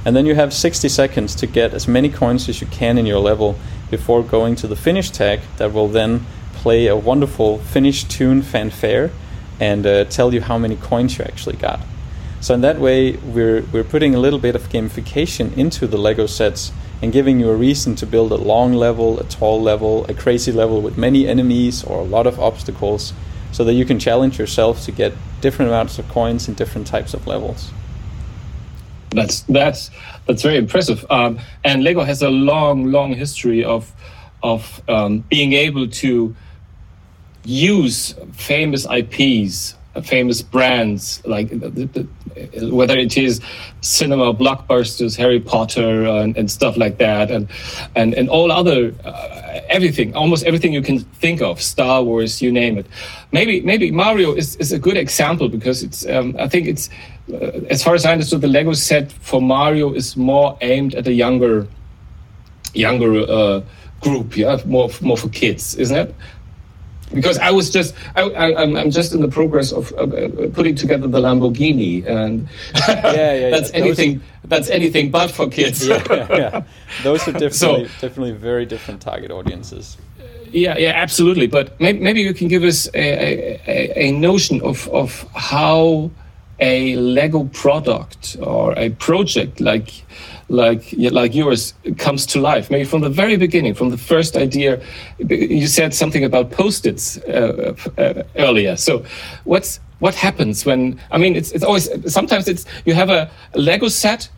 And 0.05 0.17
then 0.17 0.25
you 0.25 0.35
have 0.37 0.55
60 0.55 0.89
seconds 0.89 1.35
to 1.35 1.47
get 1.47 1.75
as 1.75 1.87
many 1.87 2.09
coins 2.09 2.49
as 2.49 2.61
you 2.61 2.67
can 2.69 2.97
in 2.97 3.05
your 3.05 3.19
level 3.19 3.59
before 3.91 4.23
going 4.23 4.57
to 4.57 4.67
the 4.67 4.77
finish 4.77 5.11
tag 5.11 5.41
that 5.59 5.73
will 5.73 5.89
then 5.89 6.25
play 6.55 6.87
a 6.87 6.97
wonderful 6.97 7.59
finish 7.59 8.05
tune 8.05 8.41
fanfare 8.41 9.11
and 9.61 9.87
uh, 9.87 10.05
tell 10.05 10.33
you 10.33 10.41
how 10.41 10.57
many 10.57 10.77
coins 10.77 11.19
you 11.19 11.25
actually 11.25 11.57
got. 11.57 11.81
So 12.41 12.55
in 12.55 12.61
that 12.61 12.79
way, 12.79 13.17
we're 13.17 13.63
we're 13.73 13.85
putting 13.85 14.15
a 14.15 14.19
little 14.19 14.39
bit 14.39 14.55
of 14.55 14.69
gamification 14.69 15.57
into 15.57 15.87
the 15.87 15.99
Lego 15.99 16.27
sets 16.27 16.73
and 17.03 17.13
giving 17.13 17.41
you 17.41 17.51
a 17.51 17.57
reason 17.57 17.95
to 17.97 18.07
build 18.07 18.33
a 18.33 18.37
long 18.37 18.73
level, 18.75 19.19
a 19.21 19.25
tall 19.25 19.61
level, 19.61 20.05
a 20.07 20.15
crazy 20.15 20.53
level 20.53 20.81
with 20.81 20.97
many 20.97 21.27
enemies 21.27 21.85
or 21.85 21.99
a 21.99 22.05
lot 22.05 22.27
of 22.27 22.41
obstacles, 22.41 23.13
so 23.53 23.65
that 23.65 23.75
you 23.75 23.85
can 23.85 23.99
challenge 23.99 24.39
yourself 24.39 24.85
to 24.85 24.93
get 24.93 25.13
different 25.41 25.71
amounts 25.71 25.99
of 25.99 26.09
coins 26.09 26.49
in 26.49 26.55
different 26.55 26.87
types 26.87 27.15
of 27.15 27.27
levels. 27.27 27.71
That's 29.11 29.41
that's 29.43 29.91
that's 30.27 30.43
very 30.43 30.59
impressive. 30.59 31.05
Um, 31.11 31.41
and 31.65 31.83
Lego 31.83 32.05
has 32.05 32.23
a 32.23 32.31
long, 32.31 32.91
long 32.93 33.15
history 33.15 33.65
of 33.65 33.93
of 34.43 34.83
um, 34.89 35.21
being 35.29 35.55
able 35.55 35.89
to 35.89 36.37
use 37.45 38.15
famous 38.33 38.87
IPs, 38.87 39.75
famous 40.03 40.43
brands, 40.43 41.23
like 41.27 41.49
the, 41.51 41.69
the, 41.69 42.71
whether 42.71 42.97
it 42.97 43.17
is 43.17 43.41
cinema 43.81 44.35
blockbusters, 44.35 45.17
Harry 45.17 45.41
Potter, 45.41 46.07
and, 46.07 46.37
and 46.37 46.51
stuff 46.51 46.77
like 46.77 46.99
that, 46.99 47.31
and 47.31 47.49
and 47.95 48.15
and 48.15 48.29
all 48.29 48.53
other 48.53 48.95
uh, 49.05 49.61
everything, 49.69 50.15
almost 50.15 50.45
everything 50.45 50.73
you 50.73 50.83
can 50.83 51.01
think 51.21 51.41
of, 51.41 51.61
Star 51.61 52.03
Wars, 52.03 52.43
you 52.43 52.53
name 52.53 52.79
it. 52.79 52.87
Maybe 53.33 53.61
maybe 53.61 53.91
Mario 53.91 54.35
is, 54.35 54.57
is 54.57 54.73
a 54.73 54.79
good 54.79 54.97
example 54.97 55.49
because 55.49 55.83
it's 55.83 56.07
um, 56.07 56.37
I 56.39 56.49
think 56.49 56.67
it's 56.67 56.89
uh, 57.33 57.37
as 57.71 57.83
far 57.83 57.95
as 57.95 58.05
I 58.07 58.13
understood, 58.13 58.41
the 58.41 58.49
Lego 58.49 58.73
set 58.73 59.13
for 59.13 59.41
Mario 59.41 59.93
is 59.93 60.17
more 60.17 60.57
aimed 60.61 60.95
at 60.95 61.07
a 61.07 61.13
younger 61.13 61.67
younger 62.75 63.21
uh, 63.21 63.63
group, 64.01 64.37
yeah, 64.37 64.59
more 64.65 64.91
more 65.01 65.17
for 65.17 65.29
kids, 65.29 65.75
isn't 65.77 65.97
it? 65.97 66.15
Because 67.15 67.39
I 67.39 67.51
was 67.51 67.71
just 67.71 67.95
I, 68.17 68.23
I, 68.23 68.63
I'm 68.63 68.91
just 68.91 69.13
in 69.15 69.21
the 69.23 69.29
progress 69.29 69.73
of 69.73 69.93
uh, 69.95 70.07
putting 70.53 70.75
together 70.75 71.07
the 71.07 71.21
Lamborghini, 71.21 72.05
and 72.07 72.47
Yeah, 72.89 73.33
yeah, 73.35 73.51
that's 73.55 73.73
yeah. 73.73 73.81
Those- 73.81 73.99
anything 73.99 74.21
that's 74.45 74.69
anything 74.71 75.11
but 75.11 75.31
for 75.31 75.49
kids. 75.49 75.87
yeah, 75.87 76.03
yeah. 76.11 76.63
Those 77.03 77.27
are 77.29 77.33
definitely 77.45 77.87
So- 77.87 78.01
definitely 78.01 78.33
very 78.33 78.67
different 78.67 79.01
target 79.01 79.31
audiences. 79.31 79.97
Yeah, 80.51 80.79
yeah, 80.79 80.93
absolutely. 80.97 81.47
But 81.47 81.79
maybe, 81.79 81.99
maybe 82.01 82.21
you 82.23 82.33
can 82.33 82.49
give 82.49 82.63
us 82.65 82.89
a, 82.95 82.99
a, 82.99 83.61
a- 83.67 84.09
a 84.09 84.13
notion 84.13 84.63
of, 84.63 84.89
of 84.89 85.27
how 85.35 86.11
a 86.61 86.97
Lego 86.97 87.45
product 87.45 88.37
or 88.41 88.73
a 88.79 88.91
project 88.91 89.61
like 89.61 90.05
like 90.49 90.95
like 90.97 91.35
yours 91.35 91.75
comes 91.99 92.27
to 92.27 92.41
life. 92.41 92.71
Maybe 92.71 92.85
from 92.85 93.03
the 93.03 93.11
very 93.11 93.37
beginning, 93.37 93.75
from 93.75 93.91
the 93.91 93.99
first 93.99 94.37
idea. 94.37 94.81
You 95.19 95.67
said 95.67 95.95
something 95.95 96.25
about 96.25 96.51
post-its 96.51 97.19
uh, 97.19 97.75
uh, 97.99 98.23
earlier. 98.37 98.77
So, 98.77 99.05
what's 99.45 99.81
what 99.99 100.15
happens 100.15 100.65
when? 100.65 100.99
I 101.11 101.19
mean, 101.19 101.37
it's 101.37 101.53
it's 101.53 101.65
always 101.65 101.89
sometimes 102.13 102.49
it's 102.49 102.65
you 102.87 102.95
have 102.95 103.11
a 103.11 103.31
Lego 103.55 103.89
set 103.89 104.31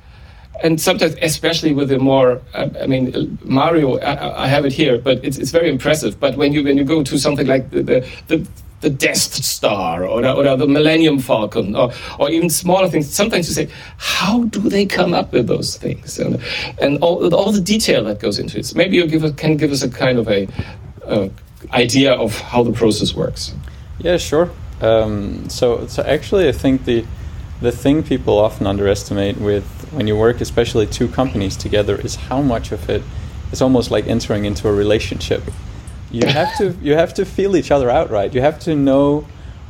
and 0.62 0.80
sometimes, 0.80 1.16
especially 1.22 1.72
with 1.72 1.88
the 1.88 1.98
more, 1.98 2.40
uh, 2.54 2.68
I 2.82 2.86
mean, 2.86 3.38
Mario, 3.44 3.98
I, 3.98 4.44
I 4.44 4.46
have 4.46 4.66
it 4.66 4.72
here, 4.72 4.98
but 4.98 5.24
it's, 5.24 5.38
it's 5.38 5.50
very 5.50 5.70
impressive. 5.70 6.20
But 6.20 6.36
when 6.36 6.52
you 6.52 6.62
when 6.64 6.76
you 6.76 6.84
go 6.84 7.02
to 7.02 7.18
something 7.18 7.46
like 7.46 7.70
the 7.70 7.82
the, 7.82 8.06
the, 8.28 8.48
the 8.80 8.90
Death 8.90 9.16
Star 9.16 10.04
or, 10.04 10.24
or 10.26 10.56
the 10.56 10.66
Millennium 10.66 11.18
Falcon 11.18 11.76
or, 11.76 11.92
or 12.18 12.30
even 12.30 12.48
smaller 12.48 12.88
things, 12.88 13.12
sometimes 13.12 13.48
you 13.48 13.54
say, 13.54 13.68
how 13.98 14.44
do 14.44 14.60
they 14.60 14.86
come 14.86 15.12
up 15.12 15.32
with 15.32 15.46
those 15.46 15.76
things 15.76 16.18
and 16.18 16.40
and 16.80 16.98
all, 17.02 17.34
all 17.34 17.52
the 17.52 17.60
detail 17.60 18.04
that 18.04 18.20
goes 18.20 18.38
into 18.38 18.58
it. 18.58 18.66
So 18.66 18.76
maybe 18.76 18.96
you 18.96 19.06
give 19.06 19.36
can 19.36 19.56
give 19.56 19.72
us 19.72 19.82
a 19.82 19.90
kind 19.90 20.18
of 20.18 20.28
a 20.28 20.48
uh, 21.04 21.28
idea 21.72 22.14
of 22.14 22.38
how 22.38 22.62
the 22.62 22.72
process 22.72 23.14
works. 23.14 23.54
Yeah, 23.98 24.16
sure. 24.16 24.50
Um, 24.80 25.48
so, 25.50 25.86
so 25.86 26.02
actually, 26.02 26.48
I 26.48 26.52
think 26.52 26.84
the 26.84 27.04
the 27.60 27.72
thing 27.72 28.02
people 28.02 28.38
often 28.38 28.66
underestimate 28.66 29.36
with 29.36 29.64
when 29.92 30.06
you 30.06 30.16
work, 30.16 30.40
especially 30.40 30.86
two 30.86 31.08
companies 31.08 31.56
together, 31.56 31.96
is 32.00 32.14
how 32.14 32.40
much 32.40 32.72
of 32.72 32.88
it 32.88 33.02
is 33.52 33.60
almost 33.60 33.90
like 33.90 34.06
entering 34.06 34.46
into 34.46 34.66
a 34.68 34.72
relationship. 34.72 35.42
You 36.10 36.26
have 36.26 36.56
to 36.58 36.76
you 36.82 36.94
have 36.94 37.14
to 37.14 37.24
feel 37.24 37.56
each 37.56 37.70
other 37.70 37.88
out, 37.88 38.10
right? 38.10 38.32
You 38.34 38.40
have 38.40 38.58
to 38.60 38.74
know 38.74 39.26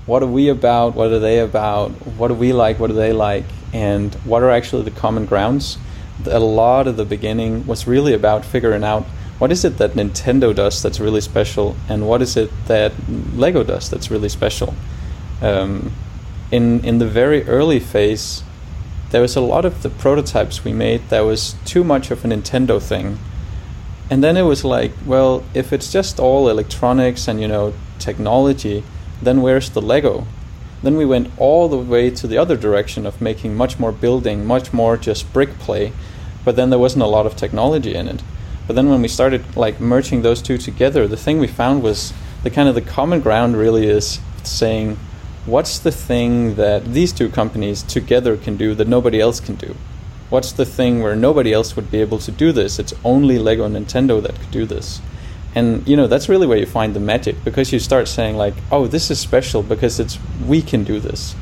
what 0.06 0.22
are 0.22 0.26
we 0.26 0.48
about, 0.48 0.94
what 0.94 1.12
are 1.12 1.18
they 1.18 1.38
about, 1.38 1.90
what 2.16 2.28
do 2.28 2.34
we 2.34 2.52
like, 2.52 2.78
what 2.78 2.88
do 2.88 2.94
they 2.94 3.12
like, 3.12 3.44
and 3.72 4.14
what 4.24 4.42
are 4.42 4.50
actually 4.50 4.82
the 4.82 4.90
common 4.90 5.26
grounds. 5.26 5.78
A 6.26 6.40
lot 6.40 6.86
of 6.86 6.96
the 6.96 7.04
beginning 7.04 7.66
was 7.66 7.86
really 7.86 8.14
about 8.14 8.44
figuring 8.44 8.84
out 8.84 9.04
what 9.38 9.52
is 9.52 9.64
it 9.64 9.78
that 9.78 9.92
Nintendo 9.92 10.54
does 10.54 10.82
that's 10.82 11.00
really 11.00 11.20
special, 11.20 11.76
and 11.88 12.06
what 12.06 12.22
is 12.22 12.36
it 12.36 12.50
that 12.66 12.92
Lego 13.34 13.62
does 13.62 13.88
that's 13.90 14.10
really 14.10 14.28
special. 14.28 14.74
Um, 15.42 15.92
in 16.50 16.84
in 16.84 16.98
the 16.98 17.06
very 17.06 17.46
early 17.46 17.80
phase, 17.80 18.42
there 19.10 19.20
was 19.20 19.36
a 19.36 19.40
lot 19.40 19.64
of 19.64 19.82
the 19.82 19.90
prototypes 19.90 20.64
we 20.64 20.72
made 20.72 21.08
that 21.08 21.20
was 21.20 21.54
too 21.64 21.84
much 21.84 22.10
of 22.10 22.24
a 22.24 22.28
Nintendo 22.28 22.80
thing. 22.80 23.18
And 24.10 24.24
then 24.24 24.36
it 24.36 24.42
was 24.42 24.64
like, 24.64 24.92
well, 25.06 25.44
if 25.54 25.72
it's 25.72 25.92
just 25.92 26.18
all 26.18 26.48
electronics 26.48 27.28
and 27.28 27.40
you 27.40 27.46
know 27.46 27.72
technology, 28.00 28.82
then 29.22 29.40
where's 29.40 29.70
the 29.70 29.80
Lego? 29.80 30.26
Then 30.82 30.96
we 30.96 31.06
went 31.06 31.30
all 31.38 31.68
the 31.68 31.78
way 31.78 32.10
to 32.10 32.26
the 32.26 32.36
other 32.38 32.56
direction 32.56 33.06
of 33.06 33.20
making 33.20 33.54
much 33.54 33.78
more 33.78 33.92
building, 33.92 34.44
much 34.44 34.72
more 34.72 34.96
just 34.96 35.32
brick 35.32 35.58
play, 35.58 35.92
but 36.44 36.56
then 36.56 36.70
there 36.70 36.78
wasn't 36.78 37.04
a 37.04 37.06
lot 37.06 37.26
of 37.26 37.36
technology 37.36 37.94
in 37.94 38.08
it. 38.08 38.22
But 38.66 38.74
then 38.74 38.88
when 38.88 39.02
we 39.02 39.08
started 39.08 39.56
like 39.56 39.80
merging 39.80 40.22
those 40.22 40.42
two 40.42 40.58
together, 40.58 41.06
the 41.06 41.16
thing 41.16 41.38
we 41.38 41.46
found 41.46 41.82
was 41.82 42.12
the 42.42 42.50
kind 42.50 42.68
of 42.68 42.74
the 42.74 42.80
common 42.80 43.20
ground 43.20 43.56
really 43.56 43.86
is 43.86 44.20
saying, 44.42 44.96
what's 45.44 45.78
the 45.78 45.92
thing 45.92 46.54
that 46.56 46.94
these 46.94 47.12
two 47.12 47.28
companies 47.28 47.82
together 47.82 48.36
can 48.36 48.56
do 48.56 48.74
that 48.74 48.88
nobody 48.88 49.20
else 49.20 49.38
can 49.38 49.54
do? 49.54 49.76
What's 50.30 50.52
the 50.52 50.64
thing 50.64 51.02
where 51.02 51.16
nobody 51.16 51.52
else 51.52 51.74
would 51.74 51.90
be 51.90 52.00
able 52.00 52.18
to 52.20 52.30
do 52.30 52.52
this? 52.52 52.78
It's 52.78 52.94
only 53.02 53.36
Lego 53.36 53.64
and 53.64 53.74
Nintendo 53.74 54.22
that 54.22 54.38
could 54.38 54.52
do 54.52 54.64
this. 54.64 55.00
And 55.56 55.86
you 55.88 55.96
know, 55.96 56.06
that's 56.06 56.28
really 56.28 56.46
where 56.46 56.56
you 56.56 56.66
find 56.66 56.94
the 56.94 57.00
magic 57.00 57.42
because 57.42 57.72
you 57.72 57.80
start 57.80 58.06
saying 58.06 58.36
like, 58.36 58.54
"Oh, 58.70 58.86
this 58.86 59.10
is 59.10 59.18
special 59.18 59.64
because 59.64 59.98
it's 59.98 60.20
we 60.46 60.62
can 60.62 60.84
do 60.84 61.00
this." 61.00 61.34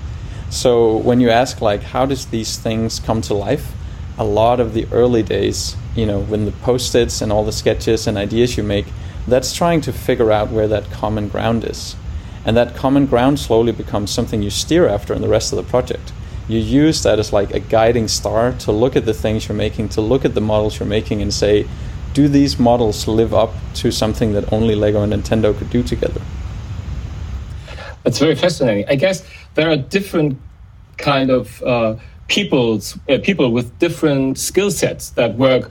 So 0.48 0.96
when 0.96 1.20
you 1.20 1.28
ask 1.28 1.60
like 1.60 1.82
how 1.82 2.06
does 2.06 2.26
these 2.26 2.56
things 2.56 2.98
come 2.98 3.20
to 3.22 3.34
life? 3.34 3.74
A 4.16 4.24
lot 4.24 4.58
of 4.58 4.72
the 4.72 4.86
early 4.90 5.22
days, 5.22 5.76
you 5.94 6.06
know, 6.06 6.20
when 6.20 6.46
the 6.46 6.52
post-its 6.52 7.20
and 7.20 7.30
all 7.30 7.44
the 7.44 7.52
sketches 7.52 8.06
and 8.06 8.16
ideas 8.16 8.56
you 8.56 8.62
make, 8.62 8.86
that's 9.26 9.52
trying 9.52 9.82
to 9.82 9.92
figure 9.92 10.32
out 10.32 10.50
where 10.50 10.66
that 10.66 10.90
common 10.90 11.28
ground 11.28 11.64
is. 11.64 11.94
And 12.46 12.56
that 12.56 12.74
common 12.74 13.04
ground 13.04 13.38
slowly 13.38 13.72
becomes 13.72 14.10
something 14.10 14.42
you 14.42 14.50
steer 14.50 14.88
after 14.88 15.12
in 15.12 15.20
the 15.20 15.28
rest 15.28 15.52
of 15.52 15.58
the 15.58 15.70
project. 15.70 16.12
You 16.48 16.58
use 16.58 17.02
that 17.02 17.18
as 17.18 17.32
like 17.32 17.52
a 17.52 17.60
guiding 17.60 18.08
star 18.08 18.52
to 18.52 18.72
look 18.72 18.96
at 18.96 19.04
the 19.04 19.12
things 19.12 19.48
you're 19.48 19.56
making, 19.56 19.90
to 19.90 20.00
look 20.00 20.24
at 20.24 20.34
the 20.34 20.40
models 20.40 20.78
you're 20.78 20.88
making 20.88 21.20
and 21.20 21.32
say, 21.32 21.68
do 22.14 22.26
these 22.26 22.58
models 22.58 23.06
live 23.06 23.34
up 23.34 23.52
to 23.74 23.92
something 23.92 24.32
that 24.32 24.50
only 24.52 24.74
Lego 24.74 25.02
and 25.02 25.12
Nintendo 25.12 25.56
could 25.56 25.68
do 25.70 25.82
together? 25.82 26.22
That's 28.02 28.18
very 28.18 28.34
fascinating. 28.34 28.86
I 28.88 28.94
guess 28.94 29.24
there 29.54 29.70
are 29.70 29.76
different 29.76 30.38
kind 30.96 31.30
of 31.30 31.62
uh, 31.62 31.96
people's 32.28 32.98
uh, 33.08 33.18
people 33.22 33.52
with 33.52 33.78
different 33.78 34.38
skill 34.38 34.70
sets 34.70 35.10
that 35.10 35.34
work 35.36 35.70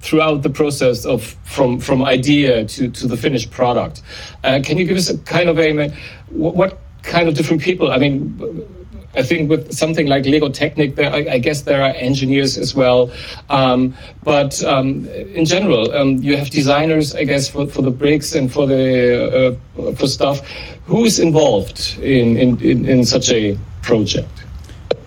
throughout 0.00 0.42
the 0.42 0.50
process 0.50 1.04
of 1.04 1.22
from 1.44 1.80
from 1.80 2.04
idea 2.04 2.64
to 2.66 2.90
to 2.90 3.08
the 3.08 3.16
finished 3.16 3.50
product. 3.50 4.02
Uh, 4.44 4.60
can 4.62 4.76
you 4.76 4.84
give 4.84 4.96
us 4.96 5.08
a 5.08 5.18
kind 5.18 5.48
of 5.48 5.58
a 5.58 5.88
what, 6.28 6.54
what 6.54 6.78
kind 7.02 7.28
of 7.28 7.34
different 7.34 7.62
people? 7.62 7.90
I 7.90 7.98
mean. 7.98 8.74
I 9.18 9.22
think 9.22 9.50
with 9.50 9.72
something 9.72 10.06
like 10.06 10.24
Lego 10.26 10.48
Technic, 10.48 10.94
there, 10.94 11.12
I, 11.12 11.26
I 11.32 11.38
guess 11.38 11.62
there 11.62 11.82
are 11.82 11.90
engineers 11.96 12.56
as 12.56 12.74
well. 12.74 13.10
Um, 13.50 13.94
but 14.22 14.62
um, 14.64 15.06
in 15.34 15.44
general, 15.44 15.92
um, 15.92 16.18
you 16.22 16.36
have 16.36 16.50
designers, 16.50 17.14
I 17.14 17.24
guess, 17.24 17.48
for, 17.48 17.66
for 17.66 17.82
the 17.82 17.90
bricks 17.90 18.34
and 18.34 18.52
for 18.52 18.66
the 18.66 19.58
uh, 19.76 19.92
for 19.94 20.06
stuff. 20.06 20.40
Who 20.86 21.04
is 21.04 21.18
involved 21.18 21.98
in, 22.00 22.36
in, 22.36 22.60
in, 22.62 22.86
in 22.88 23.04
such 23.04 23.30
a 23.30 23.58
project? 23.82 24.30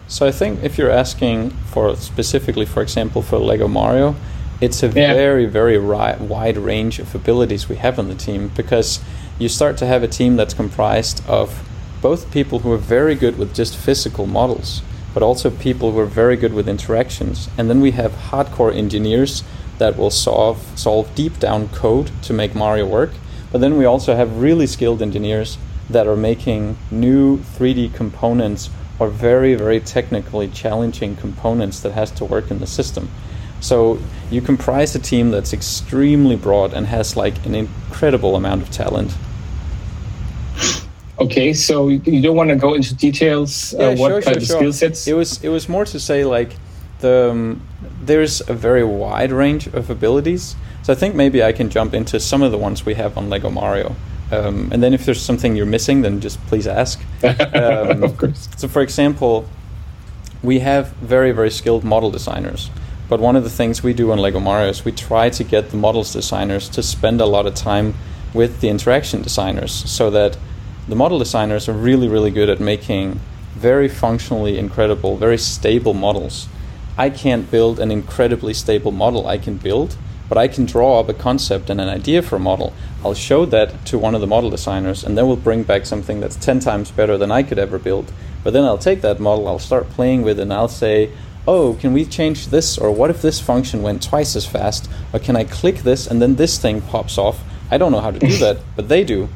So 0.08 0.28
I 0.28 0.32
think 0.32 0.62
if 0.62 0.78
you're 0.78 0.92
asking 0.92 1.52
for 1.72 1.96
specifically, 1.96 2.66
for 2.66 2.82
example, 2.84 3.22
for 3.22 3.38
Lego 3.40 3.68
Mario, 3.70 4.16
it's 4.60 4.84
a 4.84 4.88
Yeah. 4.88 5.14
very 5.14 5.46
very 5.46 5.78
ri- 5.78 6.18
wide 6.20 6.58
range 6.58 7.00
of 7.00 7.16
abilities 7.16 7.70
we 7.70 7.78
have 7.78 7.98
on 7.98 8.10
the 8.10 8.16
team 8.16 8.52
because 8.56 9.00
you 9.40 9.48
start 9.50 9.78
to 9.78 9.86
have 9.86 10.04
a 10.04 10.08
team 10.08 10.36
that's 10.36 10.54
comprised 10.54 11.24
of 11.28 11.48
both 12.02 12.32
people 12.32 12.60
who 12.60 12.72
are 12.72 12.78
very 12.78 13.16
good 13.16 13.38
with 13.38 13.54
just 13.54 13.78
physical 13.78 14.26
models 14.26 14.82
but 15.14 15.24
also 15.24 15.50
people 15.50 15.92
who 15.92 16.00
are 16.00 16.06
very 16.06 16.36
good 16.36 16.54
with 16.54 16.70
interactions. 16.70 17.50
And 17.58 17.70
then 17.70 17.82
we 17.82 17.92
have 17.92 18.12
hardcore 18.14 18.74
engineers 18.74 19.44
that 19.78 19.98
will 19.98 20.12
solve 20.12 20.80
solve 20.80 21.14
deep 21.16 21.40
down 21.40 21.70
code 21.70 22.12
to 22.24 22.34
make 22.34 22.56
Mario 22.56 22.86
work. 22.86 23.12
But 23.52 23.62
then 23.62 23.78
we 23.78 23.86
also 23.86 24.16
have 24.16 24.42
really 24.42 24.68
skilled 24.68 25.02
engineers 25.02 25.58
that 25.90 26.08
are 26.08 26.16
making 26.16 26.78
new 26.90 27.40
3D 27.40 27.94
components 27.94 28.70
or 29.00 29.10
very 29.10 29.56
very 29.56 29.80
technically 29.80 30.48
challenging 30.48 31.16
components 31.16 31.80
that 31.82 31.92
has 31.94 32.12
to 32.12 32.26
work 32.26 32.52
in 32.52 32.60
the 32.60 32.68
system. 32.68 33.10
So 33.60 34.00
you 34.30 34.42
comprise 34.42 34.96
a 34.96 35.00
team 35.00 35.32
that's 35.32 35.54
extremely 35.54 36.36
broad 36.36 36.74
and 36.74 36.88
has 36.88 37.18
like 37.18 37.46
an 37.46 37.54
incredible 37.54 38.36
amount 38.36 38.62
of 38.62 38.72
talent. 38.72 39.14
Okay, 41.20 41.54
so 41.54 41.90
you 41.90 42.22
don't 42.22 42.36
want 42.36 42.50
to 42.50 42.56
go 42.56 42.74
into 42.74 42.96
details 42.96 43.74
uh, 43.76 43.96
what 43.96 44.24
kind 44.24 44.38
of 44.38 44.44
skill 44.44 44.74
sets? 44.74 45.08
It 45.08 45.14
was 45.14 45.44
it 45.44 45.50
was 45.50 45.70
more 45.70 45.86
to 45.86 46.00
say 46.00 46.26
like 46.26 46.56
the 47.00 47.32
um, 47.32 47.62
there's 48.02 48.42
a 48.50 48.54
very 48.54 48.84
wide 48.84 49.32
range 49.32 49.68
of 49.68 49.90
abilities. 49.90 50.56
So 50.84 50.94
I 50.94 50.96
think 50.96 51.14
maybe 51.14 51.44
I 51.44 51.52
can 51.52 51.70
jump 51.70 51.94
into 51.94 52.20
some 52.20 52.42
of 52.42 52.52
the 52.52 52.58
ones 52.58 52.86
we 52.86 52.96
have 52.96 53.18
on 53.18 53.30
Lego 53.30 53.50
Mario. 53.50 53.96
Um, 54.32 54.70
and 54.72 54.82
then 54.82 54.94
if 54.94 55.06
there's 55.06 55.22
something 55.22 55.56
you're 55.56 55.66
missing, 55.66 56.02
then 56.02 56.22
just 56.22 56.40
please 56.48 56.68
ask. 56.68 57.00
Um, 57.24 58.04
of 58.04 58.18
course. 58.18 58.48
So, 58.58 58.68
for 58.68 58.82
example, 58.82 59.48
we 60.42 60.60
have 60.60 60.94
very, 60.94 61.32
very 61.32 61.52
skilled 61.52 61.84
model 61.84 62.10
designers. 62.10 62.72
But 63.10 63.20
one 63.20 63.36
of 63.36 63.44
the 63.44 63.50
things 63.50 63.84
we 63.84 63.94
do 63.94 64.12
on 64.12 64.20
Lego 64.20 64.40
Mario 64.40 64.70
is 64.70 64.86
we 64.86 64.94
try 64.94 65.30
to 65.30 65.44
get 65.44 65.70
the 65.70 65.78
models 65.78 66.14
designers 66.14 66.70
to 66.70 66.82
spend 66.82 67.20
a 67.20 67.26
lot 67.26 67.46
of 67.46 67.56
time 67.56 67.94
with 68.34 68.62
the 68.62 68.70
interaction 68.70 69.22
designers 69.22 69.72
so 69.72 70.10
that 70.12 70.38
the 70.88 70.96
model 70.96 71.20
designers 71.20 71.70
are 71.70 71.74
really, 71.74 72.08
really 72.08 72.32
good 72.32 72.50
at 72.50 72.60
making 72.60 73.20
very 73.54 73.88
functionally 73.88 74.58
incredible, 74.58 75.18
very 75.18 75.38
stable 75.38 75.94
models. 75.94 76.48
I 76.98 77.10
can't 77.10 77.50
build 77.52 77.80
an 77.80 77.92
incredibly 77.92 78.54
stable 78.54 78.92
model 78.92 79.28
I 79.28 79.38
can 79.38 79.58
build, 79.58 79.96
but 80.28 80.38
I 80.38 80.48
can 80.48 80.66
draw 80.66 81.00
up 81.00 81.10
a 81.10 81.14
concept 81.14 81.70
and 81.70 81.80
an 81.80 81.90
idea 81.90 82.22
for 82.22 82.38
a 82.38 82.40
model. 82.40 82.74
I'll 83.04 83.14
show 83.14 83.46
that 83.48 83.86
to 83.88 84.00
one 84.00 84.16
of 84.16 84.22
the 84.22 84.28
model 84.28 84.50
designers, 84.50 85.04
and 85.04 85.18
then 85.18 85.28
we'll 85.28 85.36
bring 85.36 85.64
back 85.64 85.86
something 85.86 86.20
that's 86.20 86.36
10 86.36 86.60
times 86.60 86.90
better 86.90 87.18
than 87.18 87.32
I 87.32 87.44
could 87.44 87.60
ever 87.60 87.78
build. 87.78 88.12
But 88.44 88.54
then 88.54 88.64
I'll 88.64 88.78
take 88.78 89.02
that 89.02 89.20
model, 89.20 89.48
I'll 89.48 89.60
start 89.60 89.90
playing 89.90 90.24
with 90.24 90.40
it, 90.40 90.44
and 90.44 90.54
I'll 90.54 90.68
say, 90.68 91.12
oh, 91.48 91.74
can 91.80 91.94
we 91.94 92.06
change 92.06 92.48
this? 92.48 92.78
Or 92.78 92.92
what 92.92 93.10
if 93.10 93.22
this 93.22 93.40
function 93.40 93.82
went 93.82 94.04
twice 94.04 94.36
as 94.36 94.46
fast? 94.46 94.90
Or 95.14 95.20
can 95.20 95.36
I 95.36 95.44
click 95.44 95.78
this 95.78 96.08
and 96.08 96.22
then 96.22 96.36
this 96.36 96.58
thing 96.58 96.82
pops 96.82 97.18
off? 97.18 97.44
I 97.70 97.78
don't 97.78 97.92
know 97.92 98.02
how 98.02 98.12
to 98.12 98.20
do 98.20 98.38
that, 98.38 98.60
but 98.76 98.90
they 98.90 99.04
do. 99.04 99.30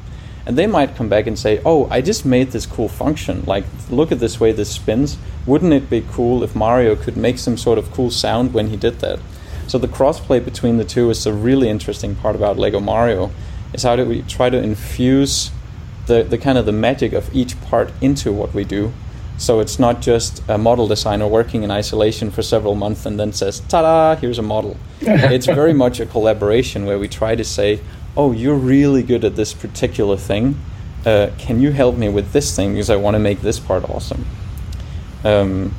And 0.45 0.57
they 0.57 0.67
might 0.67 0.95
come 0.95 1.09
back 1.09 1.25
and 1.25 1.37
say, 1.37 1.59
oh, 1.65 1.87
I 1.89 2.01
just 2.01 2.25
made 2.25 2.51
this 2.51 2.65
cool 2.65 2.87
function. 2.87 3.43
Like, 3.45 3.65
look 3.89 4.11
at 4.11 4.19
this 4.19 4.39
way 4.39 4.51
this 4.51 4.71
spins. 4.71 5.17
Wouldn't 5.45 5.73
it 5.73 5.89
be 5.89 6.05
cool 6.11 6.43
if 6.43 6.55
Mario 6.55 6.95
could 6.95 7.17
make 7.17 7.39
some 7.39 7.57
sort 7.57 7.79
of 7.79 7.91
cool 7.91 8.11
sound 8.11 8.53
when 8.53 8.69
he 8.69 8.77
did 8.77 8.99
that? 8.99 9.19
So 9.67 9.79
the 9.79 9.87
crossplay 9.87 10.43
between 10.43 10.77
the 10.77 10.85
two 10.85 11.09
is 11.09 11.25
a 11.25 11.33
really 11.33 11.69
interesting 11.69 12.15
part 12.15 12.35
about 12.35 12.57
Lego 12.57 12.79
Mario. 12.79 13.31
Is 13.73 13.83
how 13.83 13.95
do 13.95 14.05
we 14.05 14.21
try 14.21 14.49
to 14.49 14.61
infuse 14.61 15.51
the, 16.05 16.23
the 16.23 16.37
kind 16.37 16.57
of 16.57 16.65
the 16.65 16.71
magic 16.71 17.13
of 17.13 17.33
each 17.35 17.59
part 17.61 17.91
into 18.01 18.31
what 18.31 18.53
we 18.53 18.63
do. 18.63 18.93
So 19.37 19.59
it's 19.59 19.79
not 19.79 20.01
just 20.01 20.41
a 20.47 20.57
model 20.57 20.87
designer 20.87 21.27
working 21.27 21.63
in 21.63 21.71
isolation 21.71 22.31
for 22.31 22.41
several 22.41 22.75
months 22.75 23.05
and 23.05 23.19
then 23.19 23.33
says, 23.33 23.59
"Ta-da! 23.59 24.15
Here's 24.15 24.39
a 24.39 24.41
model." 24.41 24.77
it's 25.01 25.45
very 25.45 25.73
much 25.73 25.99
a 25.99 26.05
collaboration 26.05 26.85
where 26.85 26.97
we 26.97 27.09
try 27.09 27.35
to 27.35 27.43
say, 27.43 27.81
"Oh, 28.15 28.31
you're 28.31 28.55
really 28.55 29.03
good 29.03 29.23
at 29.23 29.35
this 29.35 29.53
particular 29.53 30.17
thing. 30.17 30.57
Uh, 31.05 31.29
can 31.37 31.61
you 31.61 31.71
help 31.71 31.95
me 31.95 32.09
with 32.09 32.31
this 32.31 32.55
thing 32.55 32.73
because 32.73 32.89
I 32.89 32.95
want 32.95 33.15
to 33.15 33.19
make 33.19 33.41
this 33.41 33.59
part 33.59 33.89
awesome?" 33.89 34.25
Um, 35.23 35.73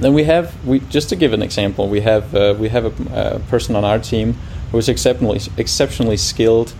then 0.00 0.14
we 0.14 0.24
have 0.24 0.64
we 0.66 0.80
just 0.80 1.08
to 1.10 1.16
give 1.16 1.32
an 1.32 1.42
example, 1.42 1.88
we 1.88 2.00
have 2.00 2.34
uh, 2.34 2.54
we 2.58 2.68
have 2.68 2.84
a, 2.86 3.36
a 3.36 3.38
person 3.40 3.76
on 3.76 3.84
our 3.84 3.98
team 3.98 4.34
who 4.70 4.78
is 4.78 4.88
exceptionally 4.88 5.40
exceptionally 5.56 6.16
skilled 6.16 6.74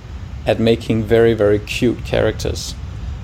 at 0.47 0.59
making 0.59 1.05
very 1.05 1.35
very 1.35 1.59
cute 1.59 2.05
characters. 2.05 2.75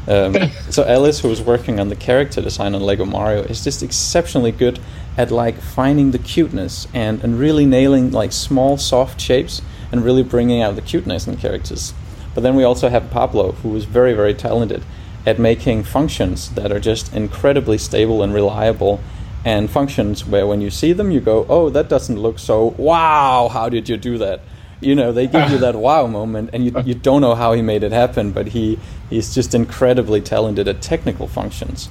Um, 0.06 0.34
so 0.70 0.84
Alice, 0.84 1.20
who 1.20 1.30
is 1.30 1.42
working 1.42 1.80
on 1.80 1.88
the 1.88 1.96
character 1.96 2.40
design 2.40 2.74
on 2.74 2.82
Lego 2.82 3.04
Mario, 3.04 3.42
is 3.42 3.62
just 3.62 3.82
exceptionally 3.82 4.52
good 4.52 4.78
at 5.16 5.30
like 5.30 5.60
finding 5.60 6.12
the 6.12 6.18
cuteness 6.18 6.86
and, 6.94 7.22
and 7.22 7.38
really 7.38 7.66
nailing 7.66 8.12
like 8.12 8.32
small 8.32 8.78
soft 8.78 9.20
shapes 9.20 9.60
and 9.90 10.04
really 10.04 10.22
bringing 10.22 10.62
out 10.62 10.76
the 10.76 10.82
cuteness 10.82 11.26
in 11.26 11.36
characters. 11.36 11.94
But 12.34 12.42
then 12.42 12.54
we 12.54 12.64
also 12.64 12.88
have 12.88 13.10
Pablo, 13.10 13.52
who 13.52 13.74
is 13.76 13.84
very 13.84 14.14
very 14.14 14.34
talented 14.34 14.82
at 15.26 15.38
making 15.38 15.84
functions 15.84 16.50
that 16.50 16.72
are 16.72 16.80
just 16.80 17.12
incredibly 17.12 17.76
stable 17.76 18.22
and 18.22 18.32
reliable 18.32 19.00
and 19.44 19.70
functions 19.70 20.24
where 20.24 20.46
when 20.46 20.60
you 20.60 20.70
see 20.70 20.92
them 20.92 21.10
you 21.10 21.20
go 21.20 21.46
oh 21.48 21.68
that 21.70 21.88
doesn't 21.88 22.18
look 22.18 22.38
so 22.38 22.74
wow 22.78 23.48
how 23.52 23.68
did 23.68 23.88
you 23.88 23.96
do 23.96 24.18
that? 24.18 24.40
You 24.80 24.94
know 24.94 25.12
they 25.12 25.26
give 25.26 25.50
you 25.50 25.58
that 25.58 25.74
wow 25.86 26.06
moment 26.06 26.50
and 26.52 26.64
you, 26.64 26.72
you 26.84 26.94
don't 26.94 27.20
know 27.20 27.34
how 27.34 27.52
he 27.52 27.62
made 27.62 27.82
it 27.82 27.92
happen 27.92 28.32
but 28.32 28.48
he 28.48 28.78
he's 29.10 29.34
just 29.34 29.54
incredibly 29.54 30.20
talented 30.20 30.68
at 30.68 30.80
technical 30.80 31.26
functions. 31.26 31.88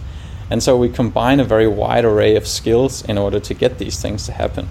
And 0.50 0.64
so 0.64 0.78
we 0.78 0.88
combine 0.88 1.42
a 1.42 1.44
very 1.44 1.68
wide 1.68 2.06
array 2.06 2.38
of 2.38 2.48
skills 2.48 3.04
in 3.04 3.18
order 3.18 3.40
to 3.40 3.54
get 3.54 3.80
these 3.80 4.02
things 4.02 4.26
to 4.28 4.32
happen 4.32 4.70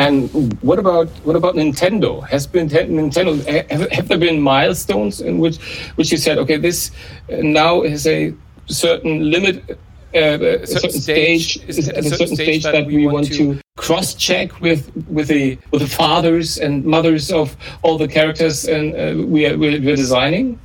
And 0.00 0.54
what 0.62 0.78
about 0.78 1.08
what 1.24 1.36
about 1.36 1.54
Nintendo? 1.56 2.26
Has 2.28 2.46
been 2.46 2.68
Nintendo 2.68 3.30
have, 3.70 3.90
have 3.90 4.08
there 4.08 4.18
been 4.18 4.40
milestones 4.40 5.20
in 5.20 5.38
which 5.38 5.58
which 5.96 6.10
you 6.10 6.16
said 6.16 6.38
okay 6.38 6.56
this 6.56 6.90
uh, 7.30 7.36
now 7.42 7.82
is 7.82 8.06
a 8.06 8.32
certain 8.66 9.30
limit 9.30 9.78
uh, 10.14 10.62
a 10.62 10.66
certain 10.66 10.90
stage, 10.90 11.58
is 11.68 11.88
at 11.88 11.98
a 11.98 12.10
certain 12.10 12.34
stage 12.34 12.62
that 12.64 12.86
we 12.86 13.06
want 13.06 13.32
to 13.32 13.60
cross 13.76 14.14
check 14.14 14.60
with 14.60 14.90
with 15.08 15.28
the 15.28 15.58
with 15.70 15.82
the 15.82 15.88
fathers 15.88 16.58
and 16.58 16.84
mothers 16.84 17.30
of 17.30 17.56
all 17.82 17.98
the 17.98 18.08
characters 18.08 18.64
and 18.64 18.94
uh, 18.94 19.26
we 19.26 19.46
are 19.46 19.56
we're, 19.58 19.80
we're 19.80 19.96
designing? 19.96 20.58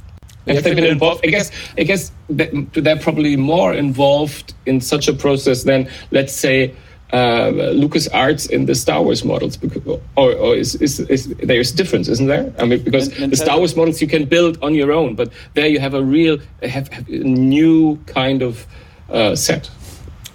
Have 0.48 0.64
they 0.64 0.76
been 0.76 0.86
involved? 0.86 1.22
I 1.26 1.30
guess 1.30 1.52
i 1.78 1.84
guess 1.84 2.12
they're 2.30 3.04
probably 3.08 3.36
more 3.36 3.74
involved 3.74 4.54
in 4.66 4.80
such 4.80 5.08
a 5.08 5.14
process 5.14 5.64
than 5.64 5.90
let's 6.12 6.34
say 6.34 6.74
uh, 7.14 7.50
Lucas 7.50 8.08
Arts 8.10 8.46
in 8.48 8.66
the 8.66 8.76
Star 8.76 9.02
Wars 9.02 9.24
models, 9.24 9.58
because, 9.58 9.86
or, 10.16 10.34
or 10.34 10.56
is, 10.56 10.76
is, 10.76 11.00
is 11.02 11.28
there's 11.38 11.72
a 11.72 11.76
difference, 11.76 12.08
isn't 12.08 12.28
there? 12.28 12.54
I 12.60 12.66
mean, 12.66 12.84
because 12.84 13.10
the 13.10 13.36
Star 13.36 13.58
Wars 13.58 13.76
models 13.76 14.02
you 14.02 14.08
can 14.08 14.26
build 14.26 14.58
on 14.62 14.74
your 14.74 14.92
own, 14.92 15.16
but 15.16 15.32
there 15.54 15.68
you 15.68 15.80
have 15.80 15.94
a 15.94 16.04
real, 16.04 16.40
have, 16.64 16.88
have 16.90 17.08
a 17.08 17.12
new 17.12 17.98
kind 18.08 18.42
of 18.42 18.66
uh, 19.10 19.36
set. 19.36 19.70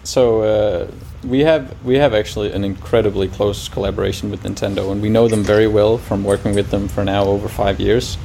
so 0.05 0.43
uh, 0.43 0.91
we 1.25 1.41
have 1.41 1.85
we 1.85 1.97
have 1.97 2.15
actually 2.15 2.53
an 2.53 2.65
incredibly 2.65 3.29
close 3.29 3.69
collaboration 3.69 4.31
with 4.31 4.43
Nintendo, 4.43 4.91
and 4.91 5.03
we 5.03 5.09
know 5.11 5.29
them 5.29 5.43
very 5.43 5.67
well 5.67 5.99
from 5.99 6.25
working 6.25 6.55
with 6.55 6.71
them 6.71 6.89
for 6.89 7.05
now 7.05 7.25
over 7.25 7.49
five 7.49 7.81
years. 7.81 8.17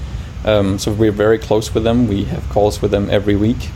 Um, 0.45 0.77
so 0.77 0.91
we're 0.91 1.11
very 1.11 1.39
close 1.39 1.73
with 1.73 1.83
them. 1.83 2.07
We 2.07 2.25
have 2.25 2.47
calls 2.49 2.81
with 2.81 2.91
them 2.91 3.09
every 3.09 3.35
week, 3.35 3.69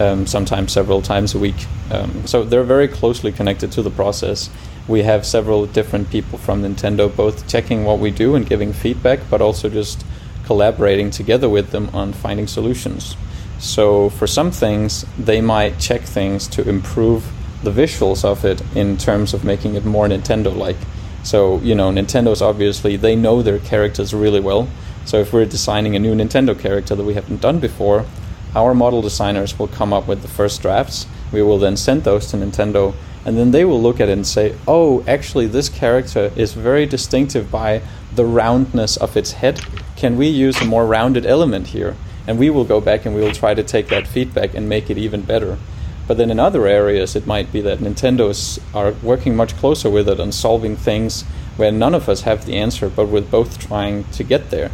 um, 0.00 0.26
sometimes 0.26 0.72
several 0.72 1.02
times 1.02 1.34
a 1.34 1.38
week. 1.38 1.66
Um, 1.90 2.26
so 2.26 2.42
they're 2.42 2.64
very 2.64 2.88
closely 2.88 3.30
connected 3.30 3.70
to 3.72 3.82
the 3.82 3.90
process. 3.90 4.50
We 4.88 5.02
have 5.02 5.26
several 5.26 5.66
different 5.66 6.10
people 6.10 6.38
from 6.38 6.62
Nintendo 6.62 7.14
both 7.14 7.46
checking 7.46 7.84
what 7.84 7.98
we 7.98 8.10
do 8.10 8.34
and 8.34 8.46
giving 8.46 8.72
feedback, 8.72 9.20
but 9.28 9.40
also 9.40 9.68
just 9.68 10.04
collaborating 10.44 11.10
together 11.10 11.48
with 11.48 11.70
them 11.70 11.90
on 11.92 12.12
finding 12.12 12.46
solutions. 12.46 13.16
So 13.58 14.08
for 14.08 14.26
some 14.26 14.50
things, 14.50 15.04
they 15.18 15.40
might 15.40 15.78
check 15.78 16.00
things 16.00 16.48
to 16.48 16.66
improve 16.68 17.30
the 17.62 17.70
visuals 17.70 18.24
of 18.24 18.44
it 18.44 18.62
in 18.74 18.96
terms 18.96 19.34
of 19.34 19.44
making 19.44 19.74
it 19.74 19.84
more 19.84 20.08
Nintendo-like. 20.08 20.78
So 21.22 21.58
you 21.58 21.74
know, 21.74 21.90
Nintendo's 21.90 22.40
obviously 22.40 22.96
they 22.96 23.14
know 23.14 23.42
their 23.42 23.58
characters 23.58 24.14
really 24.14 24.40
well. 24.40 24.66
So 25.04 25.18
if 25.18 25.32
we're 25.32 25.44
designing 25.44 25.94
a 25.94 25.98
new 25.98 26.14
Nintendo 26.14 26.58
character 26.58 26.94
that 26.94 27.04
we 27.04 27.14
haven't 27.14 27.42
done 27.42 27.58
before, 27.58 28.06
our 28.54 28.74
model 28.74 29.02
designers 29.02 29.58
will 29.58 29.68
come 29.68 29.92
up 29.92 30.06
with 30.06 30.22
the 30.22 30.28
first 30.28 30.62
drafts. 30.62 31.06
We 31.32 31.42
will 31.42 31.58
then 31.58 31.76
send 31.76 32.04
those 32.04 32.26
to 32.28 32.36
Nintendo, 32.36 32.94
and 33.24 33.36
then 33.36 33.50
they 33.50 33.64
will 33.64 33.80
look 33.80 34.00
at 34.00 34.08
it 34.08 34.12
and 34.12 34.26
say, 34.26 34.54
"Oh, 34.66 35.04
actually, 35.06 35.46
this 35.46 35.68
character 35.68 36.32
is 36.36 36.52
very 36.52 36.86
distinctive 36.86 37.50
by 37.50 37.82
the 38.14 38.24
roundness 38.24 38.96
of 38.96 39.16
its 39.16 39.32
head. 39.32 39.60
Can 39.96 40.16
we 40.16 40.26
use 40.26 40.60
a 40.60 40.64
more 40.64 40.86
rounded 40.86 41.26
element 41.26 41.68
here?" 41.68 41.94
And 42.26 42.38
we 42.38 42.50
will 42.50 42.64
go 42.64 42.80
back 42.80 43.06
and 43.06 43.14
we 43.14 43.22
will 43.22 43.32
try 43.32 43.54
to 43.54 43.62
take 43.62 43.88
that 43.88 44.06
feedback 44.06 44.54
and 44.54 44.68
make 44.68 44.90
it 44.90 44.98
even 44.98 45.22
better. 45.22 45.58
But 46.06 46.16
then 46.16 46.30
in 46.30 46.40
other 46.40 46.66
areas, 46.66 47.14
it 47.14 47.26
might 47.26 47.52
be 47.52 47.60
that 47.60 47.78
Nintendo's 47.78 48.58
are 48.74 48.94
working 49.02 49.36
much 49.36 49.56
closer 49.56 49.88
with 49.88 50.08
it 50.08 50.18
on 50.18 50.32
solving 50.32 50.76
things 50.76 51.24
where 51.56 51.70
none 51.70 51.94
of 51.94 52.08
us 52.08 52.22
have 52.22 52.46
the 52.46 52.56
answer, 52.56 52.88
but 52.88 53.08
we're 53.08 53.20
both 53.20 53.58
trying 53.58 54.04
to 54.12 54.24
get 54.24 54.50
there. 54.50 54.70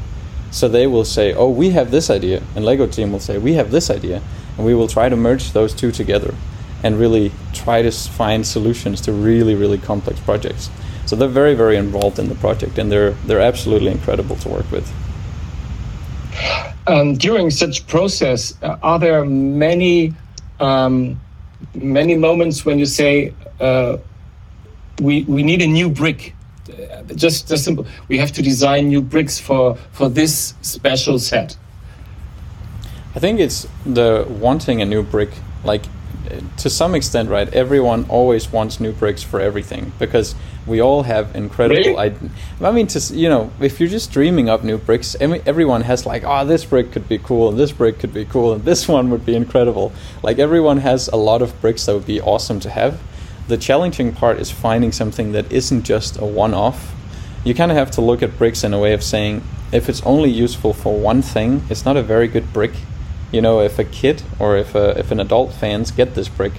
So 0.57 0.69
they 0.69 0.87
will 0.87 1.05
say, 1.05 1.35
"Oh, 1.35 1.51
we 1.51 1.73
have 1.73 1.91
this 1.91 2.09
idea," 2.09 2.41
and 2.55 2.65
Lego 2.65 2.87
team 2.87 3.13
will 3.13 3.21
say, 3.21 3.37
"We 3.37 3.53
have 3.61 3.71
this 3.71 3.91
idea," 3.91 4.23
and 4.57 4.65
we 4.65 4.75
will 4.75 4.89
try 4.89 5.11
to 5.11 5.17
merge 5.17 5.53
those 5.53 5.75
two 5.75 5.93
together 5.93 6.33
and 6.83 6.99
really 6.99 7.31
try 7.53 7.83
to 7.83 7.91
find 7.91 8.47
solutions 8.47 9.03
to 9.03 9.13
really, 9.13 9.55
really 9.55 9.77
complex 9.77 10.19
projects. 10.21 10.71
So 11.05 11.15
they're 11.15 11.29
very, 11.43 11.55
very 11.55 11.77
involved 11.77 12.19
in 12.19 12.31
the 12.31 12.35
project, 12.35 12.79
and 12.79 12.91
they're 12.91 13.15
they're 13.27 13.47
absolutely 13.53 13.91
incredible 13.91 14.37
to 14.37 14.49
work 14.49 14.73
with. 14.73 14.91
um, 16.87 17.17
during 17.17 17.51
such 17.51 17.87
process, 17.87 18.55
uh, 18.63 18.79
are 18.83 18.99
there 18.99 19.27
many 19.27 20.15
um, 20.59 21.21
many 21.75 22.15
moments 22.15 22.65
when 22.65 22.79
you 22.79 22.87
say 22.87 23.35
uh, 23.61 23.99
we 25.03 25.25
we 25.25 25.43
need 25.43 25.61
a 25.61 25.67
new 25.67 25.91
brick? 25.91 26.33
Uh, 26.69 27.03
Just 27.15 27.49
just 27.49 27.65
simple. 27.65 27.87
We 28.09 28.19
have 28.19 28.33
to 28.33 28.43
design 28.43 28.89
new 28.89 29.03
bricks 29.03 29.39
for 29.39 29.77
for 29.93 30.09
this 30.09 30.55
special 30.63 31.19
set. 31.19 31.57
I 33.15 33.19
think 33.19 33.41
it's 33.41 33.67
the 33.85 34.27
wanting 34.29 34.83
a 34.83 34.85
new 34.85 35.03
brick. 35.03 35.31
Like 35.65 35.85
uh, 36.31 36.41
to 36.59 36.69
some 36.71 36.95
extent, 36.95 37.31
right? 37.31 37.49
Everyone 37.55 38.05
always 38.09 38.53
wants 38.53 38.81
new 38.81 38.93
bricks 38.93 39.23
for 39.23 39.41
everything 39.41 39.93
because 39.99 40.35
we 40.67 40.81
all 40.83 41.05
have 41.05 41.35
incredible. 41.37 41.83
Really? 41.83 42.07
id- 42.09 42.31
I 42.61 42.73
mean, 42.73 42.87
to 42.89 43.15
you 43.15 43.29
know, 43.29 43.51
if 43.61 43.79
you're 43.81 43.89
just 43.89 44.11
dreaming 44.13 44.49
up 44.49 44.65
new 44.65 44.77
bricks, 44.79 45.17
everyone 45.21 45.83
has 45.83 46.05
like, 46.05 46.25
oh, 46.25 46.45
this 46.45 46.65
brick 46.65 46.91
could 46.93 47.09
be 47.09 47.19
cool, 47.19 47.49
and 47.49 47.59
this 47.59 47.73
brick 47.73 47.99
could 48.01 48.13
be 48.13 48.25
cool, 48.25 48.53
and 48.53 48.65
this 48.65 48.89
one 48.97 49.11
would 49.11 49.25
be 49.25 49.35
incredible. 49.37 49.93
Like 50.23 50.39
everyone 50.39 50.79
has 50.79 51.09
a 51.09 51.17
lot 51.17 51.43
of 51.43 51.59
bricks 51.61 51.87
that 51.87 51.95
would 51.95 52.07
be 52.07 52.21
awesome 52.21 52.61
to 52.61 52.71
have. 52.71 53.01
The 53.49 53.57
challenging 53.57 54.13
part 54.13 54.41
is 54.41 54.51
finding 54.51 54.93
something 54.93 55.33
that 55.33 55.51
isn't 55.53 55.85
just 55.85 56.19
a 56.19 56.25
one-off. 56.25 56.95
You 57.45 57.55
kind 57.55 57.71
of 57.71 57.77
have 57.77 57.91
to 57.93 58.01
look 58.01 58.23
at 58.23 58.39
bricks 58.39 58.65
in 58.65 58.75
a 58.75 58.79
way 58.79 58.93
of 58.93 59.03
saying, 59.03 59.43
if 59.73 59.89
it's 59.89 60.03
only 60.03 60.31
useful 60.31 60.73
for 60.73 60.99
one 60.99 61.23
thing, 61.23 61.63
it's 61.71 61.85
not 61.85 61.97
a 61.97 62.03
very 62.03 62.29
good 62.29 62.53
brick 62.53 62.73
you 63.33 63.41
know, 63.41 63.61
if 63.61 63.79
a 63.79 63.85
kid 63.85 64.23
or 64.39 64.57
if 64.57 64.75
a, 64.75 64.99
if 64.99 65.11
an 65.11 65.21
adult 65.21 65.53
fans 65.53 65.91
get 65.91 66.15
this 66.15 66.29
brick, 66.29 66.53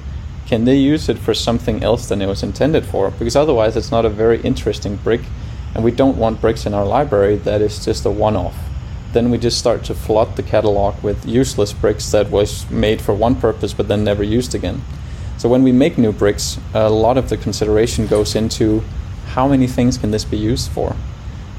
can 0.46 0.66
they 0.66 0.76
use 0.76 1.10
it 1.10 1.18
for 1.18 1.34
something 1.34 1.84
else 1.84 2.08
than 2.08 2.22
it 2.22 2.28
was 2.28 2.44
intended 2.44 2.86
for? 2.86 3.12
Because 3.12 3.36
otherwise, 3.36 3.76
it's 3.76 3.92
not 3.92 4.06
a 4.06 4.10
very 4.10 4.42
interesting 4.42 4.96
brick, 4.98 5.22
and 5.74 5.84
we 5.84 5.92
don't 5.92 6.18
want 6.18 6.42
bricks 6.42 6.66
in 6.66 6.74
our 6.74 6.86
library 6.86 7.36
that 7.38 7.62
is 7.62 7.84
just 7.84 8.06
a 8.06 8.12
one-off. 8.12 8.56
Then 9.14 9.30
we 9.30 9.38
just 9.38 9.58
start 9.58 9.84
to 9.86 9.96
flood 9.96 10.36
the 10.36 10.44
catalog 10.44 11.02
with 11.02 11.26
useless 11.26 11.74
bricks 11.74 12.12
that 12.12 12.30
was 12.30 12.70
made 12.70 13.02
for 13.02 13.14
one 13.14 13.36
purpose 13.36 13.74
but 13.74 13.88
then 13.88 14.04
never 14.04 14.24
used 14.24 14.54
again. 14.54 14.82
So 15.38 15.48
when 15.48 15.62
we 15.62 15.72
make 15.72 15.98
new 15.98 16.12
bricks, 16.12 16.60
a 16.74 16.90
lot 16.90 17.18
of 17.18 17.30
the 17.30 17.38
consideration 17.38 18.08
goes 18.08 18.36
into 18.36 18.84
how 19.28 19.48
many 19.48 19.68
things 19.68 19.98
can 19.98 20.10
this 20.12 20.26
be 20.26 20.38
used 20.38 20.72
for. 20.72 20.96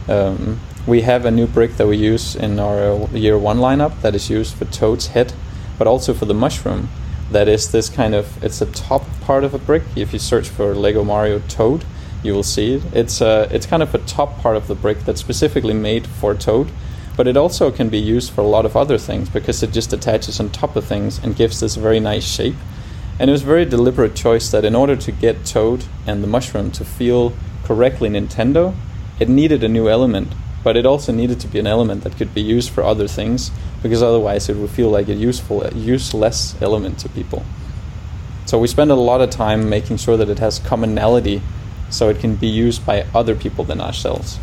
Um, 0.09 0.61
we 0.87 1.03
have 1.03 1.25
a 1.25 1.31
new 1.31 1.47
brick 1.47 1.77
that 1.77 1.87
we 1.87 1.97
use 1.97 2.35
in 2.35 2.59
our 2.59 2.81
uh, 2.81 3.07
year 3.11 3.39
one 3.39 3.59
lineup 3.59 4.01
that 4.01 4.15
is 4.15 4.31
used 4.31 4.55
for 4.55 4.65
Toad's 4.65 5.09
head, 5.09 5.33
but 5.79 5.87
also 5.87 6.13
for 6.13 6.25
the 6.25 6.35
mushroom. 6.35 6.89
That 7.31 7.47
is 7.47 7.71
this 7.71 7.89
kind 7.89 8.15
of 8.15 8.43
it's 8.43 8.59
the 8.59 8.67
top 8.67 9.05
part 9.21 9.45
of 9.45 9.55
a 9.55 9.59
brick. 9.59 9.83
If 9.95 10.13
you 10.13 10.19
search 10.19 10.49
for 10.49 10.75
Lego 10.75 11.05
Mario 11.05 11.41
Toad, 11.41 11.85
you 12.23 12.33
will 12.33 12.43
see 12.43 12.75
it. 12.75 12.83
It's 12.93 13.21
uh, 13.21 13.49
it's 13.53 13.67
kind 13.67 13.83
of 13.83 13.95
a 13.95 13.99
top 13.99 14.39
part 14.39 14.57
of 14.57 14.67
the 14.67 14.75
brick 14.75 15.01
that's 15.01 15.21
specifically 15.21 15.75
made 15.75 16.07
for 16.07 16.35
Toad, 16.35 16.73
but 17.17 17.29
it 17.29 17.37
also 17.37 17.71
can 17.71 17.91
be 17.91 17.99
used 17.99 18.33
for 18.33 18.41
a 18.41 18.47
lot 18.47 18.65
of 18.65 18.77
other 18.77 18.99
things 18.99 19.29
because 19.29 19.63
it 19.63 19.73
just 19.73 19.93
attaches 19.93 20.41
on 20.41 20.51
top 20.51 20.75
of 20.75 20.85
things 20.85 21.19
and 21.23 21.37
gives 21.37 21.61
this 21.61 21.77
very 21.77 22.01
nice 22.01 22.25
shape. 22.27 22.57
And 23.19 23.29
it 23.29 23.33
was 23.33 23.43
a 23.43 23.47
very 23.47 23.65
deliberate 23.65 24.15
choice 24.15 24.51
that 24.51 24.65
in 24.65 24.75
order 24.75 24.95
to 24.95 25.11
get 25.11 25.45
Toad 25.45 25.85
and 26.07 26.23
the 26.23 26.29
mushroom 26.29 26.71
to 26.73 26.85
feel 26.85 27.33
correctly 27.65 28.09
Nintendo, 28.09 28.75
it 29.19 29.29
needed 29.29 29.65
a 29.65 29.69
new 29.69 29.89
element, 29.89 30.29
but 30.63 30.77
it 30.77 30.87
also 30.87 31.13
needed 31.13 31.41
to 31.41 31.49
be 31.49 31.59
an 31.59 31.67
element 31.67 32.05
that 32.05 32.17
could 32.17 32.33
be 32.33 32.41
used 32.41 32.71
for 32.71 32.85
other 32.85 33.09
things 33.09 33.51
because 33.83 34.03
otherwise 34.03 34.49
it 34.49 34.57
would 34.57 34.71
feel 34.71 34.91
like 34.91 35.09
a 35.09 35.15
useful, 35.15 35.63
a 35.63 35.75
useless 35.75 36.61
element 36.63 36.99
to 37.01 37.09
people. 37.09 37.45
So 38.47 38.59
we 38.59 38.69
spend 38.69 38.91
a 38.91 38.95
lot 38.95 39.21
of 39.21 39.31
time 39.31 39.69
making 39.69 39.99
sure 39.99 40.17
that 40.17 40.31
it 40.31 40.39
has 40.39 40.59
commonality 40.61 41.43
so 41.91 42.09
it 42.09 42.21
can 42.21 42.37
be 42.37 42.47
used 42.47 42.87
by 42.87 43.05
other 43.15 43.35
people 43.35 43.65
than 43.65 43.81
ourselves. 43.81 44.39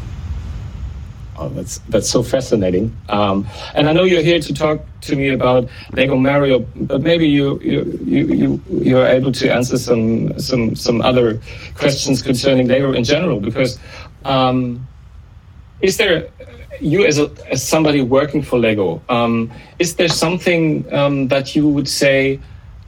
Oh, 1.38 1.50
that's 1.50 1.80
that's 1.90 2.10
so 2.10 2.24
fascinating. 2.24 2.96
Um, 3.10 3.46
and 3.74 3.90
I 3.90 3.94
know 3.94 4.04
you're 4.04 4.22
here 4.22 4.40
to 4.40 4.54
talk 4.54 4.80
to 5.02 5.16
me 5.18 5.30
about 5.30 5.68
Lego 5.92 6.16
Mario, 6.16 6.60
but 6.76 7.02
maybe 7.02 7.28
you 7.28 7.60
you 7.62 8.00
you 8.06 8.28
you 8.28 8.62
you're 8.70 9.06
able 9.06 9.34
to 9.34 9.54
answer 9.54 9.78
some 9.78 10.40
some 10.40 10.76
some 10.76 11.02
other 11.02 11.42
questions 11.76 12.22
concerning 12.22 12.68
Lego 12.68 12.94
in 12.94 13.04
general. 13.04 13.42
Because 13.42 13.80
um, 14.24 14.88
is 15.82 15.98
there 15.98 16.30
you 16.80 17.06
as 17.06 17.20
a, 17.20 17.30
as 17.52 17.62
somebody 17.68 18.02
working 18.02 18.42
for 18.42 18.58
Lego? 18.58 19.02
Um, 19.10 19.52
is 19.78 19.96
there 19.96 20.10
something 20.10 20.92
um, 20.94 21.28
that 21.28 21.56
you 21.56 21.68
would 21.68 21.90
say? 21.90 22.40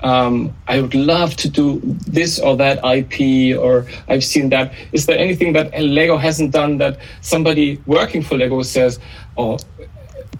Um, 0.04 0.54
I 0.68 0.82
would 0.82 0.93
love 0.93 1.36
to 1.38 1.50
do 1.50 1.82
this 2.08 2.39
or 2.39 2.56
that 2.58 2.80
IP, 2.86 3.58
or 3.58 3.86
I've 4.08 4.24
seen 4.24 4.50
that. 4.50 4.74
Is 4.91 5.06
there 5.06 5.18
anything 5.18 5.54
that 5.54 5.74
Lego 5.80 6.18
hasn't 6.18 6.52
done 6.52 6.78
that 6.78 7.00
somebody 7.22 7.82
working 7.86 8.22
for 8.22 8.38
Lego 8.38 8.62
says, 8.62 9.00
oh, 9.38 9.58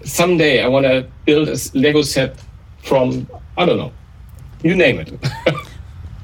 someday 0.04 0.62
I 0.62 0.68
want 0.68 0.86
to 0.86 1.06
build 1.24 1.48
a 1.48 1.56
Lego 1.74 2.02
set 2.02 2.38
from, 2.82 3.28
I 3.56 3.66
don't 3.66 3.78
know, 3.78 3.92
you 4.62 4.76
name 4.76 5.00
it. 5.00 5.12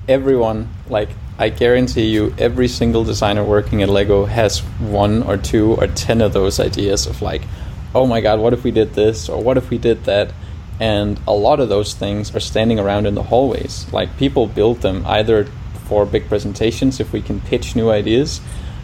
everyone 0.08 0.68
like 0.90 1.08
i 1.38 1.48
guarantee 1.48 2.04
you 2.04 2.34
every 2.36 2.68
single 2.68 3.04
designer 3.04 3.42
working 3.42 3.82
at 3.82 3.88
lego 3.88 4.26
has 4.26 4.58
one 4.78 5.22
or 5.22 5.38
two 5.38 5.74
or 5.76 5.86
ten 5.86 6.20
of 6.20 6.34
those 6.34 6.60
ideas 6.60 7.06
of 7.06 7.22
like 7.22 7.40
oh 7.94 8.06
my 8.06 8.20
god 8.20 8.38
what 8.38 8.52
if 8.52 8.62
we 8.64 8.70
did 8.70 8.92
this 8.92 9.30
or 9.30 9.42
what 9.42 9.56
if 9.56 9.70
we 9.70 9.78
did 9.78 10.04
that 10.04 10.30
and 10.80 11.20
a 11.26 11.32
lot 11.32 11.60
of 11.60 11.68
those 11.68 11.94
things 11.94 12.34
are 12.34 12.40
standing 12.40 12.78
around 12.78 13.06
in 13.06 13.14
the 13.14 13.22
hallways. 13.22 13.86
Like 13.92 14.16
people 14.16 14.46
build 14.46 14.80
them 14.80 15.04
either 15.06 15.46
for 15.86 16.06
big 16.06 16.28
presentations 16.28 17.00
if 17.00 17.12
we 17.12 17.22
can 17.22 17.40
pitch 17.40 17.76
new 17.76 17.90
ideas. 17.90 18.40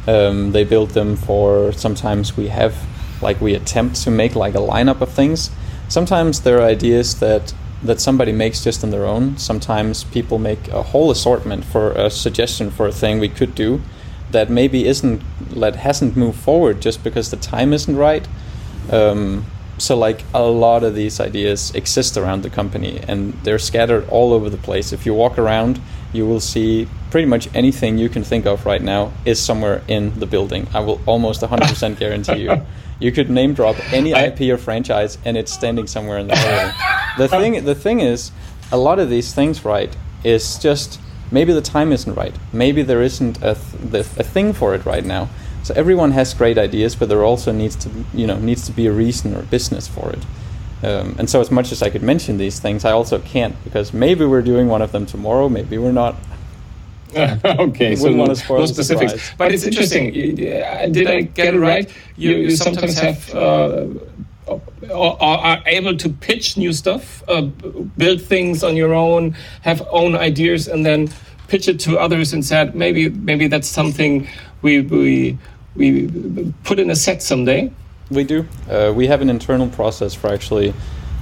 Um, 0.07 0.53
they 0.53 0.65
build 0.65 0.91
them 0.91 1.17
for 1.17 1.73
sometimes 1.73 2.37
we 2.37 2.49
have 2.49 2.75
like 3.21 3.41
we 3.41 3.55
attempt 3.55 3.97
to 3.97 4.11
make 4.11 4.35
like 4.35 4.55
a 4.55 4.59
lineup 4.59 5.01
of 5.01 5.13
things. 5.13 5.51
Sometimes 5.89 6.41
there 6.43 6.59
are 6.59 6.65
ideas 6.65 7.21
that 7.21 7.53
that 7.83 8.01
somebody 8.01 8.33
makes 8.33 8.63
just 8.63 8.85
on 8.85 8.91
their 8.91 9.07
own. 9.07 9.39
Sometimes 9.39 10.05
people 10.05 10.39
make 10.39 10.69
a 10.69 10.83
whole 10.83 11.11
assortment 11.11 11.65
for 11.65 11.93
a 11.93 12.11
suggestion 12.11 12.71
for 12.71 12.87
a 12.87 12.93
thing 12.93 13.19
we 13.19 13.29
could 13.29 13.55
do 13.55 13.81
that 14.31 14.51
maybe 14.51 14.87
isn't 14.87 15.23
that 15.59 15.77
hasn't 15.77 16.17
moved 16.17 16.39
forward 16.39 16.81
just 16.81 17.03
because 17.03 17.31
the 17.31 17.37
time 17.37 17.73
isn't 17.73 17.97
right. 17.97 18.29
Um, 18.91 19.47
so 19.81 19.97
like 19.97 20.23
a 20.35 20.43
lot 20.43 20.85
of 20.85 20.95
these 20.95 21.21
ideas 21.21 21.75
exist 21.75 22.17
around 22.17 22.43
the 22.43 22.51
company 22.51 23.01
and 23.09 23.33
they're 23.45 23.59
scattered 23.59 24.09
all 24.11 24.33
over 24.33 24.51
the 24.51 24.59
place. 24.59 24.93
If 24.93 25.07
you 25.07 25.15
walk 25.15 25.39
around 25.39 25.81
you 26.13 26.27
will 26.27 26.41
see 26.41 26.89
pretty 27.11 27.27
much 27.27 27.49
anything 27.55 27.97
you 27.97 28.09
can 28.09 28.25
think 28.25 28.45
of 28.47 28.67
right 28.67 28.83
now 28.83 29.13
is 29.25 29.41
somewhere 29.41 29.83
in 29.89 30.19
the 30.19 30.27
building. 30.27 30.67
I 30.75 30.81
will 30.81 31.01
almost 31.07 31.41
100% 31.41 31.99
guarantee 31.99 32.43
you. 32.43 32.67
You 33.01 33.11
could 33.13 33.31
name 33.31 33.55
drop 33.55 33.77
any 33.95 34.11
ip 34.11 34.39
or 34.43 34.59
franchise 34.59 35.17
and 35.25 35.35
it's 35.35 35.51
standing 35.51 35.87
somewhere 35.87 36.19
in 36.19 36.29
the 36.29 36.35
building. 36.45 36.75
The 37.17 37.29
thing 37.29 37.65
the 37.65 37.75
thing 37.75 38.01
is 38.01 38.31
a 38.71 38.77
lot 38.77 38.99
of 38.99 39.09
these 39.09 39.33
things 39.33 39.65
right 39.65 39.97
is 40.23 40.59
just 40.59 41.01
maybe 41.31 41.55
the 41.55 41.63
time 41.63 41.93
isn't 41.93 42.15
right. 42.15 42.35
Maybe 42.53 42.83
there 42.83 43.01
isn't 43.01 43.39
a, 43.39 43.55
th- 43.55 43.91
the, 43.91 44.01
a 44.01 44.23
thing 44.23 44.53
for 44.53 44.75
it 44.75 44.85
right 44.85 45.05
now 45.05 45.31
so 45.63 45.75
everyone 45.75 46.13
has 46.13 46.35
great 46.35 46.59
ideas 46.59 46.95
but 46.95 47.09
there 47.09 47.25
also 47.25 47.53
needs 47.53 47.77
to 47.77 47.91
you 48.15 48.27
know 48.27 48.39
needs 48.39 48.67
to 48.67 48.73
be 48.73 48.87
a 48.87 48.93
reason 48.93 49.35
or 49.35 49.41
a 49.41 49.45
business 49.45 49.89
for 49.89 50.11
it 50.11 50.25
um, 50.83 51.15
and 51.19 51.29
so 51.29 51.41
as 51.41 51.51
much 51.51 51.73
as 51.73 51.83
i 51.83 51.91
could 51.91 52.03
mention 52.03 52.39
these 52.39 52.61
things 52.61 52.85
i 52.85 52.91
also 52.91 53.19
can't 53.19 53.55
because 53.65 53.93
maybe 53.93 54.25
we're 54.25 54.43
doing 54.43 54.69
one 54.69 54.83
of 54.83 54.93
them 54.93 55.07
tomorrow 55.07 55.49
maybe 55.49 55.79
we're 55.79 55.93
not 55.93 56.15
okay, 57.17 57.97
so 57.97 58.09
no, 58.09 58.27
no 58.27 58.35
specifics. 58.35 59.13
surprise. 59.13 59.35
But 59.37 59.51
it's 59.51 59.65
interesting. 59.65 60.11
Uh, 60.11 60.87
Did 60.87 61.09
I 61.09 61.23
get 61.23 61.55
it 61.55 61.59
right? 61.59 61.93
You, 62.17 62.37
you 62.37 62.51
sometimes 62.55 63.01
have 63.01 63.35
uh, 63.35 63.87
or 64.91 65.23
are 65.23 65.63
able 65.67 65.97
to 65.97 66.09
pitch 66.09 66.57
new 66.57 66.73
stuff, 66.73 67.23
uh, 67.29 67.43
build 67.43 68.21
things 68.21 68.63
on 68.63 68.77
your 68.77 68.95
own, 68.95 69.37
have 69.63 69.87
own 69.91 70.17
ideas, 70.17 70.69
and 70.69 70.85
then 70.85 71.09
pitch 71.49 71.69
it 71.69 71.81
to 71.81 71.99
others 71.99 72.33
and 72.33 72.45
said 72.45 72.75
maybe 72.75 73.09
maybe 73.09 73.49
that's 73.49 73.69
something 73.69 74.29
we 74.63 74.81
we 74.81 75.39
we 75.77 76.53
put 76.65 76.79
in 76.79 76.91
a 76.91 76.97
set 76.97 77.23
someday. 77.23 77.73
We 78.11 78.25
do. 78.25 78.47
Uh, 78.69 78.93
we 78.95 79.07
have 79.07 79.23
an 79.23 79.31
internal 79.31 79.69
process 79.69 80.15
for 80.15 80.33
actually 80.33 80.75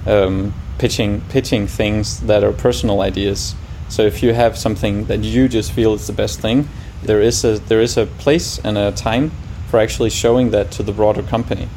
um, 0.07 0.55
pitching 0.79 1.23
pitching 1.29 1.67
things 1.67 2.21
that 2.21 2.43
are 2.45 2.53
personal 2.53 3.01
ideas 3.03 3.55
So 3.89 4.03
if 4.03 4.23
you 4.23 4.35
have 4.35 4.57
something 4.59 5.07
that 5.07 5.25
you 5.25 5.49
just 5.49 5.73
feel 5.73 5.95
is 5.95 6.07
the 6.07 6.13
best 6.13 6.41
thing, 6.41 6.69
there 7.03 7.23
is 7.23 7.45
a 7.45 7.59
there 7.59 7.81
is 7.81 7.97
a 7.97 8.07
place 8.07 8.59
and 8.59 8.77
a 8.77 8.93
time 8.93 9.31
for 9.69 9.81
actually 9.81 10.11
showing 10.11 10.51
that 10.51 10.71
to 10.73 10.83
the 10.83 10.93
broader 10.93 11.23
company. 11.23 11.69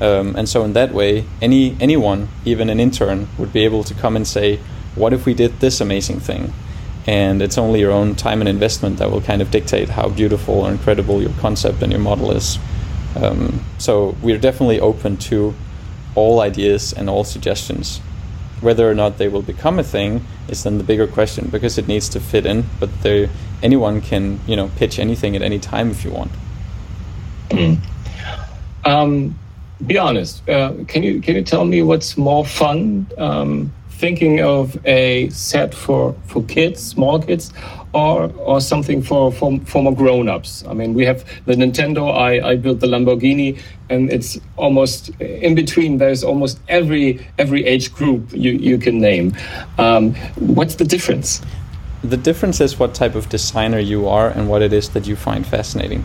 Um, 0.00 0.34
and 0.36 0.48
so 0.48 0.64
in 0.64 0.72
that 0.72 0.92
way, 0.94 1.26
any 1.42 1.76
anyone, 1.80 2.28
even 2.44 2.70
an 2.70 2.80
intern, 2.80 3.28
would 3.36 3.52
be 3.52 3.64
able 3.64 3.84
to 3.84 3.94
come 3.94 4.16
and 4.16 4.26
say, 4.26 4.58
"What 4.94 5.12
if 5.12 5.26
we 5.26 5.34
did 5.34 5.60
this 5.60 5.80
amazing 5.80 6.20
thing?" 6.20 6.54
And 7.06 7.40
it's 7.42 7.58
only 7.58 7.80
your 7.80 7.92
own 7.92 8.14
time 8.14 8.40
and 8.40 8.48
investment 8.48 8.98
that 8.98 9.10
will 9.10 9.22
kind 9.22 9.40
of 9.42 9.50
dictate 9.50 9.88
how 9.88 10.08
beautiful 10.08 10.60
or 10.60 10.70
incredible 10.70 11.20
your 11.22 11.32
concept 11.40 11.82
and 11.82 11.90
your 11.90 12.00
model 12.00 12.30
is. 12.30 12.58
Um, 13.16 13.64
so 13.78 14.16
we're 14.22 14.38
definitely 14.38 14.80
open 14.80 15.16
to 15.16 15.54
all 16.14 16.40
ideas 16.40 16.92
and 16.92 17.08
all 17.08 17.24
suggestions. 17.24 17.98
Whether 18.60 18.88
or 18.90 18.94
not 18.94 19.18
they 19.18 19.28
will 19.28 19.42
become 19.42 19.78
a 19.78 19.82
thing 19.82 20.24
is 20.48 20.62
then 20.64 20.78
the 20.78 20.84
bigger 20.84 21.06
question 21.06 21.48
because 21.50 21.78
it 21.78 21.88
needs 21.88 22.08
to 22.10 22.20
fit 22.20 22.44
in. 22.44 22.66
But 22.78 23.02
there, 23.02 23.30
anyone 23.62 24.00
can 24.00 24.40
you 24.46 24.56
know 24.56 24.70
pitch 24.76 24.98
anything 24.98 25.34
at 25.34 25.42
any 25.42 25.58
time 25.58 25.90
if 25.90 26.04
you 26.04 26.10
want. 26.10 26.30
Um, 28.84 29.38
be 29.86 29.98
honest. 29.98 30.46
Uh, 30.48 30.74
can 30.86 31.02
you 31.02 31.20
can 31.20 31.36
you 31.36 31.42
tell 31.42 31.64
me 31.64 31.82
what's 31.82 32.16
more 32.16 32.44
fun? 32.44 33.06
Um, 33.16 33.72
thinking 34.00 34.40
of 34.40 34.78
a 34.86 35.28
set 35.30 35.74
for 35.74 36.14
for 36.26 36.42
kids, 36.44 36.80
small 36.82 37.20
kids, 37.20 37.52
or 37.92 38.32
or 38.38 38.60
something 38.60 39.02
for 39.02 39.30
for, 39.32 39.60
for 39.66 39.82
more 39.82 39.94
grown-ups. 39.94 40.64
I 40.66 40.74
mean, 40.74 40.94
we 40.94 41.04
have 41.04 41.24
the 41.46 41.54
Nintendo. 41.54 42.02
I, 42.12 42.50
I 42.50 42.56
built 42.56 42.80
the 42.80 42.86
Lamborghini, 42.86 43.60
and 43.90 44.10
it's 44.10 44.38
almost 44.56 45.10
in 45.20 45.54
between. 45.54 45.98
There's 45.98 46.24
almost 46.24 46.58
every 46.68 47.20
every 47.38 47.66
age 47.66 47.92
group 47.92 48.32
you 48.32 48.52
you 48.52 48.78
can 48.78 48.98
name. 49.00 49.32
Um, 49.78 50.14
what's 50.56 50.76
the 50.76 50.84
difference? 50.84 51.42
The 52.02 52.16
difference 52.16 52.64
is 52.64 52.78
what 52.78 52.94
type 52.94 53.14
of 53.14 53.28
designer 53.28 53.78
you 53.78 54.08
are 54.08 54.30
and 54.30 54.48
what 54.48 54.62
it 54.62 54.72
is 54.72 54.88
that 54.90 55.06
you 55.06 55.16
find 55.16 55.46
fascinating. 55.46 56.02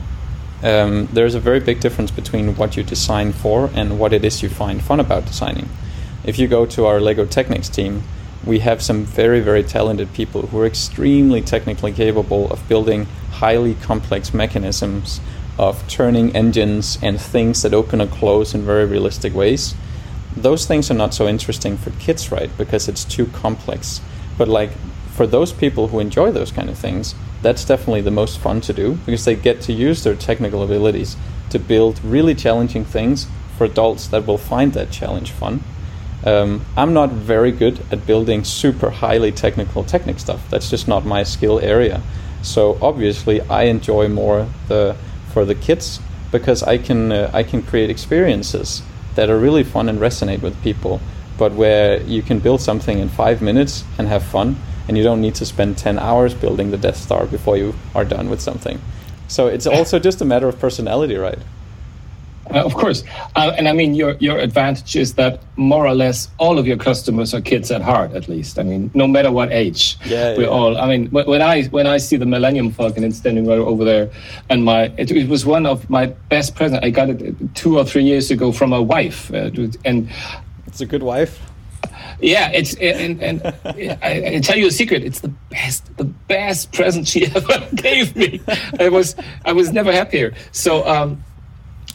Um, 0.64 1.08
there's 1.14 1.36
a 1.36 1.40
very 1.40 1.60
big 1.60 1.80
difference 1.80 2.12
between 2.12 2.56
what 2.58 2.76
you 2.76 2.84
design 2.84 3.32
for 3.32 3.70
and 3.74 3.98
what 4.00 4.12
it 4.12 4.26
is 4.26 4.44
you 4.44 4.50
find 4.50 4.82
fun 4.82 5.00
about 5.00 5.26
designing. 5.26 5.70
If 6.26 6.40
you 6.40 6.48
go 6.48 6.66
to 6.66 6.88
our 6.88 7.00
Lego 7.00 7.28
Technics 7.28 7.70
team, 7.70 8.02
we 8.44 8.58
have 8.60 8.82
some 8.82 9.06
very, 9.06 9.42
very 9.42 9.62
talented 9.62 10.12
people 10.14 10.48
who 10.48 10.60
are 10.60 10.66
extremely 10.66 11.40
technically 11.40 11.92
capable 11.92 12.52
of 12.52 12.68
building 12.68 13.06
highly 13.34 13.76
complex 13.76 14.34
mechanisms, 14.34 15.22
of 15.60 15.88
turning 15.88 16.36
engines 16.36 16.98
and 17.04 17.22
things 17.22 17.62
that 17.62 17.76
open 17.76 18.02
and 18.02 18.10
close 18.10 18.56
in 18.56 18.66
very 18.66 18.86
realistic 18.86 19.36
ways. 19.36 19.76
Those 20.36 20.66
things 20.66 20.90
are 20.90 20.96
not 20.96 21.14
so 21.14 21.28
interesting 21.28 21.78
for 21.78 21.92
kids, 21.92 22.32
right? 22.32 22.50
Because 22.58 22.88
it's 22.88 23.06
too 23.06 23.28
complex. 23.28 24.02
But 24.36 24.48
like 24.48 24.72
for 25.14 25.28
those 25.28 25.54
people 25.54 25.90
who 25.90 26.00
enjoy 26.00 26.32
those 26.32 26.52
kind 26.52 26.72
of 26.72 26.78
things, 26.78 27.14
that's 27.44 27.66
definitely 27.66 28.02
the 28.02 28.10
most 28.10 28.40
fun 28.40 28.62
to 28.62 28.74
do 28.74 28.96
because 29.06 29.26
they 29.26 29.36
get 29.36 29.62
to 29.62 29.74
use 29.74 30.04
their 30.04 30.16
technical 30.16 30.64
abilities 30.64 31.18
to 31.52 31.60
build 31.60 32.04
really 32.04 32.34
challenging 32.34 32.84
things 32.84 33.28
for 33.60 33.66
adults 33.66 34.08
that 34.08 34.26
will 34.26 34.40
find 34.40 34.74
that 34.74 34.90
challenge 34.90 35.30
fun. 35.30 35.64
Um, 36.24 36.66
I'm 36.76 36.94
not 36.94 37.12
very 37.12 37.52
good 37.52 37.80
at 37.92 38.06
building 38.08 38.44
super 38.44 38.90
highly 38.90 39.32
technical 39.32 39.84
technic 39.84 40.20
stuff. 40.20 40.50
That's 40.50 40.70
just 40.70 40.88
not 40.88 41.06
my 41.06 41.24
skill 41.24 41.60
area. 41.60 42.02
So 42.42 42.78
obviously, 42.82 43.42
I 43.42 43.64
enjoy 43.64 44.08
more 44.08 44.48
the 44.68 44.96
for 45.34 45.46
the 45.46 45.56
kids 45.56 46.00
because 46.32 46.64
I 46.64 46.78
can 46.78 47.12
uh, 47.12 47.32
I 47.34 47.44
can 47.44 47.62
create 47.62 47.90
experiences 47.90 48.82
that 49.16 49.30
are 49.30 49.40
really 49.40 49.64
fun 49.64 49.90
and 49.90 50.00
resonate 50.00 50.42
with 50.42 50.62
people. 50.64 51.02
But 51.38 51.54
where 51.54 52.02
you 52.04 52.22
can 52.22 52.40
build 52.40 52.62
something 52.62 53.00
in 53.00 53.10
five 53.10 53.42
minutes 53.42 53.84
and 53.98 54.08
have 54.08 54.24
fun, 54.24 54.56
and 54.88 54.98
you 54.98 55.04
don't 55.04 55.22
need 55.22 55.36
to 55.36 55.46
spend 55.46 55.78
ten 55.78 56.00
hours 56.00 56.34
building 56.34 56.72
the 56.72 56.78
Death 56.78 56.98
Star 56.98 57.26
before 57.26 57.58
you 57.58 57.76
are 57.94 58.06
done 58.06 58.30
with 58.30 58.42
something. 58.42 58.80
So 59.28 59.48
it's 59.48 59.68
also 59.78 60.00
just 60.00 60.22
a 60.22 60.26
matter 60.26 60.48
of 60.48 60.60
personality, 60.60 61.16
right? 61.16 61.40
Uh, 62.54 62.60
of 62.64 62.76
course, 62.76 63.04
uh, 63.36 63.52
and 63.58 63.68
I 63.68 63.74
mean 63.74 63.96
your 63.96 64.16
your 64.20 64.38
advantage 64.38 64.96
is 64.96 65.16
that 65.16 65.40
more 65.56 65.88
or 65.88 65.96
less 65.96 66.30
all 66.38 66.60
of 66.60 66.68
your 66.68 66.78
customers 66.78 67.34
are 67.34 67.42
kids 67.42 67.72
at 67.72 67.82
heart. 67.82 68.12
At 68.14 68.28
least, 68.30 68.60
I 68.60 68.64
mean, 68.64 68.92
no 68.94 69.08
matter 69.08 69.32
what 69.32 69.52
age, 69.52 69.98
Yeah, 70.06 70.38
we 70.38 70.44
yeah. 70.44 70.50
all. 70.50 70.78
I 70.78 70.86
mean, 70.88 71.08
when 71.10 71.42
I 71.42 71.64
when 71.66 71.88
I 71.88 71.98
see 71.98 72.18
the 72.18 72.26
Millennium 72.28 72.70
Falcon 72.72 73.04
it's 73.04 73.18
standing 73.18 73.48
right 73.48 73.58
over 73.58 73.84
there, 73.84 74.10
and 74.50 74.64
my 74.64 74.92
it, 74.98 75.10
it 75.12 75.28
was 75.28 75.44
one 75.46 75.66
of 75.66 75.90
my 75.90 76.06
best 76.30 76.56
presents. 76.56 76.86
I 76.86 76.92
got 76.92 77.10
it 77.10 77.56
two 77.56 77.80
or 77.80 77.86
three 77.86 78.04
years 78.04 78.30
ago 78.30 78.52
from 78.52 78.74
a 78.74 78.82
wife, 78.82 79.34
uh, 79.34 79.50
and 79.84 80.10
It's 80.68 80.82
a 80.82 80.86
good 80.86 81.02
wife. 81.04 81.40
yeah, 82.22 82.52
it's 82.54 82.76
and, 82.76 83.22
and 83.24 83.42
I, 84.04 84.36
I 84.36 84.40
tell 84.40 84.58
you 84.58 84.68
a 84.68 84.72
secret. 84.72 85.04
It's 85.04 85.20
the 85.22 85.34
best, 85.50 85.98
the 85.98 86.06
best 86.06 86.72
present 86.74 87.08
she 87.08 87.26
ever 87.36 87.58
gave 87.76 88.16
me. 88.16 88.40
I 88.80 88.90
was 88.90 89.16
I 89.46 89.52
was 89.54 89.72
never 89.72 89.92
happier. 89.92 90.34
So, 90.52 90.86
um, 90.88 91.24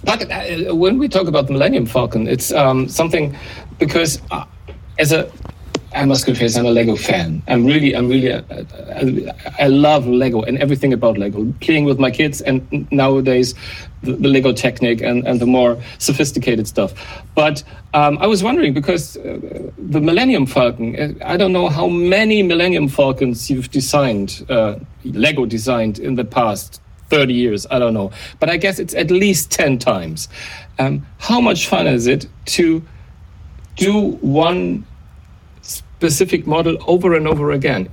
but 0.04 0.30
uh, 0.30 0.74
when 0.74 0.98
we 0.98 1.08
talk 1.08 1.26
about 1.26 1.46
the 1.46 1.52
Millennium 1.52 1.86
Falcon, 1.86 2.26
it's 2.26 2.52
um, 2.52 2.88
something 2.88 3.36
because 3.78 4.20
uh, 4.30 4.44
as 4.98 5.12
a 5.12 5.30
I 5.92 6.04
must 6.04 6.24
confess, 6.24 6.56
I'm 6.56 6.66
a 6.66 6.70
Lego 6.70 6.94
fan. 6.94 7.42
I'm 7.48 7.66
really, 7.66 7.96
I'm 7.96 8.08
really, 8.08 8.32
uh, 8.32 8.42
I, 8.94 9.64
I 9.64 9.66
love 9.66 10.06
Lego 10.06 10.42
and 10.42 10.56
everything 10.58 10.92
about 10.92 11.18
Lego. 11.18 11.52
Playing 11.60 11.84
with 11.84 11.98
my 11.98 12.12
kids, 12.12 12.40
and 12.42 12.86
nowadays, 12.92 13.54
the, 14.02 14.12
the 14.12 14.28
Lego 14.28 14.52
Technic 14.52 15.00
and, 15.02 15.26
and 15.26 15.40
the 15.40 15.46
more 15.46 15.82
sophisticated 15.98 16.68
stuff. 16.68 16.94
But 17.34 17.64
um, 17.92 18.18
I 18.18 18.28
was 18.28 18.42
wondering 18.42 18.72
because 18.72 19.16
uh, 19.16 19.40
the 19.78 20.00
Millennium 20.00 20.46
Falcon, 20.46 21.20
I 21.22 21.36
don't 21.36 21.52
know 21.52 21.68
how 21.68 21.88
many 21.88 22.44
Millennium 22.44 22.86
Falcons 22.86 23.50
you've 23.50 23.70
designed, 23.72 24.46
uh, 24.48 24.76
Lego 25.04 25.44
designed 25.44 25.98
in 25.98 26.14
the 26.14 26.24
past 26.24 26.80
30 27.10 27.34
years. 27.34 27.66
I 27.70 27.78
don't 27.78 27.94
know, 27.94 28.12
but 28.38 28.48
I 28.48 28.56
guess 28.56 28.78
it's 28.78 28.94
at 28.94 29.10
least 29.10 29.50
10 29.50 29.78
times. 29.78 30.28
Um, 30.78 31.06
how 31.18 31.40
much 31.40 31.66
fun 31.66 31.86
is 31.86 32.06
it 32.06 32.26
to 32.46 32.82
do 33.76 34.12
one 34.20 34.86
specific 36.00 36.46
model 36.46 36.76
over 36.86 37.14
and 37.14 37.26
over 37.28 37.50
again. 37.52 37.88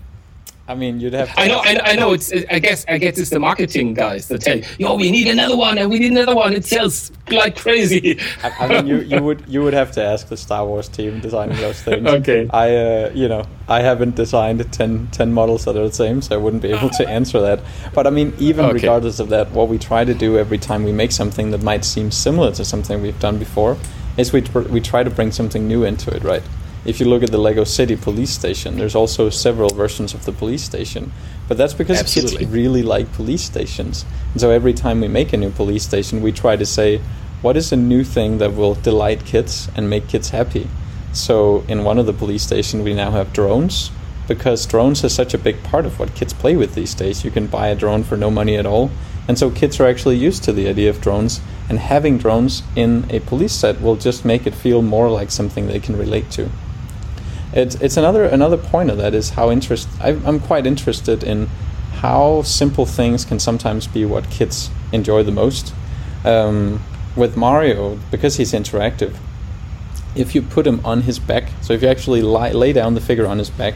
I 0.69 0.75
mean, 0.75 0.99
you'd 0.99 1.13
have. 1.13 1.29
To 1.33 1.39
I 1.39 1.47
know, 1.47 1.59
I, 1.63 1.79
I 1.91 1.95
know. 1.95 2.13
It's. 2.13 2.31
I 2.49 2.59
guess. 2.59 2.83
I 2.89 2.97
guess 2.97 3.17
it's 3.17 3.29
the 3.29 3.39
marketing 3.39 3.93
guys 3.93 4.27
that 4.27 4.41
tell 4.41 4.57
you, 4.57 4.65
"Yo, 4.77 4.95
we 4.95 5.09
need 5.11 5.27
another 5.27 5.55
one, 5.55 5.77
and 5.77 5.89
we 5.89 5.97
need 5.99 6.11
another 6.11 6.35
one." 6.35 6.51
It 6.53 6.65
sells 6.65 7.11
like 7.31 7.55
crazy. 7.55 8.19
I, 8.43 8.49
I 8.59 8.67
mean, 8.67 8.87
you, 8.87 8.97
you 8.99 9.23
would 9.23 9.43
you 9.47 9.63
would 9.63 9.73
have 9.73 9.91
to 9.93 10.03
ask 10.03 10.27
the 10.27 10.35
Star 10.35 10.65
Wars 10.65 10.89
team 10.89 11.21
designing 11.21 11.57
those 11.57 11.81
things. 11.81 12.05
Okay. 12.05 12.49
I 12.51 12.75
uh, 12.75 13.11
you 13.13 13.29
know 13.29 13.45
I 13.69 13.81
haven't 13.81 14.15
designed 14.15 14.71
10, 14.71 15.07
10 15.11 15.33
models 15.33 15.65
that 15.65 15.75
are 15.75 15.87
the 15.87 15.93
same, 15.93 16.21
so 16.21 16.35
I 16.35 16.37
wouldn't 16.37 16.61
be 16.63 16.71
able 16.71 16.89
to 16.91 17.07
answer 17.07 17.39
that. 17.41 17.59
But 17.93 18.05
I 18.07 18.09
mean, 18.09 18.33
even 18.39 18.65
Okay. 18.65 18.73
regardless 18.75 19.19
of 19.19 19.29
that, 19.29 19.51
what 19.51 19.67
we 19.69 19.77
try 19.77 20.03
to 20.05 20.13
do 20.13 20.37
every 20.37 20.57
time 20.57 20.83
we 20.83 20.91
make 20.91 21.11
something 21.11 21.51
that 21.51 21.63
might 21.63 21.83
seem 21.85 22.11
similar 22.11 22.51
to 22.53 22.63
something 22.65 23.01
we've 23.01 23.19
done 23.19 23.37
before 23.37 23.77
is 24.17 24.33
we 24.33 24.41
tr- 24.41 24.59
we 24.61 24.81
try 24.81 25.03
to 25.03 25.09
bring 25.09 25.31
something 25.31 25.67
new 25.67 25.83
into 25.83 26.13
it, 26.15 26.23
right? 26.23 26.43
If 26.87 27.01
you 27.01 27.05
look 27.05 27.21
at 27.21 27.31
the 27.31 27.37
Lego 27.37 27.65
City 27.65 27.97
police 27.97 28.29
station, 28.29 28.77
there's 28.77 28.95
also 28.95 29.29
several 29.29 29.69
versions 29.69 30.13
of 30.13 30.23
the 30.23 30.31
police 30.31 30.63
station. 30.63 31.11
But 31.49 31.57
that's 31.57 31.73
because 31.73 31.99
Absolutely. 31.99 32.37
kids 32.37 32.49
really 32.49 32.81
like 32.81 33.11
police 33.11 33.43
stations. 33.43 34.05
And 34.31 34.39
so 34.39 34.51
every 34.51 34.73
time 34.73 35.01
we 35.01 35.09
make 35.09 35.33
a 35.33 35.37
new 35.37 35.51
police 35.51 35.83
station, 35.83 36.21
we 36.21 36.31
try 36.31 36.55
to 36.55 36.65
say, 36.65 37.01
what 37.41 37.57
is 37.57 37.73
a 37.73 37.75
new 37.75 38.05
thing 38.05 38.37
that 38.37 38.53
will 38.55 38.73
delight 38.73 39.25
kids 39.25 39.69
and 39.75 39.89
make 39.89 40.07
kids 40.07 40.29
happy? 40.29 40.69
So 41.11 41.65
in 41.67 41.83
one 41.83 41.99
of 41.99 42.05
the 42.05 42.13
police 42.13 42.43
stations, 42.43 42.85
we 42.85 42.93
now 42.93 43.11
have 43.11 43.33
drones 43.33 43.91
because 44.25 44.65
drones 44.65 45.03
are 45.03 45.09
such 45.09 45.33
a 45.33 45.37
big 45.37 45.61
part 45.63 45.85
of 45.85 45.99
what 45.99 46.15
kids 46.15 46.31
play 46.31 46.55
with 46.55 46.73
these 46.73 46.93
days. 46.93 47.25
You 47.25 47.31
can 47.31 47.47
buy 47.47 47.67
a 47.67 47.75
drone 47.75 48.05
for 48.05 48.15
no 48.15 48.31
money 48.31 48.55
at 48.55 48.65
all. 48.65 48.91
And 49.27 49.37
so 49.37 49.51
kids 49.51 49.77
are 49.81 49.87
actually 49.87 50.15
used 50.15 50.45
to 50.45 50.53
the 50.53 50.69
idea 50.69 50.89
of 50.89 51.01
drones, 51.01 51.41
and 51.67 51.79
having 51.79 52.17
drones 52.17 52.63
in 52.77 53.05
a 53.09 53.19
police 53.19 53.51
set 53.51 53.81
will 53.81 53.97
just 53.97 54.23
make 54.23 54.47
it 54.47 54.55
feel 54.55 54.81
more 54.81 55.09
like 55.09 55.31
something 55.31 55.67
they 55.67 55.81
can 55.81 55.97
relate 55.97 56.31
to. 56.31 56.49
It's, 57.53 57.75
it's 57.75 57.97
another 57.97 58.25
another 58.25 58.57
point 58.57 58.89
of 58.89 58.97
that 58.97 59.13
is 59.13 59.31
how 59.31 59.49
interest 59.49 59.87
I'm 60.01 60.39
quite 60.39 60.67
interested 60.67 61.23
in 61.23 61.47
how 61.93 62.43
simple 62.43 62.85
things 62.85 63.25
can 63.25 63.39
sometimes 63.39 63.87
be 63.87 64.05
what 64.05 64.29
kids 64.29 64.69
enjoy 64.91 65.23
the 65.23 65.31
most. 65.31 65.73
Um, 66.23 66.81
with 67.15 67.35
Mario, 67.35 67.95
because 68.11 68.37
he's 68.37 68.53
interactive, 68.53 69.15
if 70.15 70.35
you 70.35 70.41
put 70.41 70.67
him 70.67 70.85
on 70.85 71.01
his 71.01 71.19
back, 71.19 71.49
so 71.61 71.73
if 71.73 71.81
you 71.81 71.87
actually 71.87 72.21
lie, 72.21 72.51
lay 72.51 72.73
down 72.73 72.93
the 72.93 73.01
figure 73.01 73.25
on 73.25 73.39
his 73.39 73.49
back, 73.49 73.73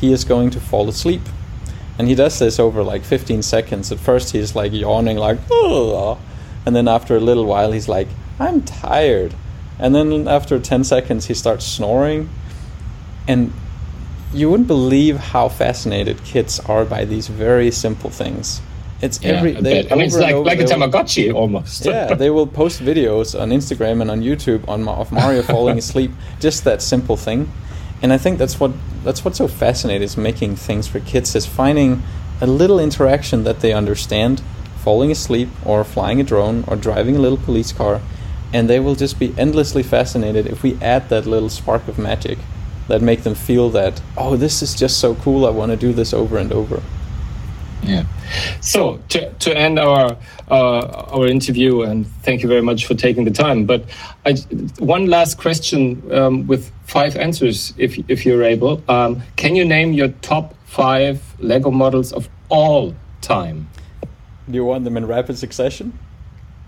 he 0.00 0.12
is 0.12 0.24
going 0.24 0.50
to 0.50 0.60
fall 0.60 0.88
asleep. 0.88 1.22
And 1.98 2.08
he 2.08 2.14
does 2.14 2.38
this 2.38 2.60
over 2.60 2.82
like 2.82 3.02
15 3.02 3.42
seconds. 3.42 3.90
At 3.90 3.98
first, 3.98 4.32
he's 4.32 4.54
like 4.54 4.72
yawning, 4.72 5.16
like, 5.16 5.38
and 5.50 6.76
then 6.76 6.88
after 6.88 7.16
a 7.16 7.20
little 7.20 7.46
while, 7.46 7.72
he's 7.72 7.88
like, 7.88 8.08
I'm 8.38 8.62
tired. 8.62 9.34
And 9.78 9.94
then 9.94 10.28
after 10.28 10.58
10 10.58 10.84
seconds, 10.84 11.26
he 11.26 11.34
starts 11.34 11.64
snoring. 11.64 12.28
And 13.28 13.52
you 14.32 14.50
wouldn't 14.50 14.66
believe 14.68 15.16
how 15.16 15.48
fascinated 15.48 16.22
kids 16.24 16.60
are 16.60 16.84
by 16.84 17.04
these 17.04 17.28
very 17.28 17.70
simple 17.70 18.10
things. 18.10 18.60
It's 19.02 19.22
every 19.22 19.56
I, 19.56 19.60
they. 19.60 19.90
I 19.90 19.94
mean, 19.94 20.06
it's 20.06 20.16
like 20.16 20.34
over- 20.34 20.44
like 20.46 20.58
a 20.58 20.64
they 20.64 20.74
will- 20.76 20.88
Tamagotchi 20.88 21.34
almost. 21.34 21.84
yeah, 21.84 22.14
they 22.22 22.30
will 22.30 22.46
post 22.46 22.80
videos 22.80 23.38
on 23.38 23.50
Instagram 23.50 24.00
and 24.00 24.10
on 24.10 24.22
YouTube 24.22 24.66
on 24.68 24.88
of 24.88 25.12
Mario 25.12 25.42
falling 25.54 25.78
asleep. 25.78 26.10
Just 26.40 26.64
that 26.64 26.80
simple 26.80 27.16
thing, 27.16 27.50
and 28.02 28.12
I 28.12 28.18
think 28.18 28.38
that's 28.38 28.58
what 28.58 28.72
that's 29.04 29.24
what's 29.24 29.38
so 29.38 29.48
fascinating 29.48 30.02
is 30.02 30.16
making 30.16 30.56
things 30.56 30.88
for 30.88 31.00
kids 31.00 31.34
is 31.34 31.44
finding 31.46 32.02
a 32.40 32.46
little 32.46 32.80
interaction 32.80 33.44
that 33.44 33.60
they 33.60 33.72
understand, 33.72 34.42
falling 34.78 35.10
asleep 35.10 35.48
or 35.64 35.84
flying 35.84 36.20
a 36.20 36.24
drone 36.24 36.64
or 36.66 36.74
driving 36.76 37.16
a 37.16 37.18
little 37.18 37.38
police 37.38 37.72
car, 37.72 38.00
and 38.52 38.68
they 38.68 38.80
will 38.80 38.94
just 38.94 39.18
be 39.18 39.34
endlessly 39.38 39.82
fascinated 39.82 40.46
if 40.46 40.62
we 40.62 40.74
add 40.80 41.08
that 41.10 41.26
little 41.26 41.50
spark 41.50 41.86
of 41.86 41.98
magic 41.98 42.38
that 42.88 43.02
make 43.02 43.22
them 43.22 43.34
feel 43.34 43.70
that 43.70 44.00
oh 44.16 44.36
this 44.36 44.62
is 44.62 44.74
just 44.74 44.98
so 44.98 45.14
cool 45.16 45.46
I 45.46 45.50
want 45.50 45.70
to 45.70 45.76
do 45.76 45.92
this 45.92 46.12
over 46.12 46.38
and 46.38 46.52
over. 46.52 46.82
Yeah. 47.82 48.04
So 48.60 48.98
to, 49.10 49.32
to 49.32 49.56
end 49.56 49.78
our 49.78 50.16
uh, 50.50 50.86
our 51.12 51.26
interview, 51.26 51.82
and 51.82 52.06
thank 52.22 52.42
you 52.42 52.48
very 52.48 52.62
much 52.62 52.86
for 52.86 52.94
taking 52.94 53.24
the 53.24 53.30
time. 53.30 53.64
But 53.64 53.84
I, 54.24 54.32
one 54.78 55.06
last 55.06 55.38
question 55.38 56.02
um, 56.12 56.46
with 56.46 56.72
five 56.84 57.16
answers, 57.16 57.74
if 57.76 57.98
if 58.08 58.26
you're 58.26 58.42
able. 58.42 58.82
Um, 58.88 59.22
can 59.36 59.54
you 59.54 59.64
name 59.64 59.92
your 59.92 60.08
top 60.22 60.54
five 60.64 61.22
Lego 61.38 61.70
models 61.70 62.12
of 62.12 62.28
all 62.48 62.94
time? 63.20 63.68
Do 64.48 64.54
you 64.54 64.64
want 64.64 64.84
them 64.84 64.96
in 64.96 65.06
rapid 65.06 65.38
succession? 65.38 65.92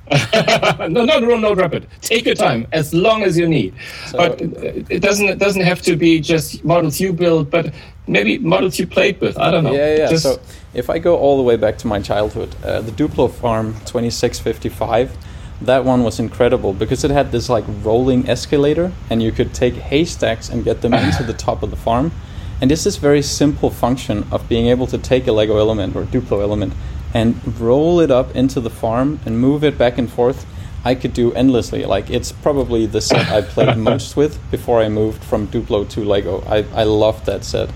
no, 0.89 1.05
no, 1.05 1.19
no, 1.19 1.37
no, 1.37 1.55
rapid. 1.55 1.87
Take 2.01 2.27
your 2.27 2.35
time, 2.35 2.67
as 2.73 2.95
long 2.95 3.23
as 3.23 3.37
you 3.37 3.49
need. 3.49 3.75
So, 4.07 4.19
but 4.19 4.41
it 4.41 5.01
doesn't 5.01 5.29
it 5.29 5.39
doesn't 5.39 5.63
have 5.63 5.83
to 5.83 5.97
be 5.97 6.21
just 6.21 6.65
models 6.65 7.01
you 7.01 7.13
build, 7.13 7.51
but 7.51 7.73
maybe 8.07 8.39
models 8.39 8.79
you 8.79 8.87
played 8.87 9.21
with. 9.21 9.39
I 9.39 9.51
don't 9.51 9.65
know. 9.65 9.73
Yeah, 9.73 9.97
yeah. 9.97 10.09
Just 10.11 10.23
so 10.25 10.41
if 10.75 10.91
I 10.91 10.99
go 10.99 11.17
all 11.17 11.37
the 11.37 11.43
way 11.43 11.57
back 11.57 11.79
to 11.79 11.87
my 11.87 12.01
childhood, 12.01 12.55
uh, 12.65 12.81
the 12.81 12.93
Duplo 12.93 13.31
Farm 13.31 13.75
2655, 13.87 15.17
that 15.63 15.85
one 15.85 16.05
was 16.05 16.21
incredible 16.21 16.73
because 16.73 17.05
it 17.05 17.11
had 17.11 17.33
this 17.33 17.49
like 17.49 17.65
rolling 17.83 18.29
escalator, 18.29 18.93
and 19.11 19.23
you 19.23 19.33
could 19.33 19.53
take 19.55 19.75
haystacks 19.75 20.49
and 20.49 20.65
get 20.65 20.83
them 20.83 20.95
into 20.95 21.23
the 21.23 21.35
top 21.35 21.63
of 21.63 21.71
the 21.71 21.77
farm. 21.77 22.13
And 22.61 22.71
this 22.71 22.87
is 22.87 22.97
very 22.97 23.23
simple 23.23 23.71
function 23.71 24.27
of 24.33 24.49
being 24.49 24.67
able 24.67 24.87
to 24.89 24.99
take 24.99 25.27
a 25.29 25.33
Lego 25.33 25.59
element 25.59 25.95
or 25.95 26.05
Duplo 26.05 26.43
element 26.43 26.73
and 27.15 27.61
roll 27.61 28.01
it 28.01 28.11
up 28.11 28.35
into 28.37 28.61
the 28.61 28.71
farm 28.71 29.21
and 29.25 29.41
move 29.41 29.65
it 29.65 29.79
back 29.79 29.99
and 29.99 30.11
forth, 30.11 30.47
I 30.85 30.95
could 30.95 31.13
do 31.13 31.33
endlessly. 31.33 31.85
Like 31.85 32.11
it's 32.11 32.33
probably 32.33 32.87
the 32.87 33.01
set 33.01 33.29
I 33.29 33.43
played 33.43 33.77
most 33.91 34.17
with 34.17 34.39
before 34.51 34.81
I 34.81 34.89
moved 34.89 35.23
from 35.25 35.49
Duplo 35.49 35.89
to 35.91 36.05
Lego. 36.05 36.43
I, 36.47 36.65
I 36.75 36.85
loved 36.85 37.27
that 37.27 37.45
set. 37.45 37.71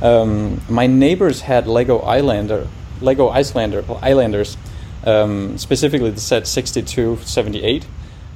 Um, 0.00 0.60
my 0.68 0.86
neighbors 0.86 1.40
had 1.40 1.66
Lego 1.66 1.98
Islander, 2.00 2.68
Lego 3.00 3.28
Icelander, 3.28 3.84
Islanders, 4.00 4.56
um, 5.04 5.58
specifically 5.58 6.10
the 6.10 6.20
set 6.20 6.46
6278 6.46 7.86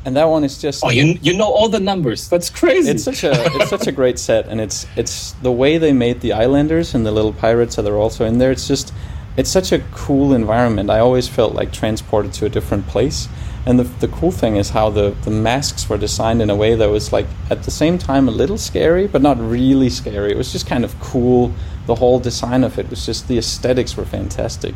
and 0.04 0.16
that 0.16 0.24
one 0.24 0.44
is 0.44 0.58
just 0.58 0.84
oh 0.84 0.90
you, 0.90 1.18
you 1.22 1.36
know 1.36 1.50
all 1.50 1.68
the 1.68 1.80
numbers 1.80 2.28
that's 2.28 2.50
crazy 2.50 2.90
it's 2.90 3.04
such 3.04 3.24
a 3.24 3.32
it's 3.56 3.70
such 3.70 3.86
a 3.86 3.92
great 3.92 4.18
set 4.18 4.46
and 4.48 4.60
it's 4.60 4.86
it's 4.96 5.32
the 5.42 5.52
way 5.52 5.78
they 5.78 5.92
made 5.92 6.20
the 6.20 6.32
islanders 6.32 6.94
and 6.94 7.06
the 7.06 7.12
little 7.12 7.32
pirates 7.32 7.76
that 7.76 7.86
are 7.86 7.96
also 7.96 8.24
in 8.24 8.38
there 8.38 8.50
it's 8.50 8.66
just 8.66 8.92
it's 9.36 9.50
such 9.50 9.72
a 9.72 9.78
cool 9.92 10.34
environment. 10.34 10.90
I 10.90 10.98
always 10.98 11.28
felt 11.28 11.54
like 11.54 11.72
transported 11.72 12.32
to 12.34 12.46
a 12.46 12.48
different 12.48 12.86
place. 12.86 13.28
And 13.64 13.78
the, 13.78 13.84
the 13.84 14.08
cool 14.08 14.32
thing 14.32 14.56
is 14.56 14.70
how 14.70 14.90
the, 14.90 15.10
the 15.22 15.30
masks 15.30 15.88
were 15.88 15.96
designed 15.96 16.42
in 16.42 16.50
a 16.50 16.56
way 16.56 16.74
that 16.74 16.90
was 16.90 17.12
like 17.12 17.26
at 17.48 17.62
the 17.62 17.70
same 17.70 17.96
time 17.96 18.28
a 18.28 18.32
little 18.32 18.58
scary, 18.58 19.06
but 19.06 19.22
not 19.22 19.38
really 19.38 19.88
scary. 19.88 20.32
It 20.32 20.36
was 20.36 20.50
just 20.50 20.66
kind 20.66 20.84
of 20.84 20.98
cool. 21.00 21.54
The 21.86 21.94
whole 21.94 22.18
design 22.18 22.64
of 22.64 22.78
it 22.78 22.90
was 22.90 23.06
just 23.06 23.28
the 23.28 23.38
aesthetics 23.38 23.96
were 23.96 24.04
fantastic. 24.04 24.74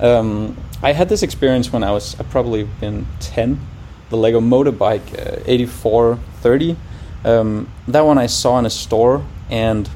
Um, 0.00 0.56
I 0.82 0.92
had 0.92 1.08
this 1.08 1.22
experience 1.22 1.72
when 1.72 1.82
I 1.82 1.90
was 1.92 2.18
I 2.20 2.24
probably 2.24 2.64
been 2.64 3.06
ten. 3.20 3.60
The 4.10 4.16
Lego 4.16 4.40
motorbike 4.40 5.12
uh, 5.18 5.42
8430. 5.46 6.76
Um, 7.24 7.70
that 7.88 8.02
one 8.02 8.18
I 8.18 8.26
saw 8.26 8.58
in 8.58 8.66
a 8.66 8.70
store 8.70 9.24
and 9.50 9.88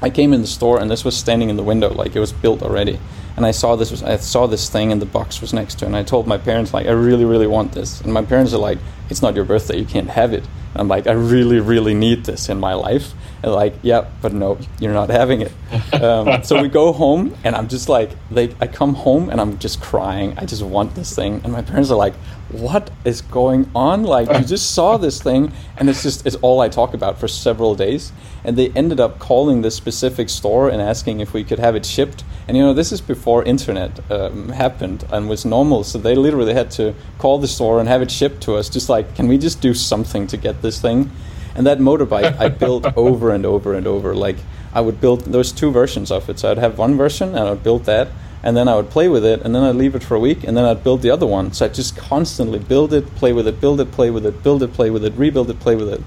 I 0.00 0.10
came 0.10 0.32
in 0.32 0.40
the 0.40 0.46
store 0.46 0.80
and 0.80 0.90
this 0.90 1.04
was 1.04 1.16
standing 1.16 1.50
in 1.50 1.56
the 1.56 1.62
window, 1.62 1.92
like 1.92 2.14
it 2.14 2.20
was 2.20 2.32
built 2.32 2.62
already. 2.62 3.00
And 3.36 3.46
I 3.46 3.50
saw 3.52 3.76
this 3.76 3.90
was 3.90 4.02
I 4.02 4.16
saw 4.16 4.46
this 4.46 4.68
thing 4.68 4.92
and 4.92 5.00
the 5.00 5.06
box 5.06 5.40
was 5.40 5.52
next 5.52 5.76
to 5.76 5.84
it. 5.84 5.88
And 5.88 5.96
I 5.96 6.02
told 6.02 6.26
my 6.26 6.38
parents 6.38 6.74
like 6.74 6.86
I 6.86 6.90
really 6.90 7.24
really 7.24 7.46
want 7.46 7.72
this. 7.72 8.00
And 8.00 8.12
my 8.12 8.24
parents 8.24 8.52
are 8.52 8.58
like, 8.58 8.78
it's 9.10 9.22
not 9.22 9.34
your 9.34 9.44
birthday, 9.44 9.78
you 9.78 9.86
can't 9.86 10.10
have 10.10 10.32
it. 10.32 10.44
And 10.72 10.76
I'm 10.80 10.88
like, 10.88 11.06
I 11.06 11.12
really 11.12 11.60
really 11.60 11.94
need 11.94 12.24
this 12.24 12.48
in 12.48 12.58
my 12.60 12.74
life. 12.74 13.12
And 13.42 13.52
like, 13.52 13.74
yeah, 13.82 14.08
but 14.20 14.32
no, 14.32 14.58
you're 14.80 14.92
not 14.92 15.10
having 15.10 15.42
it. 15.42 15.52
Um, 15.94 16.42
so 16.42 16.60
we 16.60 16.68
go 16.68 16.92
home 16.92 17.36
and 17.44 17.54
I'm 17.54 17.68
just 17.68 17.88
like, 17.88 18.10
they 18.30 18.54
I 18.60 18.66
come 18.66 18.94
home 18.94 19.30
and 19.30 19.40
I'm 19.40 19.58
just 19.58 19.80
crying. 19.80 20.34
I 20.36 20.44
just 20.44 20.62
want 20.62 20.94
this 20.94 21.14
thing. 21.14 21.40
And 21.44 21.52
my 21.52 21.62
parents 21.62 21.90
are 21.90 21.96
like, 21.96 22.14
what 22.50 22.90
is 23.04 23.20
going 23.20 23.70
on? 23.74 24.04
Like 24.04 24.28
you 24.38 24.44
just 24.44 24.72
saw 24.72 24.96
this 24.96 25.22
thing 25.22 25.52
and 25.76 25.88
it's 25.88 26.02
just 26.02 26.26
it's 26.26 26.36
all 26.36 26.60
I 26.60 26.68
talk 26.68 26.94
about 26.94 27.20
for 27.20 27.28
several 27.28 27.74
days 27.74 28.12
and 28.42 28.56
they 28.56 28.70
ended 28.70 29.00
up 29.00 29.18
calling 29.18 29.62
this 29.62 29.74
specific 29.74 30.28
store 30.28 30.68
and 30.68 30.80
asking 30.80 31.20
if 31.20 31.32
we 31.32 31.44
could 31.44 31.58
have 31.58 31.76
it 31.76 31.84
shipped. 31.84 32.24
And 32.46 32.56
you 32.56 32.62
know, 32.62 32.72
this 32.72 32.92
is 32.92 33.00
before 33.00 33.44
internet 33.44 34.00
um, 34.10 34.48
happened 34.48 35.04
and 35.12 35.28
was 35.28 35.44
normal, 35.44 35.84
so 35.84 35.98
they 35.98 36.14
literally 36.14 36.54
had 36.54 36.70
to 36.72 36.94
call 37.18 37.38
the 37.38 37.48
store 37.48 37.78
and 37.78 37.88
have 37.88 38.00
it 38.00 38.10
shipped 38.10 38.42
to 38.44 38.54
us. 38.54 38.70
Just 38.70 38.88
like, 38.88 39.14
can 39.14 39.28
we 39.28 39.36
just 39.36 39.60
do 39.60 39.74
something 39.74 40.26
to 40.28 40.36
get 40.36 40.62
this 40.62 40.80
thing? 40.80 41.10
And 41.58 41.66
that 41.66 41.78
motorbike 41.78 42.38
I 42.38 42.48
built 42.48 42.86
over 42.96 43.30
and 43.30 43.44
over 43.44 43.74
and 43.74 43.86
over. 43.86 44.14
Like 44.14 44.36
I 44.72 44.80
would 44.80 45.00
build 45.00 45.22
those 45.22 45.52
two 45.52 45.70
versions 45.70 46.10
of 46.10 46.30
it. 46.30 46.38
So 46.38 46.50
I'd 46.50 46.58
have 46.58 46.78
one 46.78 46.96
version 46.96 47.30
and 47.30 47.48
I'd 47.48 47.62
build 47.62 47.84
that, 47.84 48.08
and 48.42 48.56
then 48.56 48.68
I 48.68 48.76
would 48.76 48.90
play 48.90 49.08
with 49.08 49.24
it, 49.24 49.42
and 49.42 49.54
then 49.54 49.64
I'd 49.64 49.74
leave 49.74 49.94
it 49.94 50.02
for 50.02 50.14
a 50.14 50.20
week, 50.20 50.44
and 50.44 50.56
then 50.56 50.64
I'd 50.64 50.84
build 50.84 51.02
the 51.02 51.10
other 51.10 51.26
one. 51.26 51.52
So 51.52 51.66
I'd 51.66 51.74
just 51.74 51.96
constantly 51.96 52.60
build 52.60 52.92
it, 52.92 53.14
play 53.16 53.32
with 53.32 53.48
it, 53.48 53.60
build 53.60 53.80
it, 53.80 53.90
play 53.90 54.10
with 54.10 54.24
it, 54.24 54.42
build 54.42 54.62
it, 54.62 54.72
play 54.72 54.88
with 54.88 55.04
it, 55.04 55.12
rebuild 55.14 55.50
it, 55.50 55.58
play 55.58 55.74
with 55.74 55.88
it. 55.88 56.02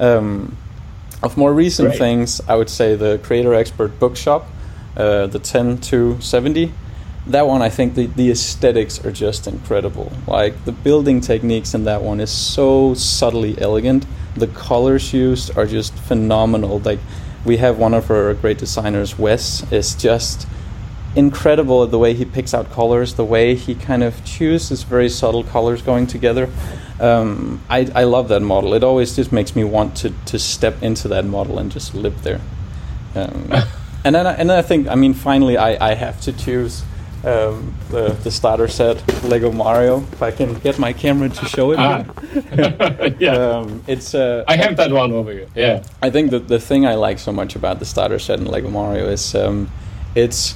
Um, 0.00 0.56
of 1.22 1.36
more 1.36 1.52
recent 1.52 1.88
Great. 1.90 1.98
things, 1.98 2.40
I 2.48 2.56
would 2.56 2.70
say 2.70 2.94
the 2.94 3.18
Creator 3.22 3.54
Expert 3.54 3.98
Bookshop, 3.98 4.46
uh, 4.96 5.26
the 5.26 5.38
10 5.38 5.78
to 5.82 6.20
70. 6.20 6.72
That 7.28 7.46
one, 7.48 7.60
I 7.60 7.70
think 7.70 7.94
the, 7.94 8.06
the 8.06 8.30
aesthetics 8.30 9.04
are 9.04 9.10
just 9.10 9.48
incredible. 9.48 10.12
Like 10.28 10.64
the 10.64 10.72
building 10.72 11.20
techniques 11.20 11.74
in 11.74 11.84
that 11.84 12.02
one 12.02 12.20
is 12.20 12.30
so 12.30 12.94
subtly 12.94 13.60
elegant. 13.60 14.06
The 14.36 14.46
colors 14.46 15.12
used 15.12 15.56
are 15.58 15.66
just 15.66 15.92
phenomenal. 15.94 16.78
Like 16.78 17.00
we 17.44 17.56
have 17.56 17.78
one 17.78 17.94
of 17.94 18.10
our 18.10 18.34
great 18.34 18.58
designers, 18.58 19.18
Wes, 19.18 19.70
is 19.72 19.94
just 19.96 20.46
incredible 21.16 21.82
at 21.82 21.90
the 21.90 21.98
way 21.98 22.14
he 22.14 22.24
picks 22.24 22.54
out 22.54 22.70
colors, 22.70 23.14
the 23.14 23.24
way 23.24 23.54
he 23.54 23.74
kind 23.74 24.04
of 24.04 24.24
chooses 24.24 24.82
very 24.84 25.08
subtle 25.08 25.42
colors 25.42 25.82
going 25.82 26.06
together. 26.06 26.48
Um, 27.00 27.60
I, 27.68 27.90
I 27.94 28.04
love 28.04 28.28
that 28.28 28.40
model. 28.40 28.74
It 28.74 28.84
always 28.84 29.16
just 29.16 29.32
makes 29.32 29.56
me 29.56 29.64
want 29.64 29.96
to, 29.98 30.12
to 30.26 30.38
step 30.38 30.82
into 30.82 31.08
that 31.08 31.24
model 31.24 31.58
and 31.58 31.72
just 31.72 31.94
live 31.94 32.22
there. 32.22 32.40
Um, 33.14 33.50
and 34.04 34.14
then 34.14 34.26
I, 34.26 34.32
and 34.34 34.50
then 34.50 34.58
I 34.58 34.62
think 34.62 34.86
I 34.88 34.94
mean 34.94 35.14
finally 35.14 35.56
I, 35.56 35.90
I 35.90 35.94
have 35.94 36.20
to 36.22 36.32
choose 36.32 36.84
um, 37.26 37.74
the 37.90 38.16
the 38.22 38.30
starter 38.30 38.68
set 38.68 38.96
Lego 39.24 39.50
Mario. 39.50 40.00
If 40.12 40.22
I 40.22 40.30
can 40.30 40.54
get 40.54 40.78
my 40.78 40.92
camera 40.92 41.28
to 41.28 41.44
show 41.46 41.72
it. 41.72 41.78
Ah. 41.78 42.04
yeah, 43.18 43.32
um, 43.32 43.82
it's. 43.86 44.14
Uh, 44.14 44.44
I 44.46 44.56
have 44.56 44.76
that 44.76 44.92
one 44.92 45.12
over 45.12 45.32
here. 45.32 45.48
Yeah. 45.54 45.82
I 46.02 46.10
think 46.10 46.30
that 46.30 46.48
the 46.48 46.60
thing 46.60 46.86
I 46.86 46.94
like 46.94 47.18
so 47.18 47.32
much 47.32 47.56
about 47.56 47.78
the 47.80 47.84
starter 47.84 48.18
set 48.18 48.38
in 48.38 48.46
Lego 48.46 48.70
Mario 48.70 49.08
is 49.08 49.34
um, 49.34 49.70
it's 50.14 50.54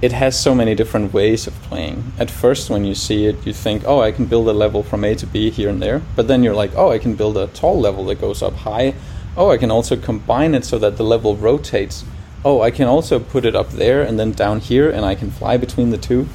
it 0.00 0.12
has 0.12 0.40
so 0.40 0.54
many 0.54 0.74
different 0.74 1.12
ways 1.12 1.46
of 1.46 1.54
playing. 1.62 2.12
At 2.18 2.30
first, 2.30 2.70
when 2.70 2.84
you 2.84 2.94
see 2.94 3.26
it, 3.26 3.44
you 3.44 3.52
think, 3.52 3.82
oh, 3.84 4.00
I 4.00 4.12
can 4.12 4.26
build 4.26 4.48
a 4.48 4.52
level 4.52 4.84
from 4.84 5.04
A 5.04 5.14
to 5.16 5.26
B 5.26 5.50
here 5.50 5.68
and 5.68 5.82
there. 5.82 6.00
But 6.14 6.28
then 6.28 6.44
you're 6.44 6.54
like, 6.54 6.70
oh, 6.76 6.90
I 6.90 6.98
can 6.98 7.16
build 7.16 7.36
a 7.36 7.48
tall 7.48 7.80
level 7.80 8.04
that 8.06 8.20
goes 8.20 8.40
up 8.40 8.54
high. 8.54 8.94
Oh, 9.36 9.50
I 9.50 9.56
can 9.56 9.70
also 9.70 9.96
combine 9.96 10.54
it 10.54 10.64
so 10.64 10.78
that 10.78 10.96
the 10.96 11.02
level 11.02 11.36
rotates. 11.36 12.04
Oh, 12.44 12.60
I 12.60 12.70
can 12.70 12.86
also 12.86 13.18
put 13.18 13.44
it 13.44 13.56
up 13.56 13.70
there 13.70 14.02
and 14.02 14.18
then 14.18 14.32
down 14.32 14.60
here, 14.60 14.90
and 14.90 15.04
I 15.04 15.14
can 15.14 15.30
fly 15.30 15.56
between 15.56 15.90
the 15.90 15.98
two. 15.98 16.28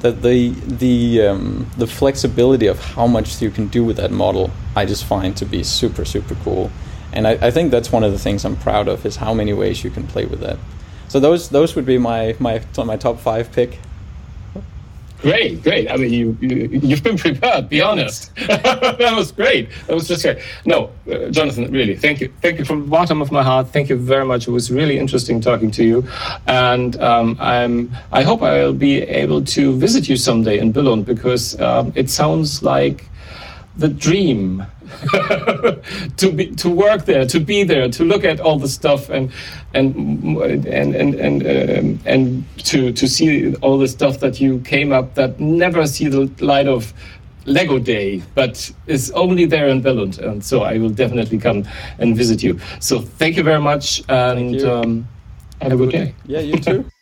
That 0.00 0.22
the 0.22 0.50
the 0.50 1.22
um, 1.22 1.70
the 1.78 1.86
flexibility 1.86 2.66
of 2.66 2.78
how 2.78 3.06
much 3.06 3.40
you 3.40 3.50
can 3.50 3.68
do 3.68 3.82
with 3.82 3.96
that 3.96 4.10
model, 4.10 4.50
I 4.76 4.84
just 4.84 5.04
find 5.04 5.36
to 5.38 5.46
be 5.46 5.62
super 5.62 6.04
super 6.04 6.34
cool. 6.44 6.70
And 7.12 7.26
I, 7.26 7.32
I 7.40 7.50
think 7.50 7.70
that's 7.70 7.90
one 7.90 8.04
of 8.04 8.12
the 8.12 8.18
things 8.18 8.44
I'm 8.44 8.56
proud 8.56 8.88
of 8.88 9.06
is 9.06 9.16
how 9.16 9.32
many 9.32 9.54
ways 9.54 9.82
you 9.82 9.90
can 9.90 10.06
play 10.06 10.26
with 10.26 10.40
that. 10.40 10.58
So 11.08 11.18
those 11.18 11.48
those 11.48 11.74
would 11.74 11.86
be 11.86 11.98
my 11.98 12.36
my 12.38 12.62
my 12.84 12.96
top 12.96 13.18
five 13.18 13.50
pick. 13.52 13.78
Great, 15.22 15.62
great. 15.62 15.90
I 15.90 15.96
mean, 15.96 16.12
you, 16.12 16.36
you 16.40 16.94
have 16.94 17.02
been 17.02 17.16
prepared. 17.16 17.68
Be 17.68 17.80
honest. 17.80 18.34
that 18.36 19.14
was 19.16 19.32
great. 19.32 19.68
That 19.86 19.94
was 19.94 20.06
just 20.08 20.22
great. 20.22 20.38
No, 20.64 20.90
uh, 21.10 21.30
Jonathan, 21.30 21.70
really, 21.72 21.96
thank 21.96 22.20
you, 22.20 22.32
thank 22.42 22.58
you 22.58 22.64
from 22.64 22.82
the 22.82 22.86
bottom 22.88 23.22
of 23.22 23.32
my 23.32 23.42
heart. 23.42 23.68
Thank 23.68 23.88
you 23.88 23.96
very 23.96 24.24
much. 24.24 24.46
It 24.46 24.50
was 24.50 24.70
really 24.70 24.98
interesting 24.98 25.40
talking 25.40 25.70
to 25.72 25.84
you, 25.84 26.06
and 26.46 27.00
um, 27.00 27.36
I'm. 27.40 27.96
I 28.12 28.22
hope 28.22 28.42
I'll 28.42 28.72
be 28.74 29.02
able 29.02 29.42
to 29.44 29.76
visit 29.76 30.08
you 30.08 30.16
someday 30.16 30.58
in 30.58 30.72
Billund 30.72 31.06
because 31.06 31.58
um, 31.60 31.92
it 31.94 32.10
sounds 32.10 32.62
like 32.62 33.08
the 33.76 33.88
dream 33.88 34.66
to 36.16 36.32
be 36.32 36.46
to 36.56 36.70
work 36.70 37.04
there, 37.04 37.26
to 37.26 37.40
be 37.40 37.64
there, 37.64 37.88
to 37.88 38.04
look 38.04 38.24
at 38.24 38.40
all 38.40 38.58
the 38.58 38.68
stuff 38.68 39.08
and 39.10 39.30
and 39.74 39.96
and 40.66 40.94
and 40.94 41.14
and 41.14 41.42
um, 41.46 42.00
and 42.04 42.44
to 42.58 42.92
to 42.92 43.06
see 43.06 43.54
all 43.56 43.78
the 43.78 43.88
stuff 43.88 44.20
that 44.20 44.40
you 44.40 44.60
came 44.60 44.92
up 44.92 45.14
that 45.14 45.38
never 45.40 45.86
see 45.86 46.08
the 46.08 46.30
light 46.40 46.68
of 46.68 46.92
Lego 47.46 47.78
Day, 47.78 48.22
but 48.34 48.72
is 48.86 49.10
only 49.12 49.44
there 49.44 49.68
in 49.68 49.82
Billund, 49.82 50.18
and 50.18 50.44
so 50.44 50.62
I 50.62 50.78
will 50.78 50.90
definitely 50.90 51.38
come 51.38 51.64
and 51.98 52.16
visit 52.16 52.42
you. 52.42 52.58
So 52.80 53.00
thank 53.00 53.36
you 53.36 53.42
very 53.42 53.60
much, 53.60 54.02
and 54.08 54.60
um, 54.62 55.08
have 55.60 55.72
a 55.72 55.76
good 55.76 55.90
day. 55.90 56.14
Yeah, 56.26 56.40
you 56.40 56.58
too. 56.58 56.84